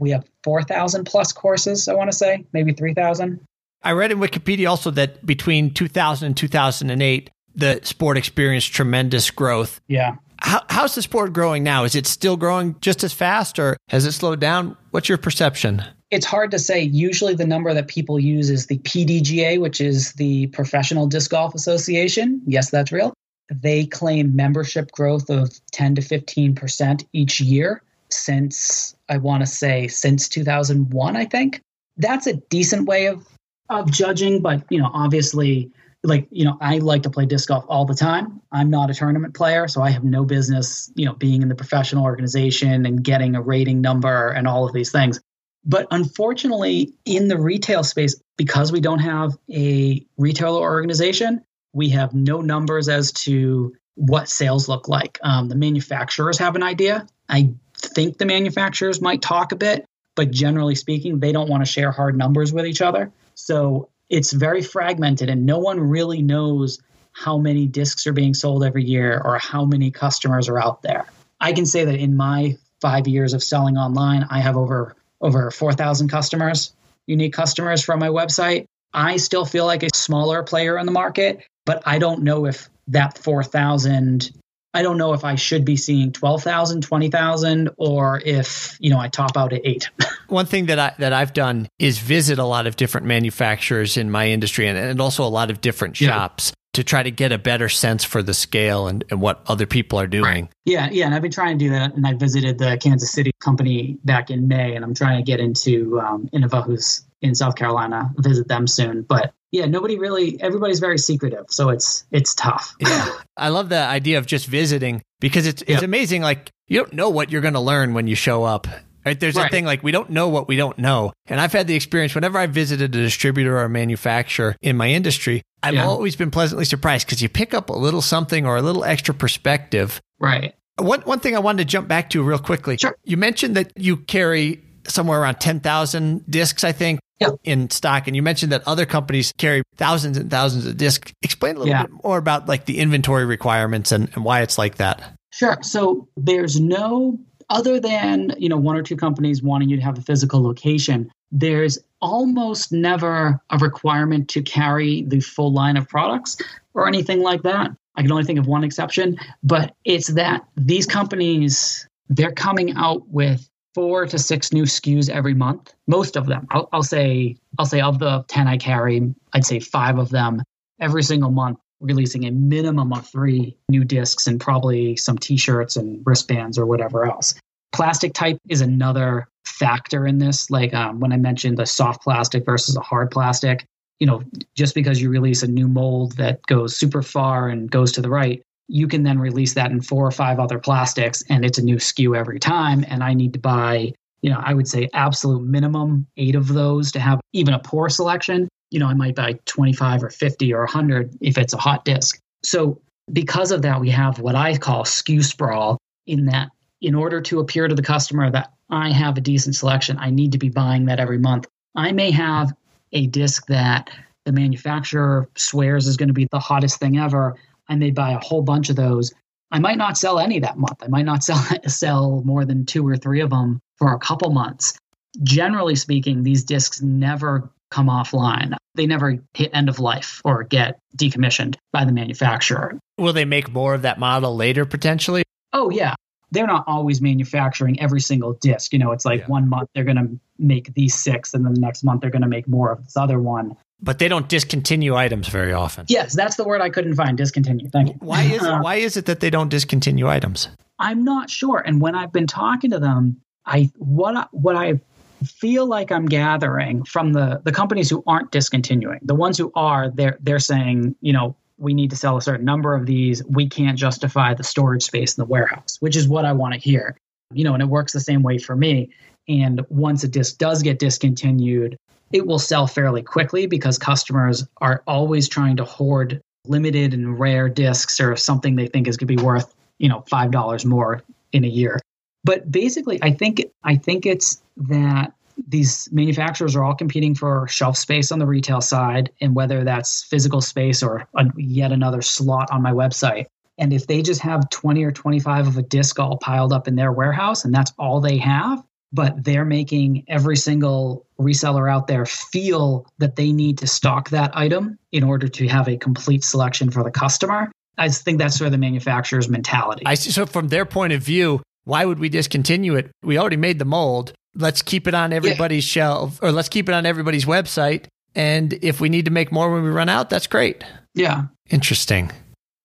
we 0.00 0.10
have 0.10 0.24
4,000 0.44 1.04
plus 1.04 1.32
courses, 1.32 1.88
I 1.88 1.94
want 1.94 2.10
to 2.10 2.16
say, 2.16 2.44
maybe 2.52 2.72
3,000. 2.72 3.40
I 3.82 3.92
read 3.92 4.12
in 4.12 4.18
Wikipedia 4.18 4.68
also 4.68 4.90
that 4.92 5.24
between 5.26 5.74
2000 5.74 6.26
and 6.26 6.36
2008, 6.36 7.30
the 7.54 7.80
sport 7.82 8.16
experienced 8.16 8.72
tremendous 8.72 9.30
growth. 9.30 9.80
Yeah. 9.88 10.16
How, 10.40 10.62
how's 10.70 10.94
the 10.94 11.02
sport 11.02 11.32
growing 11.32 11.62
now? 11.62 11.84
Is 11.84 11.94
it 11.94 12.06
still 12.06 12.36
growing 12.36 12.76
just 12.80 13.04
as 13.04 13.12
fast 13.12 13.58
or 13.58 13.76
has 13.88 14.06
it 14.06 14.12
slowed 14.12 14.40
down? 14.40 14.76
What's 14.90 15.08
your 15.08 15.18
perception? 15.18 15.84
it's 16.12 16.26
hard 16.26 16.50
to 16.50 16.58
say. 16.58 16.82
Usually, 16.82 17.34
the 17.34 17.46
number 17.46 17.72
that 17.72 17.88
people 17.88 18.20
use 18.20 18.50
is 18.50 18.66
the 18.66 18.78
PDGA, 18.78 19.58
which 19.58 19.80
is 19.80 20.12
the 20.12 20.46
Professional 20.48 21.06
Disc 21.06 21.30
Golf 21.30 21.54
Association. 21.54 22.42
Yes, 22.46 22.70
that's 22.70 22.92
real. 22.92 23.14
They 23.50 23.86
claim 23.86 24.36
membership 24.36 24.92
growth 24.92 25.30
of 25.30 25.58
10 25.72 25.96
to 25.96 26.02
15% 26.02 27.04
each 27.14 27.40
year 27.40 27.82
since, 28.12 28.94
I 29.08 29.18
want 29.18 29.42
to 29.42 29.46
say, 29.46 29.88
since 29.88 30.28
2001, 30.28 31.16
I 31.16 31.24
think. 31.24 31.60
That's 31.96 32.26
a 32.26 32.34
decent 32.34 32.86
way 32.86 33.06
of, 33.06 33.26
of 33.68 33.90
judging, 33.90 34.40
but, 34.40 34.64
you 34.70 34.78
know, 34.78 34.90
obviously, 34.92 35.70
like, 36.04 36.26
you 36.30 36.44
know, 36.44 36.56
I 36.60 36.78
like 36.78 37.02
to 37.04 37.10
play 37.10 37.26
disc 37.26 37.48
golf 37.48 37.64
all 37.68 37.84
the 37.84 37.94
time. 37.94 38.40
I'm 38.50 38.70
not 38.70 38.90
a 38.90 38.94
tournament 38.94 39.34
player, 39.34 39.68
so 39.68 39.82
I 39.82 39.90
have 39.90 40.04
no 40.04 40.24
business, 40.24 40.90
you 40.94 41.06
know, 41.06 41.14
being 41.14 41.42
in 41.42 41.48
the 41.48 41.54
professional 41.54 42.04
organization 42.04 42.86
and 42.86 43.04
getting 43.04 43.36
a 43.36 43.42
rating 43.42 43.80
number 43.80 44.28
and 44.28 44.48
all 44.48 44.66
of 44.66 44.72
these 44.72 44.90
things. 44.90 45.20
But 45.64 45.86
unfortunately, 45.90 46.92
in 47.04 47.28
the 47.28 47.38
retail 47.38 47.84
space, 47.84 48.20
because 48.36 48.72
we 48.72 48.80
don't 48.80 48.98
have 48.98 49.36
a 49.52 50.04
retailer 50.16 50.60
organization, 50.60 51.42
we 51.72 51.88
have 51.90 52.12
no 52.14 52.40
numbers 52.40 52.88
as 52.88 53.12
to 53.12 53.72
what 53.94 54.28
sales 54.28 54.68
look 54.68 54.88
like. 54.88 55.18
Um, 55.22 55.48
the 55.48 55.54
manufacturers 55.54 56.38
have 56.38 56.56
an 56.56 56.62
idea. 56.62 57.06
I 57.28 57.54
think 57.88 58.18
the 58.18 58.26
manufacturers 58.26 59.00
might 59.00 59.22
talk 59.22 59.52
a 59.52 59.56
bit, 59.56 59.84
but 60.14 60.30
generally 60.30 60.74
speaking, 60.74 61.20
they 61.20 61.32
don't 61.32 61.48
want 61.48 61.64
to 61.64 61.70
share 61.70 61.90
hard 61.90 62.16
numbers 62.16 62.52
with 62.52 62.66
each 62.66 62.82
other. 62.82 63.12
So 63.34 63.88
it's 64.08 64.32
very 64.32 64.62
fragmented, 64.62 65.30
and 65.30 65.46
no 65.46 65.58
one 65.58 65.80
really 65.80 66.22
knows 66.22 66.80
how 67.12 67.38
many 67.38 67.66
discs 67.66 68.06
are 68.06 68.12
being 68.12 68.34
sold 68.34 68.64
every 68.64 68.84
year 68.84 69.20
or 69.22 69.38
how 69.38 69.64
many 69.64 69.90
customers 69.90 70.48
are 70.48 70.58
out 70.58 70.82
there. 70.82 71.06
I 71.40 71.52
can 71.52 71.66
say 71.66 71.84
that 71.84 71.98
in 71.98 72.16
my 72.16 72.56
five 72.80 73.06
years 73.06 73.34
of 73.34 73.42
selling 73.42 73.76
online, 73.76 74.26
I 74.30 74.40
have 74.40 74.56
over 74.56 74.96
over 75.20 75.50
4,000 75.50 76.08
customers, 76.08 76.74
unique 77.06 77.32
customers 77.32 77.84
from 77.84 78.00
my 78.00 78.08
website. 78.08 78.66
I 78.92 79.16
still 79.16 79.44
feel 79.44 79.64
like 79.64 79.84
a 79.84 79.88
smaller 79.94 80.42
player 80.42 80.76
in 80.76 80.84
the 80.84 80.92
market, 80.92 81.44
but 81.64 81.82
I 81.86 81.98
don't 81.98 82.24
know 82.24 82.46
if 82.46 82.68
that 82.88 83.18
4,000 83.18 84.30
I 84.74 84.82
don't 84.82 84.96
know 84.96 85.12
if 85.12 85.24
I 85.24 85.34
should 85.34 85.64
be 85.64 85.76
seeing 85.76 86.12
12,000, 86.12 86.82
20,000 86.82 87.70
or 87.76 88.22
if, 88.24 88.76
you 88.80 88.90
know, 88.90 88.98
I 88.98 89.08
top 89.08 89.36
out 89.36 89.52
at 89.52 89.60
8. 89.64 89.90
One 90.28 90.46
thing 90.46 90.66
that 90.66 90.78
I 90.78 90.94
that 90.98 91.12
I've 91.12 91.34
done 91.34 91.68
is 91.78 91.98
visit 91.98 92.38
a 92.38 92.44
lot 92.44 92.66
of 92.66 92.76
different 92.76 93.06
manufacturers 93.06 93.96
in 93.96 94.10
my 94.10 94.28
industry 94.28 94.66
and, 94.66 94.78
and 94.78 95.00
also 95.00 95.24
a 95.24 95.28
lot 95.28 95.50
of 95.50 95.60
different 95.60 95.96
shops 95.96 96.52
to 96.72 96.82
try 96.82 97.02
to 97.02 97.10
get 97.10 97.32
a 97.32 97.38
better 97.38 97.68
sense 97.68 98.02
for 98.02 98.22
the 98.22 98.32
scale 98.32 98.86
and, 98.86 99.04
and 99.10 99.20
what 99.20 99.42
other 99.46 99.66
people 99.66 100.00
are 100.00 100.06
doing. 100.06 100.48
Yeah, 100.64 100.88
yeah. 100.90 101.04
And 101.04 101.14
I've 101.14 101.20
been 101.20 101.30
trying 101.30 101.58
to 101.58 101.64
do 101.64 101.70
that. 101.70 101.94
And 101.94 102.06
I 102.06 102.14
visited 102.14 102.58
the 102.58 102.78
Kansas 102.82 103.12
City 103.12 103.30
company 103.40 103.98
back 104.04 104.30
in 104.30 104.48
May, 104.48 104.74
and 104.74 104.84
I'm 104.84 104.94
trying 104.94 105.22
to 105.22 105.22
get 105.22 105.38
into 105.38 106.00
um, 106.00 106.28
Innova, 106.32 106.64
who's 106.64 107.04
in 107.20 107.34
South 107.34 107.56
Carolina, 107.56 108.10
visit 108.16 108.48
them 108.48 108.66
soon. 108.66 109.02
But 109.02 109.34
yeah, 109.52 109.66
nobody 109.66 109.98
really, 109.98 110.40
everybody's 110.40 110.80
very 110.80 110.98
secretive. 110.98 111.46
So 111.50 111.68
it's, 111.68 112.04
it's 112.10 112.34
tough. 112.34 112.74
yeah. 112.80 113.08
I 113.36 113.50
love 113.50 113.68
the 113.68 113.78
idea 113.78 114.18
of 114.18 114.26
just 114.26 114.46
visiting 114.46 115.02
because 115.20 115.46
it's, 115.46 115.62
it's 115.66 115.82
amazing. 115.82 116.22
Like 116.22 116.50
you 116.68 116.78
don't 116.78 116.94
know 116.94 117.10
what 117.10 117.30
you're 117.30 117.42
going 117.42 117.54
to 117.54 117.60
learn 117.60 117.94
when 117.94 118.06
you 118.06 118.14
show 118.14 118.44
up. 118.44 118.66
Right? 119.04 119.18
There's 119.18 119.34
right. 119.34 119.48
a 119.48 119.50
thing 119.50 119.64
like 119.64 119.82
we 119.82 119.90
don't 119.90 120.10
know 120.10 120.28
what 120.28 120.48
we 120.48 120.56
don't 120.56 120.78
know. 120.78 121.12
And 121.26 121.40
I've 121.40 121.52
had 121.52 121.66
the 121.66 121.74
experience 121.74 122.14
whenever 122.14 122.38
I 122.38 122.46
visited 122.46 122.94
a 122.94 123.02
distributor 123.02 123.58
or 123.58 123.64
a 123.64 123.68
manufacturer 123.68 124.56
in 124.62 124.76
my 124.76 124.90
industry, 124.90 125.42
I've 125.62 125.74
yeah. 125.74 125.86
always 125.86 126.14
been 126.14 126.30
pleasantly 126.30 126.64
surprised 126.64 127.06
because 127.06 127.20
you 127.20 127.28
pick 127.28 127.52
up 127.52 127.68
a 127.68 127.74
little 127.74 128.00
something 128.00 128.46
or 128.46 128.56
a 128.56 128.62
little 128.62 128.84
extra 128.84 129.12
perspective. 129.12 130.00
Right. 130.20 130.54
One 130.78 131.00
one 131.02 131.18
thing 131.18 131.34
I 131.36 131.40
wanted 131.40 131.64
to 131.64 131.68
jump 131.68 131.88
back 131.88 132.10
to 132.10 132.22
real 132.22 132.38
quickly. 132.38 132.78
Sure. 132.78 132.96
You 133.04 133.16
mentioned 133.16 133.56
that 133.56 133.72
you 133.76 133.96
carry 133.96 134.62
somewhere 134.86 135.20
around 135.20 135.36
10,000 135.36 136.24
discs, 136.28 136.64
I 136.64 136.72
think, 136.72 137.00
in 137.44 137.70
stock. 137.70 138.06
And 138.06 138.16
you 138.16 138.22
mentioned 138.22 138.52
that 138.52 138.62
other 138.66 138.86
companies 138.86 139.32
carry 139.38 139.62
thousands 139.76 140.16
and 140.16 140.30
thousands 140.30 140.66
of 140.66 140.76
discs. 140.76 141.12
Explain 141.22 141.56
a 141.56 141.58
little 141.60 141.72
yeah. 141.72 141.82
bit 141.82 142.04
more 142.04 142.18
about 142.18 142.48
like 142.48 142.64
the 142.64 142.78
inventory 142.78 143.24
requirements 143.24 143.92
and, 143.92 144.08
and 144.14 144.24
why 144.24 144.42
it's 144.42 144.58
like 144.58 144.76
that. 144.76 145.02
Sure. 145.30 145.58
So 145.62 146.08
there's 146.16 146.60
no 146.60 147.18
other 147.50 147.78
than 147.78 148.34
you 148.38 148.48
know 148.48 148.56
one 148.56 148.76
or 148.76 148.82
two 148.82 148.96
companies 148.96 149.42
wanting 149.42 149.68
you 149.68 149.76
to 149.76 149.82
have 149.82 149.98
a 149.98 150.02
physical 150.02 150.42
location 150.42 151.10
there's 151.30 151.78
almost 152.00 152.72
never 152.72 153.40
a 153.50 153.58
requirement 153.58 154.28
to 154.28 154.42
carry 154.42 155.02
the 155.02 155.20
full 155.20 155.52
line 155.52 155.76
of 155.76 155.88
products 155.88 156.36
or 156.74 156.88
anything 156.88 157.20
like 157.20 157.42
that 157.42 157.70
i 157.96 158.02
can 158.02 158.10
only 158.10 158.24
think 158.24 158.38
of 158.38 158.46
one 158.46 158.64
exception 158.64 159.18
but 159.42 159.74
it's 159.84 160.08
that 160.08 160.42
these 160.56 160.86
companies 160.86 161.86
they're 162.08 162.32
coming 162.32 162.74
out 162.76 163.06
with 163.08 163.48
four 163.74 164.06
to 164.06 164.18
six 164.18 164.52
new 164.52 164.64
SKUs 164.64 165.08
every 165.08 165.34
month. 165.34 165.74
Most 165.86 166.16
of 166.16 166.26
them, 166.26 166.46
I'll, 166.50 166.68
I'll, 166.72 166.82
say, 166.82 167.36
I'll 167.58 167.66
say 167.66 167.80
of 167.80 167.98
the 167.98 168.24
ten 168.28 168.48
I 168.48 168.56
carry, 168.58 169.14
I'd 169.32 169.44
say 169.44 169.60
five 169.60 169.98
of 169.98 170.10
them 170.10 170.42
every 170.80 171.02
single 171.02 171.30
month 171.30 171.58
releasing 171.80 172.24
a 172.24 172.30
minimum 172.30 172.92
of 172.92 173.06
three 173.06 173.56
new 173.68 173.84
discs 173.84 174.26
and 174.26 174.40
probably 174.40 174.96
some 174.96 175.18
t-shirts 175.18 175.76
and 175.76 176.00
wristbands 176.06 176.56
or 176.56 176.64
whatever 176.64 177.04
else 177.04 177.34
plastic 177.72 178.12
type 178.12 178.38
is 178.48 178.60
another 178.60 179.26
factor 179.44 180.06
in 180.06 180.18
this 180.18 180.50
like 180.50 180.72
um, 180.72 181.00
when 181.00 181.12
i 181.12 181.16
mentioned 181.16 181.58
the 181.58 181.66
soft 181.66 182.02
plastic 182.02 182.44
versus 182.44 182.76
a 182.76 182.80
hard 182.80 183.10
plastic 183.10 183.64
you 183.98 184.06
know 184.06 184.22
just 184.56 184.74
because 184.74 185.02
you 185.02 185.10
release 185.10 185.42
a 185.42 185.48
new 185.48 185.66
mold 185.66 186.16
that 186.16 186.44
goes 186.46 186.76
super 186.76 187.02
far 187.02 187.48
and 187.48 187.70
goes 187.70 187.90
to 187.92 188.00
the 188.00 188.10
right 188.10 188.42
you 188.72 188.88
can 188.88 189.02
then 189.02 189.18
release 189.18 189.54
that 189.54 189.70
in 189.70 189.80
four 189.80 190.06
or 190.06 190.10
five 190.10 190.40
other 190.40 190.58
plastics 190.58 191.22
and 191.28 191.44
it's 191.44 191.58
a 191.58 191.62
new 191.62 191.76
SKU 191.76 192.16
every 192.16 192.38
time 192.38 192.84
and 192.88 193.02
i 193.02 193.12
need 193.12 193.32
to 193.32 193.38
buy 193.38 193.92
you 194.22 194.30
know 194.30 194.40
i 194.44 194.54
would 194.54 194.66
say 194.66 194.88
absolute 194.94 195.42
minimum 195.42 196.06
eight 196.16 196.34
of 196.34 196.48
those 196.48 196.90
to 196.92 197.00
have 197.00 197.20
even 197.32 197.54
a 197.54 197.58
poor 197.58 197.88
selection 197.88 198.48
you 198.72 198.78
know, 198.78 198.88
I 198.88 198.94
might 198.94 199.14
buy 199.14 199.38
25 199.44 200.02
or 200.02 200.10
50 200.10 200.54
or 200.54 200.60
100 200.60 201.16
if 201.20 201.36
it's 201.36 201.52
a 201.52 201.58
hot 201.58 201.84
disc. 201.84 202.18
So 202.42 202.80
because 203.12 203.52
of 203.52 203.62
that, 203.62 203.80
we 203.80 203.90
have 203.90 204.18
what 204.18 204.34
I 204.34 204.56
call 204.56 204.84
SKU 204.84 205.22
sprawl 205.22 205.78
in 206.06 206.26
that 206.26 206.48
in 206.80 206.94
order 206.94 207.20
to 207.20 207.38
appear 207.38 207.68
to 207.68 207.74
the 207.74 207.82
customer 207.82 208.30
that 208.30 208.52
I 208.70 208.90
have 208.90 209.18
a 209.18 209.20
decent 209.20 209.54
selection, 209.54 209.98
I 210.00 210.10
need 210.10 210.32
to 210.32 210.38
be 210.38 210.48
buying 210.48 210.86
that 210.86 210.98
every 210.98 211.18
month. 211.18 211.46
I 211.76 211.92
may 211.92 212.10
have 212.10 212.52
a 212.92 213.06
disc 213.06 213.46
that 213.46 213.90
the 214.24 214.32
manufacturer 214.32 215.28
swears 215.36 215.86
is 215.86 215.96
going 215.96 216.08
to 216.08 216.14
be 216.14 216.26
the 216.32 216.38
hottest 216.38 216.80
thing 216.80 216.98
ever. 216.98 217.36
I 217.68 217.76
may 217.76 217.90
buy 217.90 218.12
a 218.12 218.18
whole 218.18 218.42
bunch 218.42 218.70
of 218.70 218.76
those. 218.76 219.12
I 219.50 219.58
might 219.58 219.78
not 219.78 219.98
sell 219.98 220.18
any 220.18 220.40
that 220.40 220.58
month. 220.58 220.82
I 220.82 220.88
might 220.88 221.04
not 221.04 221.22
sell 221.24 221.44
sell 221.66 222.22
more 222.24 222.44
than 222.44 222.66
two 222.66 222.86
or 222.86 222.96
three 222.96 223.20
of 223.20 223.30
them 223.30 223.60
for 223.76 223.92
a 223.92 223.98
couple 223.98 224.30
months. 224.30 224.78
Generally 225.22 225.76
speaking, 225.76 226.22
these 226.22 226.44
discs 226.44 226.80
never 226.80 227.50
come 227.70 227.88
offline. 227.88 228.54
They 228.74 228.86
never 228.86 229.18
hit 229.34 229.50
end 229.52 229.68
of 229.68 229.78
life 229.78 230.20
or 230.24 230.44
get 230.44 230.78
decommissioned 230.96 231.56
by 231.72 231.84
the 231.84 231.92
manufacturer. 231.92 232.78
Will 232.98 233.12
they 233.12 233.24
make 233.24 233.50
more 233.50 233.74
of 233.74 233.82
that 233.82 233.98
model 233.98 234.34
later 234.34 234.64
potentially? 234.64 235.22
Oh 235.52 235.70
yeah. 235.70 235.94
They're 236.30 236.46
not 236.46 236.64
always 236.66 237.02
manufacturing 237.02 237.78
every 237.78 238.00
single 238.00 238.32
disc. 238.40 238.72
You 238.72 238.78
know, 238.78 238.92
it's 238.92 239.04
like 239.04 239.20
yeah. 239.20 239.26
one 239.26 239.50
month 239.50 239.68
they're 239.74 239.84
going 239.84 239.98
to 239.98 240.18
make 240.38 240.72
these 240.72 240.94
six, 240.94 241.34
and 241.34 241.44
then 241.44 241.52
the 241.52 241.60
next 241.60 241.84
month 241.84 242.00
they're 242.00 242.10
going 242.10 242.22
to 242.22 242.28
make 242.28 242.48
more 242.48 242.72
of 242.72 242.82
this 242.84 242.96
other 242.96 243.20
one 243.20 243.54
but 243.82 243.98
they 243.98 244.08
don't 244.08 244.28
discontinue 244.28 244.94
items 244.94 245.28
very 245.28 245.52
often. 245.52 245.84
Yes, 245.88 246.14
that's 246.14 246.36
the 246.36 246.44
word 246.44 246.60
I 246.60 246.70
couldn't 246.70 246.94
find. 246.94 247.18
Discontinue. 247.18 247.68
Thank 247.68 247.88
you. 247.88 247.94
Why 248.00 248.22
is 248.22 248.42
it, 248.42 248.48
uh, 248.48 248.60
why 248.60 248.76
is 248.76 248.96
it 248.96 249.06
that 249.06 249.20
they 249.20 249.30
don't 249.30 249.48
discontinue 249.48 250.08
items? 250.08 250.48
I'm 250.78 251.04
not 251.04 251.28
sure. 251.28 251.58
And 251.58 251.80
when 251.80 251.94
I've 251.94 252.12
been 252.12 252.26
talking 252.26 252.70
to 252.70 252.78
them, 252.78 253.20
I 253.44 253.70
what 253.76 254.16
I, 254.16 254.26
what 254.30 254.56
I 254.56 254.80
feel 255.24 255.66
like 255.66 255.92
I'm 255.92 256.06
gathering 256.06 256.84
from 256.84 257.12
the 257.12 257.40
the 257.44 257.52
companies 257.52 257.90
who 257.90 258.02
aren't 258.06 258.30
discontinuing, 258.30 259.00
the 259.02 259.14
ones 259.14 259.36
who 259.36 259.52
are, 259.54 259.90
they're 259.90 260.18
they're 260.20 260.38
saying, 260.38 260.94
you 261.00 261.12
know, 261.12 261.36
we 261.58 261.74
need 261.74 261.90
to 261.90 261.96
sell 261.96 262.16
a 262.16 262.22
certain 262.22 262.44
number 262.44 262.74
of 262.74 262.86
these. 262.86 263.24
We 263.26 263.48
can't 263.48 263.78
justify 263.78 264.34
the 264.34 264.44
storage 264.44 264.82
space 264.82 265.16
in 265.16 265.22
the 265.22 265.28
warehouse, 265.28 265.76
which 265.80 265.96
is 265.96 266.08
what 266.08 266.24
I 266.24 266.32
want 266.32 266.54
to 266.54 266.60
hear. 266.60 266.96
You 267.32 267.44
know, 267.44 267.54
and 267.54 267.62
it 267.62 267.68
works 267.68 267.92
the 267.92 268.00
same 268.00 268.22
way 268.22 268.38
for 268.38 268.56
me. 268.56 268.90
And 269.28 269.64
once 269.68 270.04
a 270.04 270.08
disc 270.08 270.38
does 270.38 270.62
get 270.62 270.78
discontinued, 270.78 271.78
it 272.12 272.26
will 272.26 272.38
sell 272.38 272.66
fairly 272.66 273.02
quickly 273.02 273.46
because 273.46 273.78
customers 273.78 274.46
are 274.60 274.82
always 274.86 275.28
trying 275.28 275.56
to 275.56 275.64
hoard 275.64 276.20
limited 276.46 276.92
and 276.92 277.18
rare 277.18 277.48
discs 277.48 278.00
or 278.00 278.16
something 278.16 278.56
they 278.56 278.66
think 278.66 278.88
is 278.88 278.96
going 278.96 279.08
to 279.08 279.16
be 279.16 279.22
worth, 279.22 279.54
you 279.78 279.88
know, 279.88 280.04
$5 280.10 280.64
more 280.64 281.02
in 281.32 281.44
a 281.44 281.48
year. 281.48 281.78
But 282.24 282.50
basically, 282.50 282.98
I 283.02 283.12
think 283.12 283.42
I 283.64 283.76
think 283.76 284.06
it's 284.06 284.40
that 284.56 285.12
these 285.48 285.88
manufacturers 285.92 286.54
are 286.54 286.62
all 286.62 286.74
competing 286.74 287.14
for 287.14 287.48
shelf 287.48 287.76
space 287.76 288.12
on 288.12 288.18
the 288.18 288.26
retail 288.26 288.60
side, 288.60 289.10
and 289.20 289.34
whether 289.34 289.64
that's 289.64 290.04
physical 290.04 290.40
space 290.40 290.82
or 290.82 291.06
a, 291.16 291.26
yet 291.36 291.72
another 291.72 292.02
slot 292.02 292.48
on 292.52 292.62
my 292.62 292.72
website. 292.72 293.26
And 293.58 293.72
if 293.72 293.86
they 293.86 294.02
just 294.02 294.20
have 294.22 294.48
20 294.50 294.84
or 294.84 294.92
25 294.92 295.48
of 295.48 295.56
a 295.56 295.62
disc 295.62 295.98
all 295.98 296.16
piled 296.16 296.52
up 296.52 296.68
in 296.68 296.76
their 296.76 296.92
warehouse 296.92 297.44
and 297.44 297.54
that's 297.54 297.72
all 297.78 298.00
they 298.00 298.16
have, 298.18 298.62
but 298.92 299.24
they're 299.24 299.44
making 299.44 300.04
every 300.08 300.36
single 300.36 301.06
reseller 301.18 301.70
out 301.70 301.86
there 301.86 302.04
feel 302.04 302.86
that 302.98 303.16
they 303.16 303.32
need 303.32 303.58
to 303.58 303.66
stock 303.66 304.10
that 304.10 304.36
item 304.36 304.78
in 304.92 305.02
order 305.02 305.28
to 305.28 305.48
have 305.48 305.68
a 305.68 305.76
complete 305.76 306.24
selection 306.24 306.70
for 306.70 306.82
the 306.82 306.90
customer. 306.90 307.50
I 307.78 307.88
think 307.88 308.18
that's 308.18 308.36
sort 308.36 308.46
of 308.46 308.52
the 308.52 308.58
manufacturer's 308.58 309.28
mentality. 309.28 309.84
I 309.86 309.94
see. 309.94 310.10
So, 310.10 310.26
from 310.26 310.48
their 310.48 310.66
point 310.66 310.92
of 310.92 311.02
view, 311.02 311.40
why 311.64 311.84
would 311.84 311.98
we 311.98 312.08
discontinue 312.08 312.74
it? 312.74 312.90
We 313.02 313.18
already 313.18 313.36
made 313.36 313.58
the 313.58 313.64
mold. 313.64 314.12
Let's 314.34 314.62
keep 314.62 314.86
it 314.86 314.94
on 314.94 315.12
everybody's 315.12 315.64
yeah. 315.74 315.82
shelf 315.82 316.18
or 316.22 316.32
let's 316.32 316.48
keep 316.48 316.68
it 316.68 316.74
on 316.74 316.86
everybody's 316.86 317.24
website. 317.24 317.86
And 318.14 318.52
if 318.62 318.80
we 318.80 318.88
need 318.88 319.06
to 319.06 319.10
make 319.10 319.32
more 319.32 319.52
when 319.52 319.62
we 319.62 319.70
run 319.70 319.88
out, 319.88 320.10
that's 320.10 320.26
great. 320.26 320.64
Yeah. 320.94 321.24
Interesting. 321.50 322.10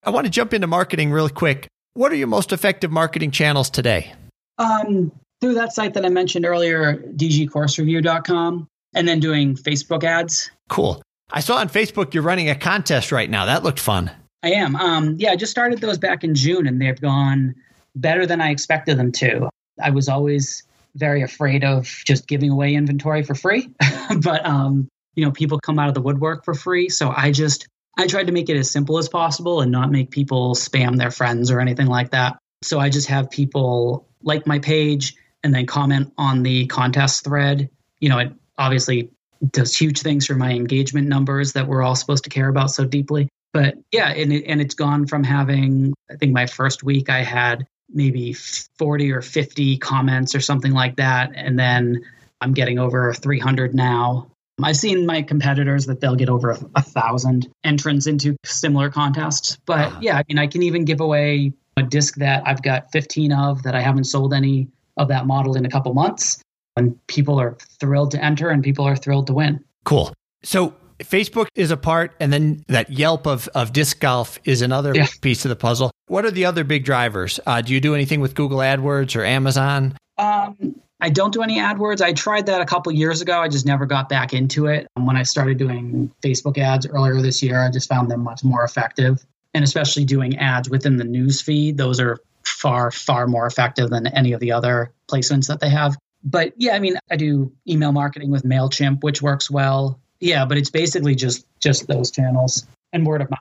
I 0.04 0.10
want 0.10 0.26
to 0.26 0.32
jump 0.32 0.54
into 0.54 0.68
marketing 0.68 1.12
really 1.12 1.32
quick. 1.32 1.68
What 1.94 2.12
are 2.12 2.16
your 2.16 2.28
most 2.28 2.52
effective 2.52 2.92
marketing 2.92 3.32
channels 3.32 3.70
today? 3.70 4.14
Um, 4.58 5.12
through 5.42 5.56
that 5.56 5.74
site 5.74 5.94
that 5.94 6.06
I 6.06 6.10
mentioned 6.10 6.46
earlier, 6.46 6.98
dgcoursereview.com, 6.98 8.68
and 8.96 9.08
then 9.08 9.20
doing 9.20 9.56
Facebook 9.56 10.04
ads. 10.04 10.52
Cool. 10.70 11.02
I 11.32 11.42
saw 11.42 11.58
on 11.58 11.70
Facebook 11.70 12.14
you're 12.14 12.24
running 12.24 12.50
a 12.50 12.56
contest 12.56 13.12
right 13.12 13.30
now. 13.30 13.46
That 13.46 13.64
looked 13.64 13.80
fun. 13.80 14.12
I 14.44 14.52
am. 14.52 14.76
Um, 14.76 15.16
yeah, 15.20 15.32
I 15.32 15.36
just 15.36 15.52
started 15.52 15.80
those 15.80 15.98
back 15.98 16.24
in 16.24 16.36
June, 16.36 16.68
and 16.68 16.82
they've 16.82 17.00
gone 17.00 17.56
better 17.96 18.26
than 18.26 18.42
I 18.42 18.52
expected 18.52 18.98
them 18.98 19.12
to. 19.14 19.50
I 19.82 19.90
was 19.90 20.08
always 20.08 20.64
very 20.96 21.22
afraid 21.22 21.64
of 21.64 21.86
just 22.06 22.28
giving 22.28 22.50
away 22.50 22.74
inventory 22.74 23.24
for 23.24 23.36
free, 23.36 23.70
but 24.22 24.46
um, 24.46 24.88
you 25.16 25.26
know, 25.26 25.32
people 25.32 25.60
come 25.60 25.80
out 25.80 25.90
of 25.90 25.96
the 25.96 26.02
woodwork 26.02 26.46
for 26.46 26.54
free. 26.54 26.90
So 26.90 27.14
I 27.16 27.32
just 27.32 27.68
I 27.98 28.08
tried 28.08 28.28
to 28.28 28.34
make 28.34 28.50
it 28.50 28.58
as 28.58 28.72
simple 28.72 28.98
as 28.98 29.10
possible 29.10 29.62
and 29.62 29.72
not 29.72 29.92
make 29.92 30.12
people 30.12 30.56
spam 30.56 30.98
their 30.98 31.12
friends 31.12 31.50
or 31.50 31.60
anything 31.60 31.88
like 31.88 32.12
that. 32.12 32.38
So 32.64 32.80
I 32.80 32.90
just 32.90 33.08
have 33.08 33.30
people 33.30 34.08
like 34.22 34.46
my 34.48 34.60
page, 34.60 35.16
and 35.44 35.54
then 35.54 35.66
comment 35.66 36.14
on 36.18 36.44
the 36.44 36.68
contest 36.68 37.24
thread. 37.24 37.70
You 38.00 38.10
know, 38.10 38.20
it 38.20 38.34
obviously 38.58 39.12
does 39.52 39.76
huge 39.76 40.02
things 40.02 40.26
for 40.26 40.36
my 40.36 40.52
engagement 40.52 41.08
numbers 41.08 41.54
that 41.54 41.68
we're 41.68 41.84
all 41.84 41.96
supposed 41.96 42.24
to 42.24 42.30
care 42.30 42.50
about 42.50 42.72
so 42.72 42.86
deeply. 42.86 43.30
But 43.54 43.76
yeah, 43.92 44.10
and, 44.10 44.34
it, 44.34 44.46
and 44.46 44.62
it's 44.62 44.76
gone 44.76 45.08
from 45.08 45.24
having, 45.24 45.94
I 46.12 46.16
think 46.16 46.34
my 46.34 46.46
first 46.46 46.84
week 46.84 47.10
I 47.10 47.24
had 47.24 47.66
maybe 47.90 48.34
40 48.34 49.12
or 49.12 49.22
50 49.22 49.78
comments 49.78 50.36
or 50.36 50.42
something 50.42 50.74
like 50.74 50.98
that. 50.98 51.32
And 51.36 51.58
then 51.58 52.04
I'm 52.42 52.54
getting 52.54 52.80
over 52.80 53.14
300 53.14 53.74
now. 53.74 54.28
I've 54.62 54.76
seen 54.76 55.06
my 55.06 55.22
competitors 55.22 55.86
that 55.86 56.02
they'll 56.02 56.16
get 56.16 56.30
over 56.30 56.52
a, 56.52 56.60
a 56.76 56.82
thousand 56.82 57.48
entrants 57.64 58.08
into 58.08 58.36
similar 58.44 58.90
contests. 58.90 59.58
But 59.66 59.94
ah. 59.94 60.00
yeah, 60.02 60.18
I 60.18 60.24
mean, 60.28 60.40
I 60.40 60.48
can 60.48 60.64
even 60.64 60.84
give 60.84 61.00
away 61.00 61.54
a 61.78 61.84
disc 61.84 62.16
that 62.16 62.44
I've 62.46 62.62
got 62.62 62.92
15 62.92 63.32
of 63.32 63.64
that 63.64 63.76
I 63.76 63.82
haven't 63.82 64.06
sold 64.06 64.34
any 64.34 64.68
of 64.98 65.08
that 65.08 65.26
model 65.26 65.56
in 65.56 65.66
a 65.66 65.70
couple 65.70 65.94
months. 65.94 66.42
And 66.76 66.96
people 67.08 67.40
are 67.40 67.58
thrilled 67.80 68.12
to 68.12 68.24
enter 68.24 68.50
and 68.50 68.64
people 68.64 68.86
are 68.86 68.96
thrilled 68.96 69.28
to 69.28 69.34
win. 69.34 69.64
Cool. 69.84 70.14
So 70.44 70.76
Facebook 71.00 71.48
is 71.56 71.72
a 71.72 71.78
part, 71.78 72.16
and 72.20 72.32
then 72.34 72.64
that 72.68 72.92
Yelp 72.92 73.28
of, 73.28 73.48
of 73.50 73.74
disc 73.74 74.00
golf 74.00 74.40
is 74.44 74.62
another 74.62 74.94
yeah. 74.96 75.08
piece 75.22 75.46
of 75.46 75.50
the 75.50 75.56
puzzle. 75.56 75.92
What 76.08 76.26
are 76.26 76.32
the 76.32 76.46
other 76.46 76.64
big 76.64 76.86
drivers? 76.86 77.40
Uh, 77.46 77.62
do 77.62 77.74
you 77.74 77.80
do 77.80 77.94
anything 77.94 78.20
with 78.20 78.36
Google 78.36 78.60
AdWords 78.60 79.16
or 79.16 79.24
Amazon? 79.24 79.96
Um, 80.18 80.76
I 81.00 81.10
don't 81.10 81.32
do 81.32 81.44
any 81.44 81.60
AdWords. 81.60 82.02
I 82.02 82.14
tried 82.14 82.48
that 82.48 82.62
a 82.62 82.66
couple 82.66 82.92
years 82.92 83.22
ago. 83.22 83.40
I 83.40 83.48
just 83.48 83.66
never 83.66 83.86
got 83.86 84.10
back 84.10 84.34
into 84.34 84.66
it. 84.66 84.88
When 84.96 85.16
I 85.16 85.24
started 85.24 85.58
doing 85.58 86.12
Facebook 86.24 86.58
ads 86.58 86.88
earlier 86.88 87.22
this 87.22 87.44
year, 87.44 87.62
I 87.62 87.70
just 87.70 87.88
found 87.88 88.10
them 88.10 88.24
much 88.24 88.44
more 88.44 88.64
effective. 88.64 89.24
And 89.54 89.64
especially 89.64 90.06
doing 90.06 90.38
ads 90.38 90.70
within 90.70 90.98
the 90.98 91.04
news 91.04 91.42
feed, 91.42 91.78
those 91.78 92.00
are 92.00 92.18
far, 92.48 92.92
far 92.92 93.28
more 93.28 93.46
effective 93.46 93.90
than 93.90 94.08
any 94.08 94.34
of 94.34 94.40
the 94.40 94.52
other 94.52 94.92
placements 95.10 95.48
that 95.48 95.60
they 95.60 95.70
have. 95.70 95.98
But 96.24 96.54
yeah, 96.58 96.76
I 96.76 96.80
mean, 96.80 96.98
I 97.12 97.16
do 97.16 97.52
email 97.68 97.92
marketing 97.92 98.32
with 98.32 98.44
MailChimp, 98.44 99.04
which 99.04 99.22
works 99.22 99.50
well. 99.50 100.00
Yeah, 100.20 100.46
but 100.46 100.58
it's 100.58 100.70
basically 100.70 101.16
just 101.16 101.46
just 101.60 101.88
those 101.88 102.12
channels 102.12 102.66
and 102.92 103.06
word 103.06 103.22
of 103.22 103.30
mouth. 103.30 103.40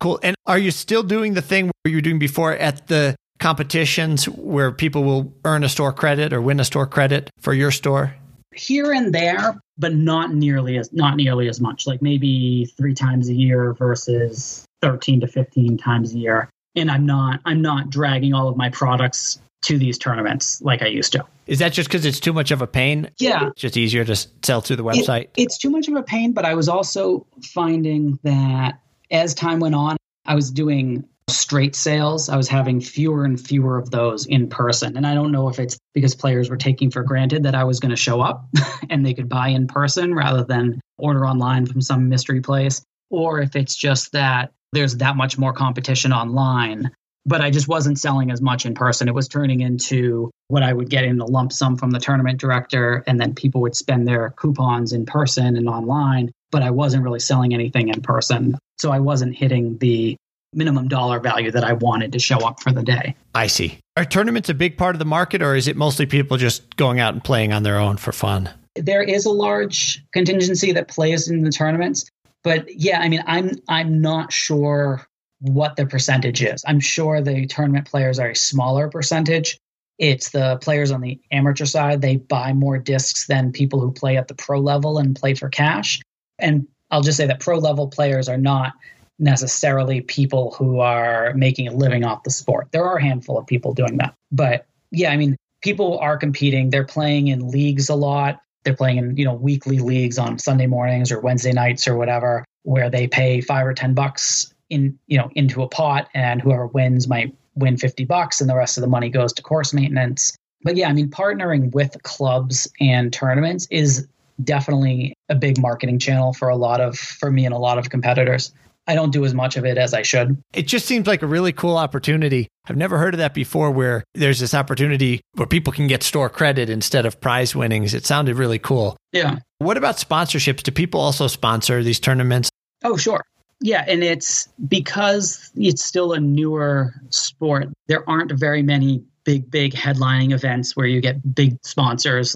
Cool. 0.00 0.20
And 0.22 0.36
are 0.46 0.58
you 0.58 0.70
still 0.70 1.02
doing 1.02 1.34
the 1.34 1.42
thing 1.42 1.66
where 1.66 1.90
you 1.90 1.96
were 1.96 2.02
doing 2.02 2.18
before 2.18 2.52
at 2.52 2.86
the 2.88 3.16
competitions 3.38 4.26
where 4.26 4.70
people 4.70 5.02
will 5.02 5.32
earn 5.44 5.64
a 5.64 5.68
store 5.68 5.92
credit 5.92 6.32
or 6.32 6.40
win 6.40 6.60
a 6.60 6.64
store 6.64 6.86
credit 6.86 7.30
for 7.40 7.54
your 7.54 7.70
store? 7.70 8.14
Here 8.54 8.92
and 8.92 9.14
there, 9.14 9.58
but 9.78 9.94
not 9.94 10.34
nearly 10.34 10.76
as 10.76 10.92
not 10.92 11.16
nearly 11.16 11.48
as 11.48 11.60
much. 11.60 11.86
Like 11.86 12.02
maybe 12.02 12.66
three 12.76 12.94
times 12.94 13.28
a 13.28 13.34
year 13.34 13.72
versus 13.74 14.64
13 14.82 15.20
to 15.20 15.26
15 15.26 15.78
times 15.78 16.14
a 16.14 16.18
year 16.18 16.50
and 16.76 16.90
I'm 16.90 17.06
not 17.06 17.40
I'm 17.44 17.62
not 17.62 17.90
dragging 17.90 18.34
all 18.34 18.48
of 18.48 18.56
my 18.56 18.70
products 18.70 19.40
to 19.62 19.78
these 19.78 19.98
tournaments 19.98 20.60
like 20.62 20.82
I 20.82 20.86
used 20.86 21.12
to. 21.12 21.24
Is 21.46 21.58
that 21.58 21.72
just 21.72 21.88
because 21.88 22.06
it's 22.06 22.20
too 22.20 22.32
much 22.32 22.50
of 22.50 22.62
a 22.62 22.66
pain? 22.66 23.10
Yeah. 23.18 23.48
It's 23.48 23.60
just 23.60 23.76
easier 23.76 24.04
to 24.04 24.16
sell 24.42 24.60
through 24.60 24.76
the 24.76 24.84
website? 24.84 25.24
It, 25.24 25.30
it's 25.36 25.58
too 25.58 25.70
much 25.70 25.88
of 25.88 25.96
a 25.96 26.02
pain, 26.02 26.32
but 26.32 26.44
I 26.44 26.54
was 26.54 26.68
also 26.68 27.26
finding 27.42 28.18
that 28.22 28.80
as 29.10 29.34
time 29.34 29.60
went 29.60 29.74
on, 29.74 29.96
I 30.24 30.34
was 30.34 30.50
doing 30.50 31.04
straight 31.28 31.76
sales. 31.76 32.28
I 32.28 32.36
was 32.36 32.48
having 32.48 32.80
fewer 32.80 33.24
and 33.24 33.40
fewer 33.40 33.78
of 33.78 33.90
those 33.90 34.26
in 34.26 34.48
person. 34.48 34.96
And 34.96 35.06
I 35.06 35.14
don't 35.14 35.32
know 35.32 35.48
if 35.48 35.58
it's 35.58 35.78
because 35.94 36.14
players 36.14 36.50
were 36.50 36.56
taking 36.56 36.90
for 36.90 37.02
granted 37.02 37.44
that 37.44 37.54
I 37.54 37.64
was 37.64 37.80
going 37.80 37.90
to 37.90 37.96
show 37.96 38.20
up 38.20 38.48
and 38.90 39.04
they 39.04 39.14
could 39.14 39.28
buy 39.28 39.48
in 39.48 39.66
person 39.66 40.14
rather 40.14 40.44
than 40.44 40.80
order 40.98 41.26
online 41.26 41.66
from 41.66 41.80
some 41.80 42.08
mystery 42.08 42.40
place, 42.40 42.82
or 43.10 43.40
if 43.40 43.56
it's 43.56 43.76
just 43.76 44.12
that 44.12 44.52
there's 44.72 44.96
that 44.96 45.16
much 45.16 45.38
more 45.38 45.52
competition 45.52 46.12
online. 46.12 46.90
But 47.26 47.42
I 47.42 47.50
just 47.50 47.68
wasn't 47.68 47.98
selling 47.98 48.30
as 48.30 48.40
much 48.40 48.64
in 48.64 48.74
person. 48.74 49.06
It 49.06 49.14
was 49.14 49.28
turning 49.28 49.60
into 49.60 50.30
what 50.48 50.62
I 50.62 50.72
would 50.72 50.88
get 50.88 51.04
in 51.04 51.18
the 51.18 51.26
lump 51.26 51.52
sum 51.52 51.76
from 51.76 51.90
the 51.90 52.00
tournament 52.00 52.40
director, 52.40 53.04
and 53.06 53.20
then 53.20 53.34
people 53.34 53.60
would 53.60 53.76
spend 53.76 54.08
their 54.08 54.30
coupons 54.30 54.92
in 54.92 55.04
person 55.04 55.56
and 55.56 55.68
online. 55.68 56.32
But 56.50 56.62
I 56.62 56.70
wasn't 56.70 57.04
really 57.04 57.20
selling 57.20 57.52
anything 57.52 57.88
in 57.88 58.00
person. 58.00 58.56
So 58.78 58.90
I 58.90 59.00
wasn't 59.00 59.36
hitting 59.36 59.76
the 59.78 60.16
minimum 60.54 60.88
dollar 60.88 61.20
value 61.20 61.50
that 61.50 61.62
I 61.62 61.74
wanted 61.74 62.12
to 62.14 62.18
show 62.18 62.38
up 62.38 62.60
for 62.60 62.72
the 62.72 62.82
day. 62.82 63.14
I 63.34 63.46
see. 63.46 63.78
Are 63.96 64.04
tournaments 64.04 64.48
a 64.48 64.54
big 64.54 64.78
part 64.78 64.94
of 64.94 64.98
the 64.98 65.04
market, 65.04 65.42
or 65.42 65.54
is 65.54 65.68
it 65.68 65.76
mostly 65.76 66.06
people 66.06 66.38
just 66.38 66.76
going 66.76 67.00
out 67.00 67.12
and 67.12 67.22
playing 67.22 67.52
on 67.52 67.62
their 67.62 67.78
own 67.78 67.98
for 67.98 68.12
fun? 68.12 68.48
There 68.76 69.02
is 69.02 69.26
a 69.26 69.30
large 69.30 70.02
contingency 70.12 70.72
that 70.72 70.88
plays 70.88 71.28
in 71.28 71.42
the 71.42 71.50
tournaments, 71.50 72.06
but 72.42 72.66
yeah, 72.74 73.00
I 73.00 73.08
mean, 73.08 73.22
I'm 73.26 73.52
I'm 73.68 74.00
not 74.00 74.32
sure 74.32 75.06
what 75.40 75.76
the 75.76 75.86
percentage 75.86 76.42
is. 76.42 76.62
I'm 76.66 76.80
sure 76.80 77.20
the 77.20 77.46
tournament 77.46 77.86
players 77.86 78.18
are 78.18 78.30
a 78.30 78.36
smaller 78.36 78.88
percentage. 78.88 79.58
It's 79.98 80.30
the 80.30 80.58
players 80.62 80.90
on 80.90 81.02
the 81.02 81.20
amateur 81.30 81.66
side, 81.66 82.00
they 82.00 82.16
buy 82.16 82.54
more 82.54 82.78
discs 82.78 83.26
than 83.26 83.52
people 83.52 83.80
who 83.80 83.92
play 83.92 84.16
at 84.16 84.28
the 84.28 84.34
pro 84.34 84.58
level 84.58 84.98
and 84.98 85.14
play 85.14 85.34
for 85.34 85.50
cash. 85.50 86.00
And 86.38 86.66
I'll 86.90 87.02
just 87.02 87.18
say 87.18 87.26
that 87.26 87.40
pro 87.40 87.58
level 87.58 87.88
players 87.88 88.28
are 88.28 88.38
not 88.38 88.72
necessarily 89.18 90.00
people 90.00 90.54
who 90.58 90.80
are 90.80 91.34
making 91.34 91.68
a 91.68 91.72
living 91.72 92.04
off 92.04 92.22
the 92.22 92.30
sport. 92.30 92.68
There 92.72 92.84
are 92.84 92.96
a 92.96 93.02
handful 93.02 93.38
of 93.38 93.46
people 93.46 93.74
doing 93.74 93.98
that. 93.98 94.14
But 94.32 94.66
yeah, 94.90 95.10
I 95.10 95.18
mean, 95.18 95.36
people 95.62 95.98
are 95.98 96.16
competing. 96.16 96.70
They're 96.70 96.84
playing 96.86 97.28
in 97.28 97.50
leagues 97.50 97.90
a 97.90 97.94
lot. 97.94 98.40
They're 98.64 98.76
playing 98.76 98.98
in, 98.98 99.16
you 99.16 99.24
know, 99.24 99.34
weekly 99.34 99.78
leagues 99.78 100.18
on 100.18 100.38
Sunday 100.38 100.66
mornings 100.66 101.10
or 101.10 101.20
Wednesday 101.20 101.52
nights 101.52 101.88
or 101.88 101.96
whatever, 101.96 102.44
where 102.62 102.90
they 102.90 103.06
pay 103.06 103.40
five 103.40 103.66
or 103.66 103.74
10 103.74 103.94
bucks 103.94 104.52
in, 104.68 104.98
you 105.06 105.18
know, 105.18 105.30
into 105.34 105.62
a 105.62 105.68
pot 105.68 106.08
and 106.14 106.40
whoever 106.40 106.66
wins 106.66 107.08
might 107.08 107.34
win 107.54 107.76
50 107.76 108.04
bucks 108.04 108.40
and 108.40 108.48
the 108.48 108.56
rest 108.56 108.76
of 108.78 108.82
the 108.82 108.88
money 108.88 109.10
goes 109.10 109.32
to 109.34 109.42
course 109.42 109.72
maintenance. 109.72 110.36
But 110.62 110.76
yeah, 110.76 110.88
I 110.88 110.92
mean, 110.92 111.08
partnering 111.08 111.72
with 111.72 111.96
clubs 112.02 112.68
and 112.80 113.12
tournaments 113.12 113.66
is 113.70 114.06
definitely 114.42 115.14
a 115.28 115.34
big 115.34 115.60
marketing 115.60 115.98
channel 115.98 116.32
for 116.32 116.48
a 116.48 116.56
lot 116.56 116.80
of, 116.80 116.98
for 116.98 117.30
me 117.30 117.44
and 117.44 117.54
a 117.54 117.58
lot 117.58 117.78
of 117.78 117.90
competitors. 117.90 118.52
I 118.90 118.96
don't 118.96 119.12
do 119.12 119.24
as 119.24 119.34
much 119.34 119.56
of 119.56 119.64
it 119.64 119.78
as 119.78 119.94
I 119.94 120.02
should. 120.02 120.42
It 120.52 120.66
just 120.66 120.84
seems 120.84 121.06
like 121.06 121.22
a 121.22 121.26
really 121.28 121.52
cool 121.52 121.76
opportunity. 121.76 122.48
I've 122.68 122.76
never 122.76 122.98
heard 122.98 123.14
of 123.14 123.18
that 123.18 123.34
before 123.34 123.70
where 123.70 124.02
there's 124.14 124.40
this 124.40 124.52
opportunity 124.52 125.20
where 125.34 125.46
people 125.46 125.72
can 125.72 125.86
get 125.86 126.02
store 126.02 126.28
credit 126.28 126.68
instead 126.68 127.06
of 127.06 127.20
prize 127.20 127.54
winnings. 127.54 127.94
It 127.94 128.04
sounded 128.04 128.34
really 128.34 128.58
cool. 128.58 128.96
Yeah. 129.12 129.38
What 129.58 129.76
about 129.76 129.98
sponsorships? 129.98 130.64
Do 130.64 130.72
people 130.72 131.00
also 131.00 131.28
sponsor 131.28 131.84
these 131.84 132.00
tournaments? 132.00 132.50
Oh, 132.82 132.96
sure. 132.96 133.22
Yeah, 133.60 133.84
and 133.86 134.02
it's 134.02 134.48
because 134.66 135.52
it's 135.54 135.84
still 135.84 136.12
a 136.12 136.18
newer 136.18 136.92
sport. 137.10 137.68
There 137.86 138.02
aren't 138.10 138.32
very 138.32 138.64
many 138.64 139.04
big, 139.22 139.48
big 139.52 139.72
headlining 139.72 140.32
events 140.32 140.74
where 140.74 140.86
you 140.86 141.00
get 141.00 141.32
big 141.32 141.58
sponsors. 141.62 142.34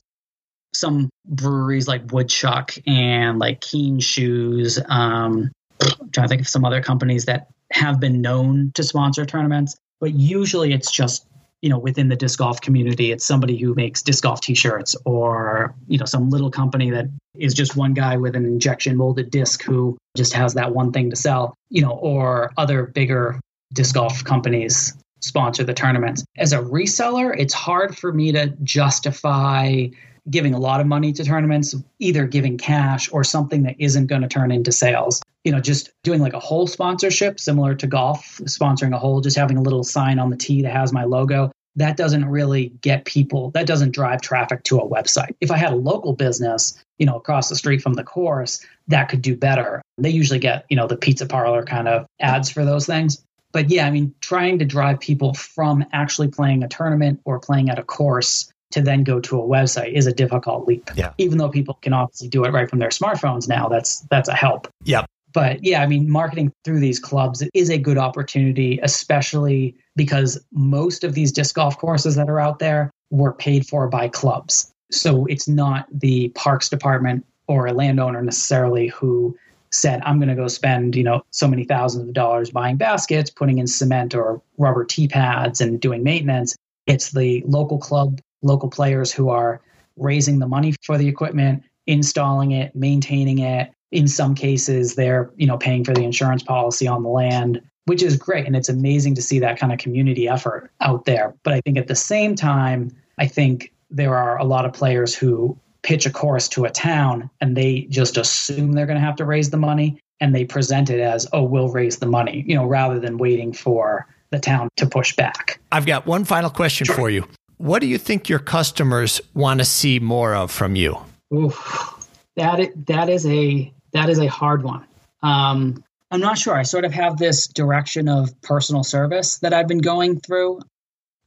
Some 0.73 1.11
breweries 1.27 1.89
like 1.89 2.13
Woodchuck 2.13 2.75
and 2.87 3.41
like 3.41 3.61
Keen 3.61 3.99
Shoes, 3.99 4.79
um, 4.89 5.51
I'm 5.81 6.11
trying 6.11 6.27
to 6.27 6.29
think 6.29 6.41
of 6.43 6.49
some 6.49 6.65
other 6.65 6.83
companies 6.83 7.25
that 7.27 7.49
have 7.73 8.01
been 8.01 8.21
known 8.21 8.73
to 8.75 8.83
sponsor 8.83 9.25
tournaments, 9.25 9.77
but 10.01 10.15
usually 10.15 10.73
it's 10.73 10.91
just 10.91 11.27
you 11.65 11.71
know 11.71 11.79
within 11.79 12.09
the 12.11 12.17
disc 12.17 12.39
golf 12.39 12.61
community 12.61 13.11
it's 13.11 13.27
somebody 13.27 13.57
who 13.57 13.75
makes 13.75 14.03
disc 14.03 14.23
golf 14.23 14.43
t-shirts 14.43 14.95
or 15.07 15.75
you 15.89 15.97
know 15.97 16.05
some 16.05 16.29
little 16.29 16.51
company 16.51 16.91
that 16.91 17.07
is 17.39 17.55
just 17.55 17.75
one 17.75 17.95
guy 17.95 18.19
with 18.19 18.37
an 18.37 18.45
injection 18.45 18.99
molded 18.99 19.31
disc 19.31 19.63
who 19.63 19.97
just 20.15 20.35
has 20.35 20.53
that 20.53 20.75
one 20.75 20.93
thing 20.93 21.09
to 21.09 21.17
sell 21.17 21.55
you 21.71 21.81
know 21.81 21.93
or 21.93 22.53
other 22.59 22.85
bigger 22.85 23.41
disc 23.73 23.95
golf 23.95 24.23
companies 24.25 24.93
sponsor 25.23 25.65
the 25.65 25.73
tournaments. 25.73 26.23
As 26.37 26.53
a 26.53 26.59
reseller 26.59 27.35
it's 27.37 27.55
hard 27.55 27.97
for 27.97 28.13
me 28.13 28.31
to 28.33 28.49
justify 28.63 29.87
giving 30.31 30.55
a 30.55 30.59
lot 30.59 30.81
of 30.81 30.87
money 30.87 31.13
to 31.13 31.25
tournaments, 31.25 31.75
either 31.99 32.27
giving 32.27 32.57
cash 32.57 33.13
or 33.13 33.25
something 33.25 33.65
that 33.65 33.77
isn't 33.79 34.07
going 34.07 34.23
to 34.23 34.29
turn 34.29 34.51
into 34.51 34.73
sales. 34.73 35.23
You 35.45 35.53
know, 35.53 35.61
just 35.61 35.91
doing 36.03 36.21
like 36.21 36.33
a 36.33 36.41
whole 36.41 36.67
sponsorship, 36.67 37.39
similar 37.39 37.75
to 37.75 37.87
golf, 37.87 38.41
sponsoring 38.45 38.95
a 38.95 38.99
hole, 38.99 39.21
just 39.21 39.37
having 39.37 39.59
a 39.59 39.63
little 39.63 39.85
sign 39.85 40.19
on 40.19 40.31
the 40.31 40.37
tee 40.37 40.63
that 40.63 40.73
has 40.73 40.93
my 40.93 41.05
logo. 41.05 41.53
That 41.77 41.97
doesn't 41.97 42.25
really 42.25 42.69
get 42.81 43.05
people, 43.05 43.51
that 43.51 43.67
doesn't 43.67 43.91
drive 43.91 44.21
traffic 44.21 44.63
to 44.65 44.79
a 44.79 44.89
website. 44.89 45.35
If 45.41 45.51
I 45.51 45.57
had 45.57 45.73
a 45.73 45.77
local 45.77 46.13
business, 46.13 46.81
you 46.99 47.07
know, 47.07 47.17
across 47.17 47.49
the 47.49 47.57
street 47.57 47.83
from 47.83 47.95
the 47.95 48.05
course, 48.05 48.65
that 48.89 49.09
could 49.09 49.23
do 49.23 49.37
better. 49.37 49.83
They 49.99 50.11
usually 50.11 50.39
get, 50.39 50.67
you 50.69 50.77
know, 50.77 50.87
the 50.87 50.97
pizza 50.97 51.27
parlor 51.27 51.65
kind 51.65 51.89
of 51.89 52.07
ads 52.21 52.49
for 52.49 52.65
those 52.65 52.87
things. 52.87 53.25
But 53.51 53.71
yeah, 53.71 53.87
I 53.87 53.91
mean, 53.91 54.15
trying 54.21 54.61
to 54.61 54.65
drive 54.65 55.01
people 55.01 55.35
from 55.35 55.85
actually 55.93 56.29
playing 56.29 56.63
a 56.63 56.69
tournament 56.69 57.21
or 57.25 57.41
playing 57.41 57.71
at 57.71 57.79
a 57.79 57.85
course 57.85 58.53
to 58.75 58.83
then 58.83 59.05
go 59.05 59.21
to 59.21 59.41
a 59.41 59.43
website 59.43 59.93
is 59.93 60.07
a 60.07 60.13
difficult 60.13 60.67
leap. 60.67 60.91
Yeah. 60.97 61.13
Even 61.19 61.39
though 61.39 61.49
people 61.49 61.75
can 61.81 61.93
obviously 61.93 62.29
do 62.29 62.45
it 62.45 62.51
right 62.51 62.69
from 62.69 62.81
their 62.81 62.89
smartphones 62.89 63.49
now, 63.49 63.69
that's 63.69 64.01
that's 64.11 64.29
a 64.29 64.35
help. 64.35 64.69
Yep. 64.85 65.07
But 65.33 65.65
yeah, 65.65 65.83
I 65.83 65.87
mean, 65.87 66.11
marketing 66.11 66.53
through 66.65 66.81
these 66.81 66.99
clubs 66.99 67.43
is 67.55 67.71
a 67.71 67.79
good 67.79 67.99
opportunity, 67.99 68.79
especially 68.83 69.77
because 69.97 70.45
most 70.53 71.03
of 71.05 71.15
these 71.15 71.33
disc 71.33 71.55
golf 71.55 71.79
courses 71.79 72.17
that 72.17 72.29
are 72.29 72.41
out 72.41 72.59
there 72.59 72.91
were 73.11 73.33
paid 73.33 73.67
for 73.67 73.89
by 73.89 74.09
clubs. 74.09 74.73
So 74.91 75.27
it's 75.27 75.49
not 75.49 75.87
the 75.93 76.29
parks 76.31 76.69
department 76.69 77.27
or 77.49 77.67
a 77.67 77.73
landowner 77.73 78.23
necessarily 78.23 78.89
who 78.89 79.37
said, 79.71 80.01
I'm 80.05 80.19
going 80.19 80.29
to 80.29 80.37
go 80.37 80.47
spend, 80.47 80.95
you 80.95 81.03
know, 81.03 81.23
so 81.31 81.49
many 81.49 81.65
thousands 81.65 82.09
of 82.09 82.15
dollars 82.15 82.51
buying 82.51 82.77
baskets, 82.77 83.31
putting 83.31 83.59
in 83.59 83.67
cement 83.67 84.15
or 84.15 84.41
rubber 84.57 84.85
tee 84.85 85.09
pads 85.09 85.61
and 85.61 85.81
doing 85.81 86.05
maintenance. 86.05 86.55
It's 86.87 87.11
the 87.11 87.43
local 87.45 87.79
club 87.79 88.21
local 88.45 88.71
players 88.71 89.13
who 89.13 89.29
are 89.29 89.61
raising 89.97 90.39
the 90.39 90.47
money 90.47 90.75
for 90.83 90.99
the 90.99 91.09
equipment, 91.09 91.63
installing 91.87 92.53
it, 92.53 92.75
maintaining 92.75 93.39
it. 93.39 93.73
In 93.91 94.09
some 94.09 94.35
cases, 94.35 94.95
they're 94.95 95.31
you 95.37 95.47
know 95.47 95.59
paying 95.59 95.85
for 95.85 95.95
the 95.95 96.05
insurance 96.05 96.43
policy 96.43 96.87
on 96.87 97.03
the 97.03 97.09
land, 97.09 97.61
which 97.87 98.03
is 98.03 98.17
great, 98.17 98.47
and 98.47 98.57
it's 98.57 98.69
amazing 98.69 99.15
to 99.17 99.23
see 99.23 99.39
that 99.41 99.59
kind 99.59 99.73
of 99.73 99.79
community 99.79 100.29
effort 100.29 100.71
out 100.81 101.05
there. 101.05 101.35
But 101.43 101.55
I 101.55 101.61
think 101.61 101.79
at 101.79 101.89
the 101.89 101.95
same 101.95 102.35
time, 102.35 102.91
I 103.19 103.27
think 103.27 103.73
there 103.91 104.17
are 104.17 104.39
a 104.39 104.45
lot 104.45 104.65
of 104.65 104.73
players 104.73 105.15
who 105.15 105.57
pitch 105.83 106.07
a 106.07 106.11
course 106.11 106.49
to 106.49 106.65
a 106.65 106.71
town 106.71 107.31
and 107.41 107.57
they 107.57 107.83
just 107.91 108.17
assume 108.17 108.73
they're 108.73 108.87
going 108.87 108.99
to 108.99 109.05
have 109.05 109.17
to 109.17 109.25
raise 109.25 109.51
the 109.51 109.57
money 109.57 110.01
and 110.19 110.35
they 110.35 110.45
present 110.45 110.91
it 110.91 110.99
as, 110.99 111.27
oh, 111.33 111.43
we'll 111.43 111.69
raise 111.69 111.99
the 111.99 112.07
money, 112.07 112.43
you 112.47 112.55
know, 112.57 112.65
rather 112.65 112.99
than 112.99 113.19
waiting 113.19 113.53
for 113.53 114.07
the 114.31 114.39
town 114.39 114.69
to 114.77 114.87
push 114.87 115.15
back. 115.15 115.61
I've 115.71 115.87
got 115.87 116.07
one 116.07 116.25
final 116.25 116.51
question 116.51 116.87
sure. 116.87 116.95
for 116.97 117.11
you. 117.11 117.29
What 117.59 117.81
do 117.81 117.87
you 117.87 117.99
think 117.99 118.29
your 118.29 118.39
customers 118.39 119.21
want 119.33 119.61
to 119.61 119.65
see 119.65 120.01
more 120.01 120.35
of 120.35 120.51
from 120.51 120.77
you? 120.77 120.99
Oof, 121.33 122.09
that 122.37 122.71
that 122.87 123.09
is 123.09 123.27
a 123.27 123.73
that 123.93 124.09
is 124.09 124.19
a 124.19 124.27
hard 124.27 124.63
one. 124.63 124.85
Um, 125.23 125.83
I'm 126.11 126.21
not 126.21 126.39
sure. 126.39 126.55
I 126.55 126.63
sort 126.63 126.85
of 126.85 126.93
have 126.93 127.17
this 127.17 127.47
direction 127.47 128.09
of 128.09 128.41
personal 128.43 128.85
service 128.85 129.39
that 129.39 129.53
I've 129.53 129.69
been 129.69 129.79
going 129.79 130.21
through. 130.21 130.61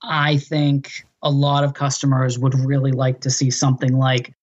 I 0.04 0.38
think 0.38 1.06
a 1.24 1.32
lot 1.32 1.64
of 1.64 1.74
customers 1.74 2.38
would 2.38 2.54
really 2.54 2.92
like 2.92 3.22
to 3.22 3.30
see 3.30 3.50
something 3.50 3.98
like 3.98 4.34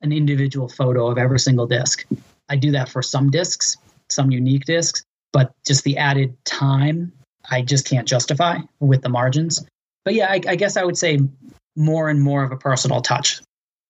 an 0.00 0.12
individual 0.12 0.68
photo 0.68 1.08
of 1.08 1.18
every 1.18 1.38
single 1.38 1.66
disc. 1.66 2.04
I 2.48 2.56
do 2.56 2.72
that 2.72 2.88
for 2.88 3.02
some 3.02 3.30
discs, 3.30 3.76
some 4.10 4.30
unique 4.30 4.64
discs, 4.64 5.04
but 5.32 5.52
just 5.66 5.84
the 5.84 5.98
added 5.98 6.36
time 6.44 7.12
I 7.50 7.62
just 7.62 7.86
can't 7.86 8.06
justify 8.06 8.58
with 8.80 9.02
the 9.02 9.08
margins 9.08 9.64
but 10.04 10.14
yeah, 10.14 10.30
I, 10.30 10.40
I 10.46 10.56
guess 10.56 10.76
I 10.76 10.84
would 10.84 10.96
say 10.96 11.20
more 11.76 12.08
and 12.08 12.20
more 12.20 12.44
of 12.44 12.52
a 12.52 12.56
personal 12.56 13.00
touch 13.00 13.40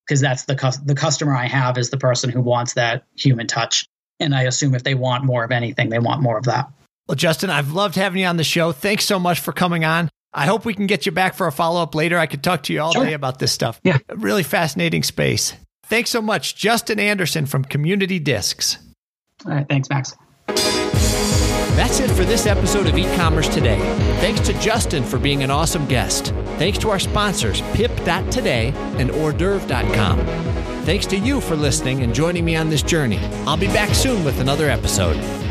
because 0.06 0.20
that's 0.20 0.44
the 0.44 0.56
cu- 0.56 0.84
the 0.84 0.94
customer 0.94 1.34
I 1.34 1.46
have 1.46 1.78
is 1.78 1.90
the 1.90 1.96
person 1.96 2.30
who 2.30 2.40
wants 2.40 2.74
that 2.74 3.04
human 3.16 3.46
touch, 3.46 3.86
and 4.20 4.34
I 4.34 4.42
assume 4.42 4.74
if 4.74 4.84
they 4.84 4.94
want 4.94 5.24
more 5.24 5.44
of 5.44 5.52
anything, 5.52 5.88
they 5.88 5.98
want 5.98 6.22
more 6.22 6.38
of 6.38 6.44
that. 6.44 6.70
Well, 7.08 7.16
Justin, 7.16 7.50
I've 7.50 7.72
loved 7.72 7.96
having 7.96 8.22
you 8.22 8.26
on 8.26 8.36
the 8.36 8.44
show. 8.44 8.72
Thanks 8.72 9.04
so 9.04 9.18
much 9.18 9.40
for 9.40 9.52
coming 9.52 9.84
on. 9.84 10.08
I 10.32 10.46
hope 10.46 10.64
we 10.64 10.74
can 10.74 10.86
get 10.86 11.04
you 11.04 11.12
back 11.12 11.34
for 11.34 11.46
a 11.46 11.52
follow 11.52 11.82
up 11.82 11.94
later. 11.94 12.18
I 12.18 12.26
could 12.26 12.42
talk 12.42 12.62
to 12.64 12.72
you 12.72 12.80
all 12.80 12.92
sure. 12.92 13.04
day 13.04 13.12
about 13.12 13.38
this 13.38 13.52
stuff. 13.52 13.80
Yeah, 13.84 13.98
a 14.08 14.16
really 14.16 14.42
fascinating 14.42 15.02
space. 15.02 15.54
Thanks 15.86 16.10
so 16.10 16.22
much, 16.22 16.56
Justin 16.56 16.98
Anderson 16.98 17.46
from 17.46 17.64
Community 17.64 18.18
Discs. 18.18 18.78
All 19.44 19.52
right, 19.52 19.68
thanks, 19.68 19.90
Max. 19.90 20.16
That's 21.75 22.01
it 22.01 22.11
for 22.11 22.25
this 22.25 22.47
episode 22.47 22.87
of 22.87 22.99
E-commerce 22.99 23.49
Today. 23.49 23.79
Thanks 24.20 24.41
to 24.41 24.53
Justin 24.61 25.03
for 25.03 25.18
being 25.18 25.43
an 25.43 25.51
awesome 25.51 25.87
guest. 25.87 26.35
Thanks 26.59 26.79
to 26.79 26.91
our 26.91 26.99
sponsors, 26.99 27.62
pip.today 27.73 28.73
and 28.99 29.11
hors. 29.11 29.62
Thanks 30.85 31.07
to 31.07 31.16
you 31.16 31.41
for 31.41 31.57
listening 31.57 32.03
and 32.03 32.14
joining 32.14 32.45
me 32.45 32.57
on 32.57 32.68
this 32.68 32.83
journey. 32.83 33.18
I'll 33.47 33.57
be 33.57 33.68
back 33.68 33.95
soon 33.95 34.25
with 34.25 34.41
another 34.41 34.68
episode. 34.68 35.41